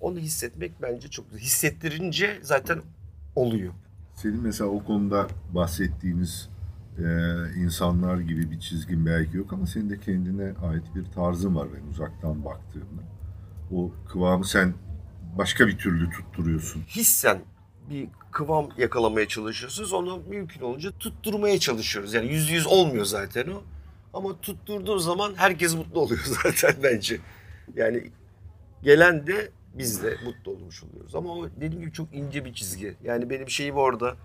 Onu 0.00 0.18
hissetmek 0.18 0.72
bence 0.82 1.08
çok 1.08 1.32
hissettirince 1.32 2.38
zaten 2.42 2.82
oluyor. 3.36 3.72
Senin 4.14 4.42
mesela 4.42 4.70
o 4.70 4.84
konuda 4.84 5.26
bahsettiğimiz 5.54 6.48
e, 6.98 7.04
insanlar 7.56 8.18
gibi 8.18 8.50
bir 8.50 8.60
çizgin 8.60 9.06
belki 9.06 9.36
yok 9.36 9.52
ama 9.52 9.66
senin 9.66 9.90
de 9.90 10.00
kendine 10.00 10.52
ait 10.62 10.94
bir 10.94 11.04
tarzın 11.04 11.54
var 11.54 11.68
ben 11.74 11.90
uzaktan 11.90 12.44
baktığımda. 12.44 13.02
O 13.72 13.90
kıvamı 14.08 14.44
sen 14.44 14.74
başka 15.38 15.66
bir 15.66 15.78
türlü 15.78 16.10
tutturuyorsun. 16.10 16.82
hissen 16.82 17.40
bir 17.90 18.08
kıvam 18.32 18.68
yakalamaya 18.78 19.28
çalışıyorsunuz. 19.28 19.92
Onu 19.92 20.22
mümkün 20.28 20.60
olunca 20.60 20.90
tutturmaya 20.90 21.58
çalışıyoruz. 21.58 22.14
Yani 22.14 22.32
yüzde 22.32 22.52
yüz 22.52 22.66
olmuyor 22.66 23.04
zaten 23.04 23.48
o. 23.48 23.62
Ama 24.14 24.40
tutturduğu 24.40 24.98
zaman 24.98 25.34
herkes 25.36 25.74
mutlu 25.74 26.00
oluyor 26.00 26.24
zaten 26.42 26.74
bence. 26.82 27.20
Yani 27.74 28.10
gelen 28.82 29.26
de 29.26 29.50
biz 29.74 30.02
de 30.02 30.16
mutlu 30.24 30.52
olmuş 30.52 30.82
oluyoruz. 30.82 31.14
Ama 31.14 31.32
o 31.32 31.48
dediğim 31.56 31.80
gibi 31.80 31.92
çok 31.92 32.14
ince 32.14 32.44
bir 32.44 32.54
çizgi. 32.54 32.96
Yani 33.04 33.30
benim 33.30 33.50
şeyim 33.50 33.76
orada 33.76 34.16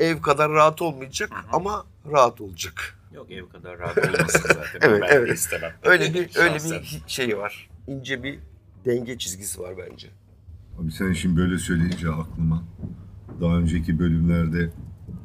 ev 0.00 0.22
kadar 0.22 0.50
rahat 0.50 0.82
olmayacak 0.82 1.30
ama 1.52 1.86
rahat 2.12 2.40
olacak. 2.40 2.98
Yok 3.14 3.30
ev 3.30 3.48
kadar 3.48 3.78
rahat 3.78 3.98
olmasın 3.98 4.42
zaten. 4.48 4.80
Evet, 4.88 5.02
ben 5.02 5.10
de 5.10 5.14
evet. 5.14 5.38
istemem. 5.38 5.72
Öyle 5.82 6.14
bir 6.14 6.36
öyle 6.36 6.54
bir 6.54 7.02
şey 7.06 7.38
var. 7.38 7.70
İnce 7.86 8.22
bir 8.22 8.38
denge 8.84 9.18
çizgisi 9.18 9.60
var 9.60 9.74
bence. 9.78 10.08
Abi 10.80 10.92
sen 10.92 11.12
şimdi 11.12 11.36
böyle 11.36 11.58
söyleyince 11.58 12.10
aklıma 12.10 12.64
daha 13.40 13.56
önceki 13.58 13.98
bölümlerde 13.98 14.70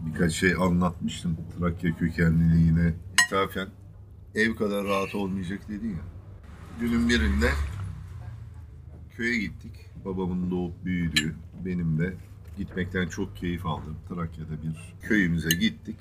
birkaç 0.06 0.34
şey 0.34 0.54
anlatmıştım. 0.54 1.38
Trakya 1.58 1.98
kökenliliğine 1.98 2.94
ithafen 3.28 3.68
ev 4.36 4.56
kadar 4.56 4.86
rahat 4.86 5.16
olmayacak 5.16 5.70
dedin 5.70 5.90
ya. 5.90 6.04
Günün 6.80 7.10
birinde 7.10 7.50
köye 9.12 9.40
gittik. 9.40 9.72
Babamın 10.06 10.52
doğup 10.52 10.86
büyüdüğü, 10.86 11.36
benim 11.66 12.00
de 12.00 12.14
gitmekten 12.58 13.08
çok 13.08 13.38
keyif 13.38 13.66
aldığım 13.66 13.98
Trakya'da 14.10 14.64
bir 14.64 15.08
köyümüze 15.08 15.56
gittik. 15.58 15.98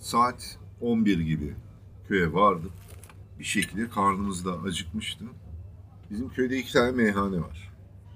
Saat 0.00 0.58
11 0.80 1.18
gibi 1.18 1.54
köye 2.08 2.32
vardık. 2.32 2.72
Bir 3.38 3.44
şekilde 3.44 3.88
karnımız 3.88 4.44
da 4.44 4.62
acıkmıştı. 4.62 5.24
Bizim 6.10 6.28
köyde 6.28 6.58
iki 6.58 6.72
tane 6.72 6.92
meyhane 6.92 7.40
var. 7.40 7.67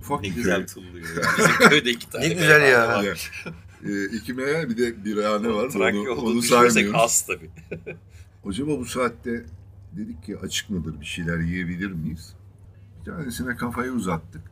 Ufak 0.03 0.23
Ne 0.23 0.29
bir 0.31 0.35
güzel 0.35 0.57
köy. 0.57 0.67
tınlıyor 0.67 1.17
ya. 1.17 1.23
Bizim 1.39 1.69
köyde 1.69 1.91
iki 1.91 2.11
tane 2.11 2.29
Ne 2.29 2.35
güzel 2.35 2.63
ya. 2.73 2.89
var. 2.89 3.03
Ya, 3.05 3.15
e, 3.91 4.05
iki 4.05 4.35
meyhane 4.35 4.69
bir 4.69 4.77
de 4.77 5.05
birhane 5.05 5.49
var. 5.49 5.71
Trakya 5.71 6.01
onu, 6.01 6.11
olduğunu 6.11 6.31
onu 6.31 6.43
düşünürsek 6.43 6.73
saymıyoruz. 6.73 7.01
az 7.01 7.27
tabii. 7.27 7.51
Acaba 8.49 8.79
bu 8.79 8.85
saatte 8.85 9.45
dedik 9.97 10.23
ki 10.25 10.39
açık 10.39 10.71
mıdır 10.71 11.01
bir 11.01 11.07
şeyler 11.07 11.39
yiyebilir 11.39 11.93
miyiz? 11.93 12.35
Bir 13.01 13.05
tanesine 13.11 13.57
kafayı 13.57 13.93
uzattık. 13.93 14.43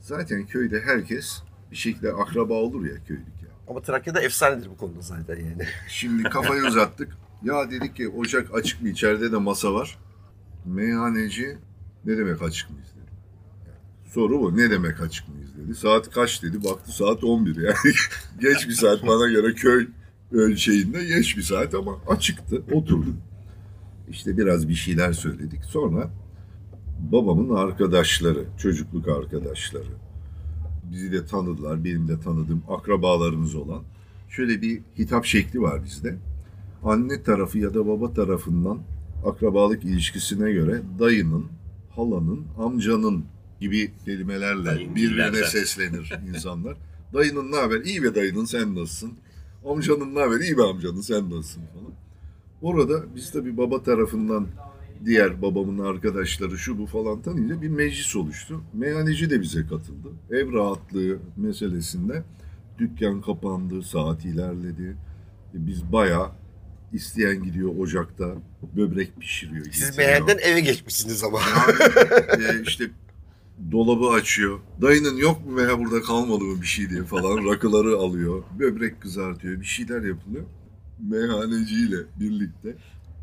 Zaten 0.00 0.46
köyde 0.46 0.80
herkes 0.80 1.42
bir 1.70 1.76
şekilde 1.76 2.12
akraba 2.12 2.54
olur 2.54 2.86
ya 2.86 2.94
köylük 3.08 3.26
ya. 3.42 3.48
Ama 3.68 3.82
Trakya'da 3.82 4.20
efsanedir 4.20 4.70
bu 4.70 4.76
konuda 4.76 5.00
zaten 5.00 5.36
yani. 5.36 5.66
Şimdi 5.88 6.22
kafayı 6.22 6.62
uzattık. 6.66 7.16
Ya 7.42 7.70
dedik 7.70 7.96
ki 7.96 8.08
ocak 8.08 8.54
açık 8.54 8.82
mı? 8.82 8.88
İçeride 8.88 9.32
de 9.32 9.36
masa 9.36 9.74
var. 9.74 9.98
Meyhaneci 10.64 11.58
ne 12.04 12.16
demek 12.18 12.42
açık 12.42 12.70
mıyız. 12.70 12.88
Yani 12.95 12.95
soru 14.16 14.40
bu. 14.40 14.56
Ne 14.56 14.70
demek 14.70 15.00
açık 15.00 15.28
mıyız 15.28 15.50
dedi. 15.56 15.74
Saat 15.74 16.10
kaç 16.10 16.42
dedi. 16.42 16.64
Baktı 16.64 16.96
saat 16.96 17.24
11 17.24 17.56
yani. 17.56 17.74
geç 18.40 18.68
bir 18.68 18.72
saat 18.72 19.06
bana 19.06 19.28
göre 19.28 19.54
köy 19.54 19.86
ölçeğinde 20.32 21.04
geç 21.04 21.36
bir 21.36 21.42
saat 21.42 21.74
ama 21.74 21.98
açıktı. 22.08 22.62
Oturduk. 22.72 23.16
İşte 24.10 24.38
biraz 24.38 24.68
bir 24.68 24.74
şeyler 24.74 25.12
söyledik. 25.12 25.64
Sonra 25.64 26.10
babamın 27.12 27.56
arkadaşları, 27.56 28.44
çocukluk 28.58 29.08
arkadaşları. 29.08 29.92
Bizi 30.92 31.12
de 31.12 31.26
tanıdılar. 31.26 31.84
Benim 31.84 32.08
de 32.08 32.20
tanıdığım 32.20 32.62
akrabalarımız 32.68 33.54
olan. 33.54 33.82
Şöyle 34.28 34.62
bir 34.62 34.80
hitap 34.98 35.24
şekli 35.24 35.60
var 35.60 35.84
bizde 35.84 36.18
anne 36.84 37.22
tarafı 37.22 37.58
ya 37.58 37.74
da 37.74 37.86
baba 37.86 38.12
tarafından 38.12 38.78
akrabalık 39.26 39.84
ilişkisine 39.84 40.52
göre 40.52 40.82
dayının, 40.98 41.46
halanın, 41.96 42.46
amcanın 42.58 43.24
gibi 43.60 43.92
kelimelerle 44.04 44.64
Dayın 44.64 44.94
birbirine 44.96 45.44
seslenir 45.46 46.12
insanlar. 46.34 46.76
Dayının 47.14 47.52
ne 47.52 47.56
haber? 47.56 47.80
İyi 47.80 48.02
be 48.02 48.14
dayının 48.14 48.44
sen 48.44 48.74
nasılsın? 48.74 49.12
Amcanın 49.68 50.14
ne 50.14 50.20
haber? 50.20 50.40
İyi 50.40 50.58
be 50.58 50.62
amcanın 50.62 51.00
sen 51.00 51.30
nasılsın 51.30 51.62
falan. 51.74 51.92
Orada 52.62 53.14
biz 53.14 53.32
tabii 53.32 53.56
baba 53.56 53.82
tarafından 53.82 54.46
diğer 55.04 55.42
babamın 55.42 55.78
arkadaşları 55.84 56.58
şu 56.58 56.78
bu 56.78 56.86
falan 56.86 57.22
tanıyınca 57.22 57.62
bir 57.62 57.68
meclis 57.68 58.16
oluştu. 58.16 58.60
Meyhaneci 58.74 59.30
de 59.30 59.40
bize 59.40 59.62
katıldı. 59.62 60.08
Ev 60.30 60.52
rahatlığı 60.52 61.18
meselesinde 61.36 62.22
dükkan 62.78 63.22
kapandı, 63.22 63.82
saat 63.82 64.24
ilerledi. 64.24 64.96
E, 65.54 65.66
Biz 65.66 65.92
bayağı 65.92 66.30
isteyen 66.92 67.42
gidiyor 67.42 67.70
ocakta 67.78 68.34
böbrek 68.76 69.20
pişiriyor. 69.20 69.64
Siz 69.64 69.80
getiriyor. 69.90 69.98
beğenden 70.08 70.38
eve 70.42 70.60
geçmişsiniz 70.60 71.24
ama. 71.24 71.38
e, 72.38 72.62
işte 72.62 72.84
dolabı 73.72 74.08
açıyor. 74.08 74.60
Dayının 74.82 75.16
yok 75.16 75.46
mu 75.46 75.56
veya 75.56 75.78
burada 75.78 76.02
kalmadı 76.02 76.44
mı 76.44 76.62
bir 76.62 76.66
şey 76.66 76.90
diye 76.90 77.04
falan 77.04 77.46
rakıları 77.50 77.96
alıyor. 77.96 78.42
Böbrek 78.58 79.00
kızartıyor. 79.02 79.60
Bir 79.60 79.66
şeyler 79.66 80.02
yapılıyor. 80.02 80.44
Meyhaneciyle 81.00 81.96
birlikte 82.20 82.76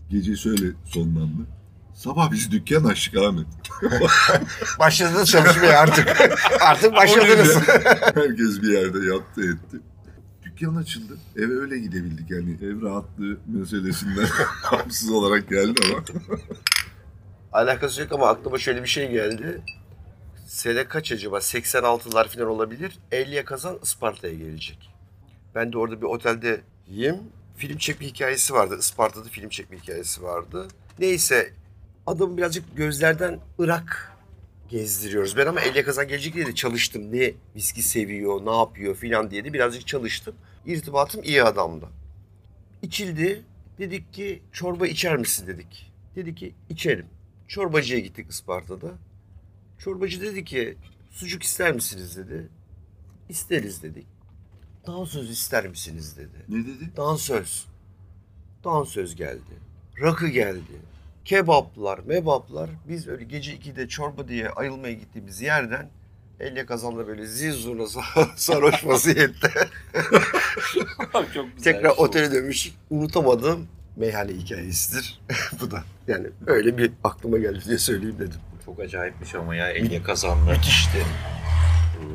gece 0.10 0.36
şöyle 0.36 0.68
sonlandı. 0.86 1.48
Sabah 1.96 2.32
biz 2.32 2.52
dükkan 2.52 2.84
açtık 2.84 3.18
Ahmet. 3.18 3.46
Başladınız 4.80 5.30
çalışmaya 5.30 5.80
artık. 5.80 6.08
artık 6.62 6.94
başladınız. 6.94 7.58
Herkes 8.14 8.62
bir 8.62 8.74
yerde 8.74 8.98
yattı 8.98 9.42
etti. 9.42 9.78
Dükkan 10.44 10.76
açıldı. 10.76 11.18
Eve 11.36 11.54
öyle 11.54 11.80
gidebildik 11.80 12.32
yani 12.32 12.58
ev 12.62 12.82
rahatlığı 12.82 13.38
meselesinden 13.48 14.28
haksız 14.64 15.12
olarak 15.12 15.50
geldi 15.50 15.82
ama. 15.86 16.04
Alakası 17.52 18.02
yok 18.02 18.12
ama 18.12 18.28
aklıma 18.28 18.58
şöyle 18.58 18.84
bir 18.84 18.88
şey 18.88 19.12
geldi. 19.12 19.62
Sene 20.54 20.88
kaç 20.88 21.12
acaba? 21.12 21.38
86'lar 21.38 22.28
falan 22.28 22.48
olabilir. 22.48 23.00
Elya 23.12 23.46
Kazan 23.46 23.80
Isparta'ya 23.84 24.34
gelecek. 24.34 24.90
Ben 25.56 25.74
de 25.74 25.78
orada 25.78 26.02
bir 26.02 26.06
otelde 26.06 26.62
yiyeyim. 26.88 27.18
Film 27.58 27.78
çekme 27.78 28.08
hikayesi 28.08 28.54
vardı. 28.54 28.78
Isparta'da 28.80 29.30
film 29.30 29.50
çekme 29.50 29.78
hikayesi 29.78 30.24
vardı. 30.24 30.68
Neyse 31.00 31.54
adamı 32.08 32.38
birazcık 32.38 32.78
gözlerden 32.78 33.40
Irak 33.60 34.12
gezdiriyoruz. 34.70 35.38
Ben 35.38 35.48
ama 35.48 35.62
Elya 35.62 35.86
Kazan 35.86 36.08
gelecek 36.08 36.34
diye 36.34 36.46
de 36.46 36.56
çalıştım. 36.56 37.12
Ne 37.12 37.34
viski 37.56 37.84
seviyor, 37.84 38.46
ne 38.46 38.58
yapıyor 38.58 38.96
filan 38.96 39.32
diye 39.32 39.46
de 39.46 39.54
birazcık 39.54 39.88
çalıştım. 39.88 40.36
İrtibatım 40.66 41.24
iyi 41.24 41.44
adamla. 41.44 41.90
İçildi. 42.82 43.42
Dedik 43.80 44.14
ki 44.14 44.42
çorba 44.52 44.88
içer 44.88 45.18
misin 45.18 45.48
dedik. 45.48 45.92
Dedi 46.16 46.36
ki 46.36 46.56
içerim. 46.70 47.06
Çorbacıya 47.48 48.00
gittik 48.00 48.30
Isparta'da. 48.30 48.92
Çorbacı 49.78 50.22
dedi 50.22 50.46
ki 50.46 50.78
sucuk 51.12 51.44
ister 51.44 51.74
misiniz 51.74 52.18
dedi. 52.18 52.50
İsteriz 53.30 53.84
dedik. 53.84 54.08
Dansöz 54.88 55.30
ister 55.30 55.68
misiniz 55.68 56.18
dedi. 56.18 56.46
Ne 56.50 56.66
dedi? 56.66 56.90
Dansöz. 56.98 57.66
Dansöz 58.64 59.16
geldi. 59.16 59.54
Rakı 60.02 60.28
geldi. 60.28 60.82
Kebaplar, 61.26 62.00
mebaplar. 62.00 62.70
Biz 62.90 63.08
öyle 63.08 63.24
gece 63.24 63.56
2'de 63.56 63.88
çorba 63.88 64.28
diye 64.28 64.50
ayılmaya 64.50 64.94
gittiğimiz 64.94 65.42
yerden 65.42 65.90
elle 66.40 66.66
kazanla 66.66 67.08
böyle 67.08 67.26
zil 67.26 67.52
zurna 67.54 67.86
sarhoş 68.36 68.86
vaziyette 68.86 69.52
Çok 71.34 71.58
güzel 71.58 71.74
tekrar 71.74 71.96
şey 71.96 72.06
otele 72.06 72.32
dönmüş. 72.32 72.72
Unutamadığım 72.90 73.68
meyhane 73.96 74.32
hikayesidir. 74.32 75.22
Bu 75.62 75.72
da 75.72 75.84
yani 76.08 76.28
öyle 76.48 76.78
bir 76.78 76.92
aklıma 77.04 77.38
geldi 77.38 77.60
diye 77.66 77.78
söyleyeyim 77.78 78.16
dedim. 78.20 78.40
Çok 78.66 78.80
acayipmiş 78.80 79.36
ama 79.36 79.56
ya 79.56 79.74
Ege 79.74 80.04
kazanlı. 80.04 80.52
Müthişti. 80.52 80.98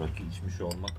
Rakı 0.01 0.23
içmiş 0.33 0.61
olmak. 0.61 0.91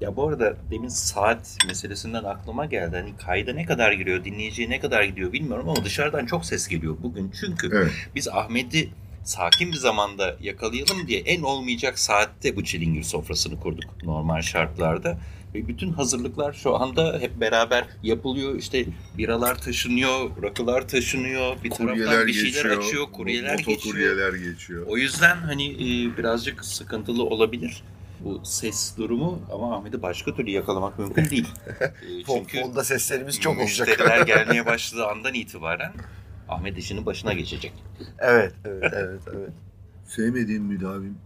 Ya 0.00 0.16
bu 0.16 0.28
arada 0.28 0.56
demin 0.70 0.88
saat 0.88 1.56
meselesinden 1.66 2.24
aklıma 2.24 2.66
geldi. 2.66 2.96
Hani 2.96 3.16
kayda 3.16 3.52
ne 3.52 3.64
kadar 3.66 3.92
giriyor, 3.92 4.24
dinleyiciye 4.24 4.70
ne 4.70 4.80
kadar 4.80 5.02
gidiyor 5.02 5.32
bilmiyorum 5.32 5.68
ama 5.68 5.84
dışarıdan 5.84 6.26
çok 6.26 6.44
ses 6.46 6.68
geliyor 6.68 6.96
bugün. 7.02 7.32
Çünkü 7.40 7.70
Evet. 7.76 7.92
biz 8.14 8.28
Ahmet'i 8.28 8.90
sakin 9.24 9.72
bir 9.72 9.76
zamanda 9.76 10.36
yakalayalım 10.40 11.06
diye 11.06 11.20
en 11.20 11.42
olmayacak 11.42 11.98
saatte 11.98 12.56
bu 12.56 12.64
çilingir 12.64 13.02
sofrasını 13.02 13.60
kurduk 13.60 14.02
normal 14.04 14.42
şartlarda. 14.42 15.18
Ve 15.54 15.68
bütün 15.68 15.92
hazırlıklar 15.92 16.52
şu 16.52 16.76
anda 16.76 17.18
hep 17.20 17.40
beraber 17.40 17.84
yapılıyor. 18.02 18.54
İşte 18.54 18.84
biralar 19.18 19.58
taşınıyor, 19.62 20.30
rakılar 20.42 20.88
taşınıyor. 20.88 21.56
Bir 21.64 21.70
Kuryeler 21.70 22.04
taraftan 22.04 22.26
bir 22.26 22.32
şeyler 22.32 22.52
geçiyor. 22.52 22.78
açıyor, 22.78 23.06
kuryeler 23.12 23.58
geçiyor. 23.58 23.76
Motokuryeler 23.76 24.32
geçiyor. 24.34 24.86
O 24.88 24.96
yüzden 24.96 25.36
hani 25.36 25.66
e, 25.74 26.16
birazcık 26.16 26.64
sıkıntılı 26.64 27.22
olabilir 27.24 27.82
bu 28.20 28.40
ses 28.44 28.96
durumu 28.96 29.40
ama 29.52 29.76
Ahmet'i 29.76 30.02
başka 30.02 30.34
türlü 30.34 30.50
yakalamak 30.50 30.98
mümkün 30.98 31.24
değil. 31.30 31.48
E, 31.80 32.24
çünkü 32.26 32.60
fonda 32.60 32.84
seslerimiz 32.84 33.40
çok 33.40 33.58
olacak. 33.58 33.88
müşteriler 33.88 34.20
gelmeye 34.26 34.66
başladığı 34.66 35.06
andan 35.06 35.34
itibaren 35.34 35.92
Ahmet 36.48 36.78
işinin 36.78 37.06
başına 37.06 37.32
geçecek. 37.32 37.72
evet, 38.18 38.52
evet, 38.64 38.92
evet, 38.96 39.20
evet. 39.34 39.50
Sevmediğin 40.06 40.62
müdavim 40.62 41.18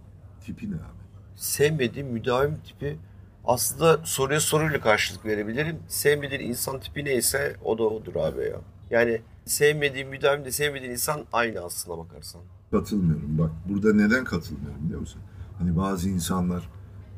tipi 0.46 0.70
ne 0.70 0.74
abi? 0.74 1.02
Sevmediğim 1.36 2.06
müdavim 2.08 2.56
tipi 2.66 2.96
aslında 3.44 4.00
soruya 4.04 4.40
soruyla 4.40 4.80
karşılık 4.80 5.26
verebilirim. 5.26 5.76
Sevmediğin 5.88 6.40
insan 6.40 6.80
tipi 6.80 7.04
neyse 7.04 7.56
o 7.64 7.78
da 7.78 7.82
odur 7.82 8.16
abi 8.16 8.40
ya. 8.40 8.60
Yani 8.90 9.20
sevmediğim 9.44 10.08
müdavim 10.08 10.44
de 10.44 10.50
sevmediğin 10.52 10.92
insan 10.92 11.24
aynı 11.32 11.60
aslına 11.60 11.98
bakarsan. 11.98 12.40
Katılmıyorum. 12.70 13.38
Bak 13.38 13.50
burada 13.68 13.94
neden 13.94 14.24
katılmıyorum 14.24 14.84
biliyor 14.84 15.00
musun? 15.00 15.20
Hani 15.58 15.76
bazı 15.76 16.08
insanlar 16.08 16.68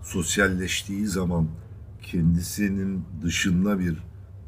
sosyalleştiği 0.02 1.06
zaman 1.06 1.48
kendisinin 2.02 3.04
dışında 3.22 3.78
bir 3.78 3.98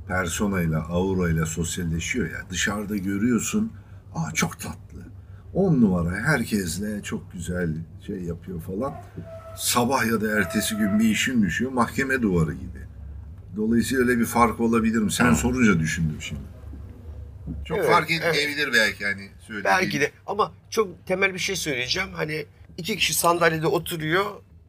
personayla, 0.09 0.83
aurayla 0.89 1.47
sosyalleşiyor 1.47 2.31
ya. 2.31 2.39
Dışarıda 2.51 2.97
görüyorsun, 2.97 3.73
aa 4.15 4.33
çok 4.35 4.61
tatlı. 4.61 5.07
On 5.55 5.81
numara 5.81 6.17
herkesle 6.17 7.03
çok 7.03 7.33
güzel 7.33 7.77
şey 8.07 8.23
yapıyor 8.23 8.61
falan. 8.61 8.95
Sabah 9.57 10.07
ya 10.07 10.21
da 10.21 10.39
ertesi 10.39 10.77
gün 10.77 10.99
bir 10.99 11.05
işin 11.09 11.43
düşüyor 11.43 11.71
mahkeme 11.73 12.23
duvarı 12.23 12.53
gibi. 12.53 12.79
Dolayısıyla 13.57 14.05
öyle 14.05 14.19
bir 14.21 14.25
fark 14.27 14.61
olabilir 14.61 14.99
mi? 14.99 15.13
Sen 15.13 15.33
sorunca 15.35 15.81
düşündüm 15.81 16.17
şimdi. 16.21 16.41
Çok 17.65 17.79
Evet, 17.79 17.89
fark 17.91 18.11
etmeyebilir 18.11 18.73
belki 18.73 19.05
hani 19.05 19.29
söylediğin. 19.41 19.65
Belki 19.65 20.01
de 20.01 20.11
ama 20.27 20.53
çok 20.71 21.07
temel 21.07 21.35
bir 21.35 21.39
şey 21.39 21.57
söyleyeceğim. 21.57 22.09
Hani 22.13 22.47
iki 22.79 22.97
kişi 22.97 23.15
sandalyede 23.15 23.67
oturuyor. 23.67 24.25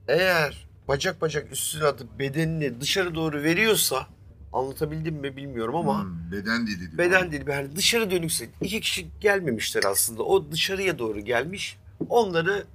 Eğer 0.07 0.67
bacak 0.87 1.21
bacak 1.21 1.51
üstüne 1.51 1.83
atıp 1.83 2.19
bedenini 2.19 2.81
dışarı 2.81 3.15
doğru 3.15 3.43
veriyorsa 3.43 4.07
anlatabildim 4.53 5.15
mi 5.15 5.35
bilmiyorum 5.37 5.75
ama 5.75 6.01
Hmm, 6.03 6.31
beden 6.31 6.67
dili 6.67 6.79
diyor. 6.79 6.97
beden 6.97 7.31
dili 7.31 7.51
yani 7.51 7.75
dışarı 7.75 8.11
dönükse 8.11 8.49
iki 8.61 8.81
kişi 8.81 9.07
gelmemişler 9.21 9.83
aslında. 9.83 10.23
O 10.23 10.51
dışarıya 10.51 10.99
doğru 10.99 11.19
gelmiş. 11.19 11.77
Onları 12.09 12.65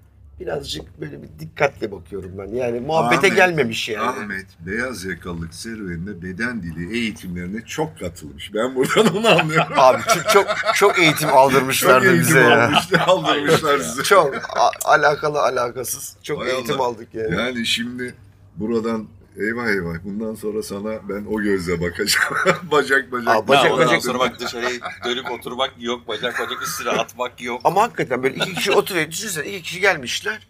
birazcık 0.41 1.01
böyle 1.01 1.23
bir 1.23 1.29
dikkatle 1.39 1.93
bakıyorum 1.93 2.33
ben. 2.39 2.47
Yani 2.55 2.81
muhabbete 2.81 3.19
Ahmet, 3.27 3.37
gelmemiş 3.37 3.89
yani. 3.89 4.09
Ahmet 4.09 4.47
beyaz 4.67 5.05
yakalılık 5.05 5.55
serüveninde 5.55 6.23
beden 6.23 6.63
dili 6.63 6.97
eğitimlerine 6.99 7.61
çok 7.67 7.99
katılmış. 7.99 8.55
Ben 8.55 8.75
buradan 8.75 9.17
onu 9.17 9.29
anlıyorum. 9.29 9.73
Abi 9.77 10.03
çok 10.15 10.29
çok, 10.33 10.47
çok 10.75 10.99
eğitim 10.99 11.29
aldırmışlardı 11.29 12.07
çok 12.07 12.15
bize 12.15 12.39
eğitim 12.39 12.53
ya. 12.59 12.67
almışlar, 12.67 13.01
aldırmışlar 13.07 13.79
size. 13.79 14.03
Çok 14.03 14.35
a- 14.59 14.91
alakalı 14.91 15.41
alakasız. 15.43 16.17
Çok 16.23 16.43
Hay 16.43 16.51
eğitim 16.51 16.81
Allah. 16.81 16.87
aldık 16.89 17.09
yani. 17.15 17.35
Yani 17.35 17.67
şimdi 17.67 18.15
buradan 18.57 19.07
eyvah 19.37 19.67
eyvah 19.69 19.95
bundan 20.05 20.35
sonra 20.35 20.63
sana 20.63 21.09
ben 21.09 21.25
o 21.31 21.43
gözle 21.43 21.81
bakacağım. 21.81 22.35
bacak 22.71 23.13
bacak. 23.13 23.29
Aa, 23.29 23.49
bacak 23.49 23.65
ya 23.65 23.73
ondan 23.75 23.87
bacak- 23.87 24.03
sonra 24.03 24.19
bak 24.19 24.41
dışarıya 24.41 24.71
dönüp 25.05 25.31
oturmak 25.31 25.75
yok, 25.79 26.09
bacak 26.09 26.39
bacak 26.41 26.63
üstüne 26.63 26.91
atmak 26.91 27.43
yok. 27.43 27.61
Ama 27.65 27.83
hakikaten 27.83 28.23
böyle 28.23 28.35
iki 28.35 28.55
kişi 28.55 28.73
oturuyor. 28.73 29.11
Düşünsene 29.11 29.47
iki 29.49 29.63
kişi 29.63 29.81
gelmişler. 29.81 30.49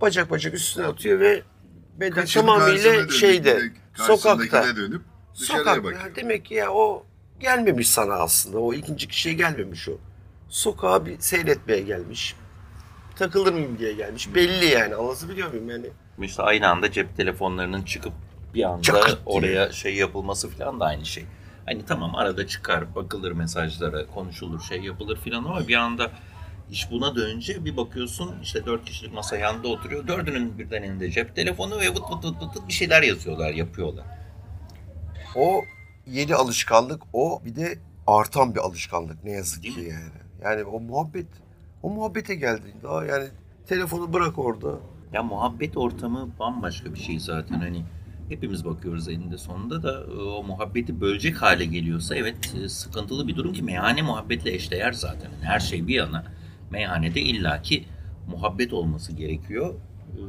Bacak 0.00 0.30
bacak 0.30 0.54
üstüne 0.54 0.86
atıyor 0.86 1.20
ve 1.20 1.42
beden 2.00 2.14
Kaşını 2.14 2.42
tamamıyla 2.46 2.94
dönüp, 2.94 3.12
şeyde 3.12 3.60
sokakta. 3.94 4.76
dönüp 4.76 5.02
dışarıya 5.40 5.64
Sokakta. 5.64 5.84
bakıyor. 5.84 6.00
Ha, 6.00 6.08
Demek 6.16 6.44
ki 6.44 6.54
ya 6.54 6.72
o 6.72 7.06
gelmemiş 7.40 7.88
sana 7.90 8.14
aslında. 8.14 8.58
O 8.58 8.72
ikinci 8.74 9.08
kişiye 9.08 9.34
gelmemiş 9.34 9.88
o. 9.88 9.92
Sokağa 10.48 11.06
bir 11.06 11.18
seyretmeye 11.20 11.80
gelmiş. 11.80 12.36
Takılır 13.16 13.52
mıyım 13.52 13.78
diye 13.78 13.92
gelmiş. 13.92 14.34
Belli 14.34 14.66
yani. 14.66 14.94
Anlatabiliyor 14.94 15.48
muyum 15.50 15.70
yani? 15.70 15.86
İşte 16.22 16.42
aynı 16.42 16.68
anda 16.68 16.92
cep 16.92 17.16
telefonlarının 17.16 17.82
çıkıp 17.82 18.12
bir 18.54 18.62
anda 18.64 18.82
diye. 19.06 19.16
oraya 19.26 19.72
şey 19.72 19.94
yapılması 19.96 20.48
falan 20.50 20.80
da 20.80 20.84
aynı 20.84 21.06
şey. 21.06 21.24
Hani 21.66 21.84
tamam 21.84 22.14
arada 22.14 22.46
çıkar, 22.46 22.94
bakılır 22.94 23.32
mesajlara, 23.32 24.06
konuşulur, 24.06 24.60
şey 24.60 24.80
yapılır 24.80 25.16
filan 25.16 25.44
ama 25.44 25.68
bir 25.68 25.74
anda 25.74 26.10
iş 26.70 26.90
buna 26.90 27.16
dönünce 27.16 27.64
bir 27.64 27.76
bakıyorsun 27.76 28.34
işte 28.42 28.66
dört 28.66 28.84
kişilik 28.84 29.14
masa 29.14 29.36
yanında 29.36 29.68
oturuyor. 29.68 30.08
Dördünün 30.08 30.58
birden 30.58 30.82
elinde 30.82 31.10
cep 31.10 31.36
telefonu 31.36 31.78
ve 31.80 31.88
vıt 31.90 31.96
vıt 32.10 32.24
vıt 32.24 32.42
vıt 32.42 32.56
vıt 32.56 32.68
bir 32.68 32.72
şeyler 32.72 33.02
yazıyorlar, 33.02 33.50
yapıyorlar. 33.50 34.04
O 35.36 35.64
yeni 36.06 36.34
alışkanlık 36.34 37.02
o 37.12 37.42
bir 37.44 37.56
de 37.56 37.78
artan 38.06 38.54
bir 38.54 38.60
alışkanlık 38.60 39.24
ne 39.24 39.30
yazık 39.30 39.62
Değil 39.62 39.74
ki 39.74 39.80
mi? 39.80 39.88
yani. 39.88 40.10
Yani 40.42 40.64
o 40.64 40.80
muhabbet 40.80 41.26
o 41.82 41.90
muhabbete 41.90 42.34
geldi. 42.34 42.74
Daha 42.82 43.04
yani 43.04 43.28
telefonu 43.66 44.12
bırak 44.12 44.38
orada. 44.38 44.68
Ya 45.12 45.22
muhabbet 45.22 45.76
ortamı 45.76 46.28
bambaşka 46.38 46.94
bir 46.94 46.98
şey 46.98 47.18
zaten 47.18 47.58
hani 47.60 47.82
hepimiz 48.28 48.64
bakıyoruz 48.64 49.08
eninde 49.08 49.38
sonunda 49.38 49.82
da 49.82 50.04
e, 50.04 50.14
o 50.14 50.42
muhabbeti 50.42 51.00
bölecek 51.00 51.42
hale 51.42 51.64
geliyorsa 51.64 52.14
evet 52.16 52.54
e, 52.64 52.68
sıkıntılı 52.68 53.28
bir 53.28 53.36
durum 53.36 53.52
ki 53.52 53.62
meyhane 53.62 54.02
muhabbetle 54.02 54.54
eşdeğer 54.54 54.92
zaten. 54.92 55.30
Yani 55.32 55.44
her 55.44 55.60
şey 55.60 55.86
bir 55.86 55.94
yana 55.94 56.24
meyhanede 56.70 57.20
illaki 57.20 57.84
muhabbet 58.30 58.72
olması 58.72 59.12
gerekiyor 59.12 59.74
E, 60.08 60.20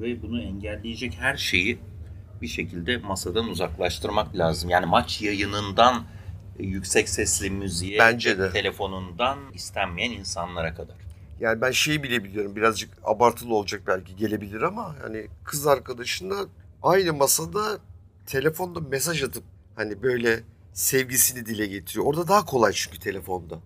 ve 0.00 0.22
bunu 0.22 0.42
engelleyecek 0.42 1.14
her 1.20 1.36
şeyi 1.36 1.78
bir 2.42 2.46
şekilde 2.46 2.96
masadan 2.96 3.48
uzaklaştırmak 3.48 4.36
lazım. 4.36 4.70
Yani 4.70 4.86
maç 4.86 5.22
yayınından 5.22 6.02
yüksek 6.58 7.08
sesli 7.08 7.50
müziğe, 7.50 7.98
Bence 7.98 8.38
de. 8.38 8.50
telefonundan 8.52 9.38
istenmeyen 9.54 10.10
insanlara 10.10 10.74
kadar. 10.74 10.96
Yani 11.40 11.60
ben 11.60 11.70
şeyi 11.70 12.02
bile 12.02 12.24
biliyorum 12.24 12.56
birazcık 12.56 12.90
abartılı 13.04 13.54
olacak 13.54 13.82
belki 13.86 14.16
gelebilir 14.16 14.62
ama 14.62 14.96
hani 15.02 15.26
kız 15.44 15.66
arkadaşına 15.66 16.36
aynı 16.82 17.12
masada 17.14 17.78
telefonda 18.26 18.80
mesaj 18.80 19.22
atıp 19.22 19.44
hani 19.76 20.02
böyle 20.02 20.40
sevgisini 20.72 21.46
dile 21.46 21.66
getiriyor. 21.66 22.06
Orada 22.06 22.28
daha 22.28 22.44
kolay 22.44 22.72
çünkü 22.72 22.98
telefonda. 22.98 23.58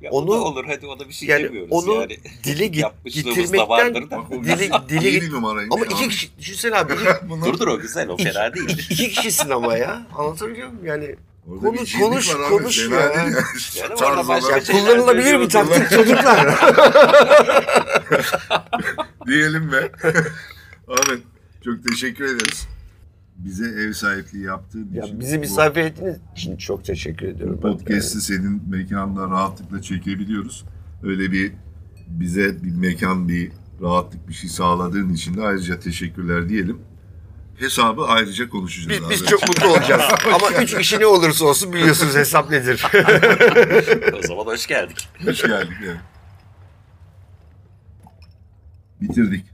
Ya 0.00 0.10
Onu- 0.10 0.30
o 0.30 0.34
da 0.34 0.40
olur 0.44 0.64
hadi 0.64 0.86
ona 0.86 1.08
bir 1.08 1.12
şey 1.12 1.28
Yani 1.28 1.44
demiyoruz 1.44 1.72
onu 1.72 1.94
yani. 1.94 2.18
dile 2.44 2.82
da 2.82 2.92
getirmekten 3.04 3.94
dile, 4.44 4.70
dile 4.88 5.30
numaraymış. 5.30 5.74
Ama 5.76 5.84
iki 5.86 6.08
kişi 6.08 6.38
düşünsene 6.38 6.76
abi 6.76 6.92
Bunu- 7.28 7.44
Dur 7.44 7.58
dur 7.58 7.68
o 7.68 7.78
güzel 7.78 8.08
o 8.08 8.16
fena 8.16 8.54
değil. 8.54 8.78
iki 8.90 9.08
kişisin 9.10 9.50
ama 9.50 9.76
ya 9.76 10.06
anlatabiliyor 10.18 10.68
muyum? 10.68 10.86
Yani 10.86 11.16
Orada 11.46 11.60
Konuş, 11.66 11.98
konuş, 11.98 12.34
var 12.34 12.40
abi, 12.40 12.48
konuş 12.48 12.78
fena 12.88 13.00
ya. 13.00 13.14
değil 13.26 13.36
Yani 13.80 13.94
orada 13.94 14.28
başka 14.28 14.60
şey- 14.60 14.76
kullanılabilir 14.80 15.40
bir 15.40 15.48
taktik 15.48 15.90
çocuklar. 15.90 16.46
Diyelim 19.26 19.72
ve 19.72 19.90
Ahmet 20.88 21.22
çok 21.64 21.84
teşekkür 21.84 22.24
ederiz. 22.24 22.68
Bize 23.36 23.64
ev 23.64 23.92
sahipliği 23.92 24.44
yaptığın 24.44 24.88
ya 24.92 25.04
için. 25.04 25.20
bizi 25.20 25.38
misafir 25.38 25.80
ettiğiniz 25.80 26.16
için 26.36 26.56
çok 26.56 26.84
teşekkür 26.84 27.26
ediyorum. 27.28 27.56
Bu 27.56 27.60
podcast'i 27.60 28.20
senin 28.20 28.62
mekanda 28.70 29.30
rahatlıkla 29.30 29.82
çekebiliyoruz. 29.82 30.64
Öyle 31.02 31.32
bir 31.32 31.52
bize 32.08 32.62
bir 32.62 32.74
mekan, 32.74 33.28
bir 33.28 33.52
rahatlık 33.82 34.28
bir 34.28 34.34
şey 34.34 34.50
sağladığın 34.50 35.08
için 35.14 35.36
de 35.36 35.42
ayrıca 35.42 35.80
teşekkürler 35.80 36.48
diyelim. 36.48 36.78
Hesabı 37.60 38.04
ayrıca 38.04 38.48
konuşacağız. 38.48 39.02
Biz, 39.02 39.10
biz 39.10 39.22
abi. 39.22 39.28
çok 39.28 39.48
mutlu 39.48 39.68
olacağız. 39.68 40.02
Ama 40.34 40.50
üç 40.62 40.78
kişi 40.78 41.00
ne 41.00 41.06
olursa 41.06 41.44
olsun 41.44 41.72
biliyorsunuz 41.72 42.14
hesap 42.14 42.50
nedir. 42.50 42.84
o 44.18 44.22
zaman 44.22 44.46
hoş 44.46 44.66
geldik. 44.66 45.08
Hoş 45.24 45.42
geldik. 45.42 45.76
evet. 45.84 45.96
Bitirdik. 49.00 49.46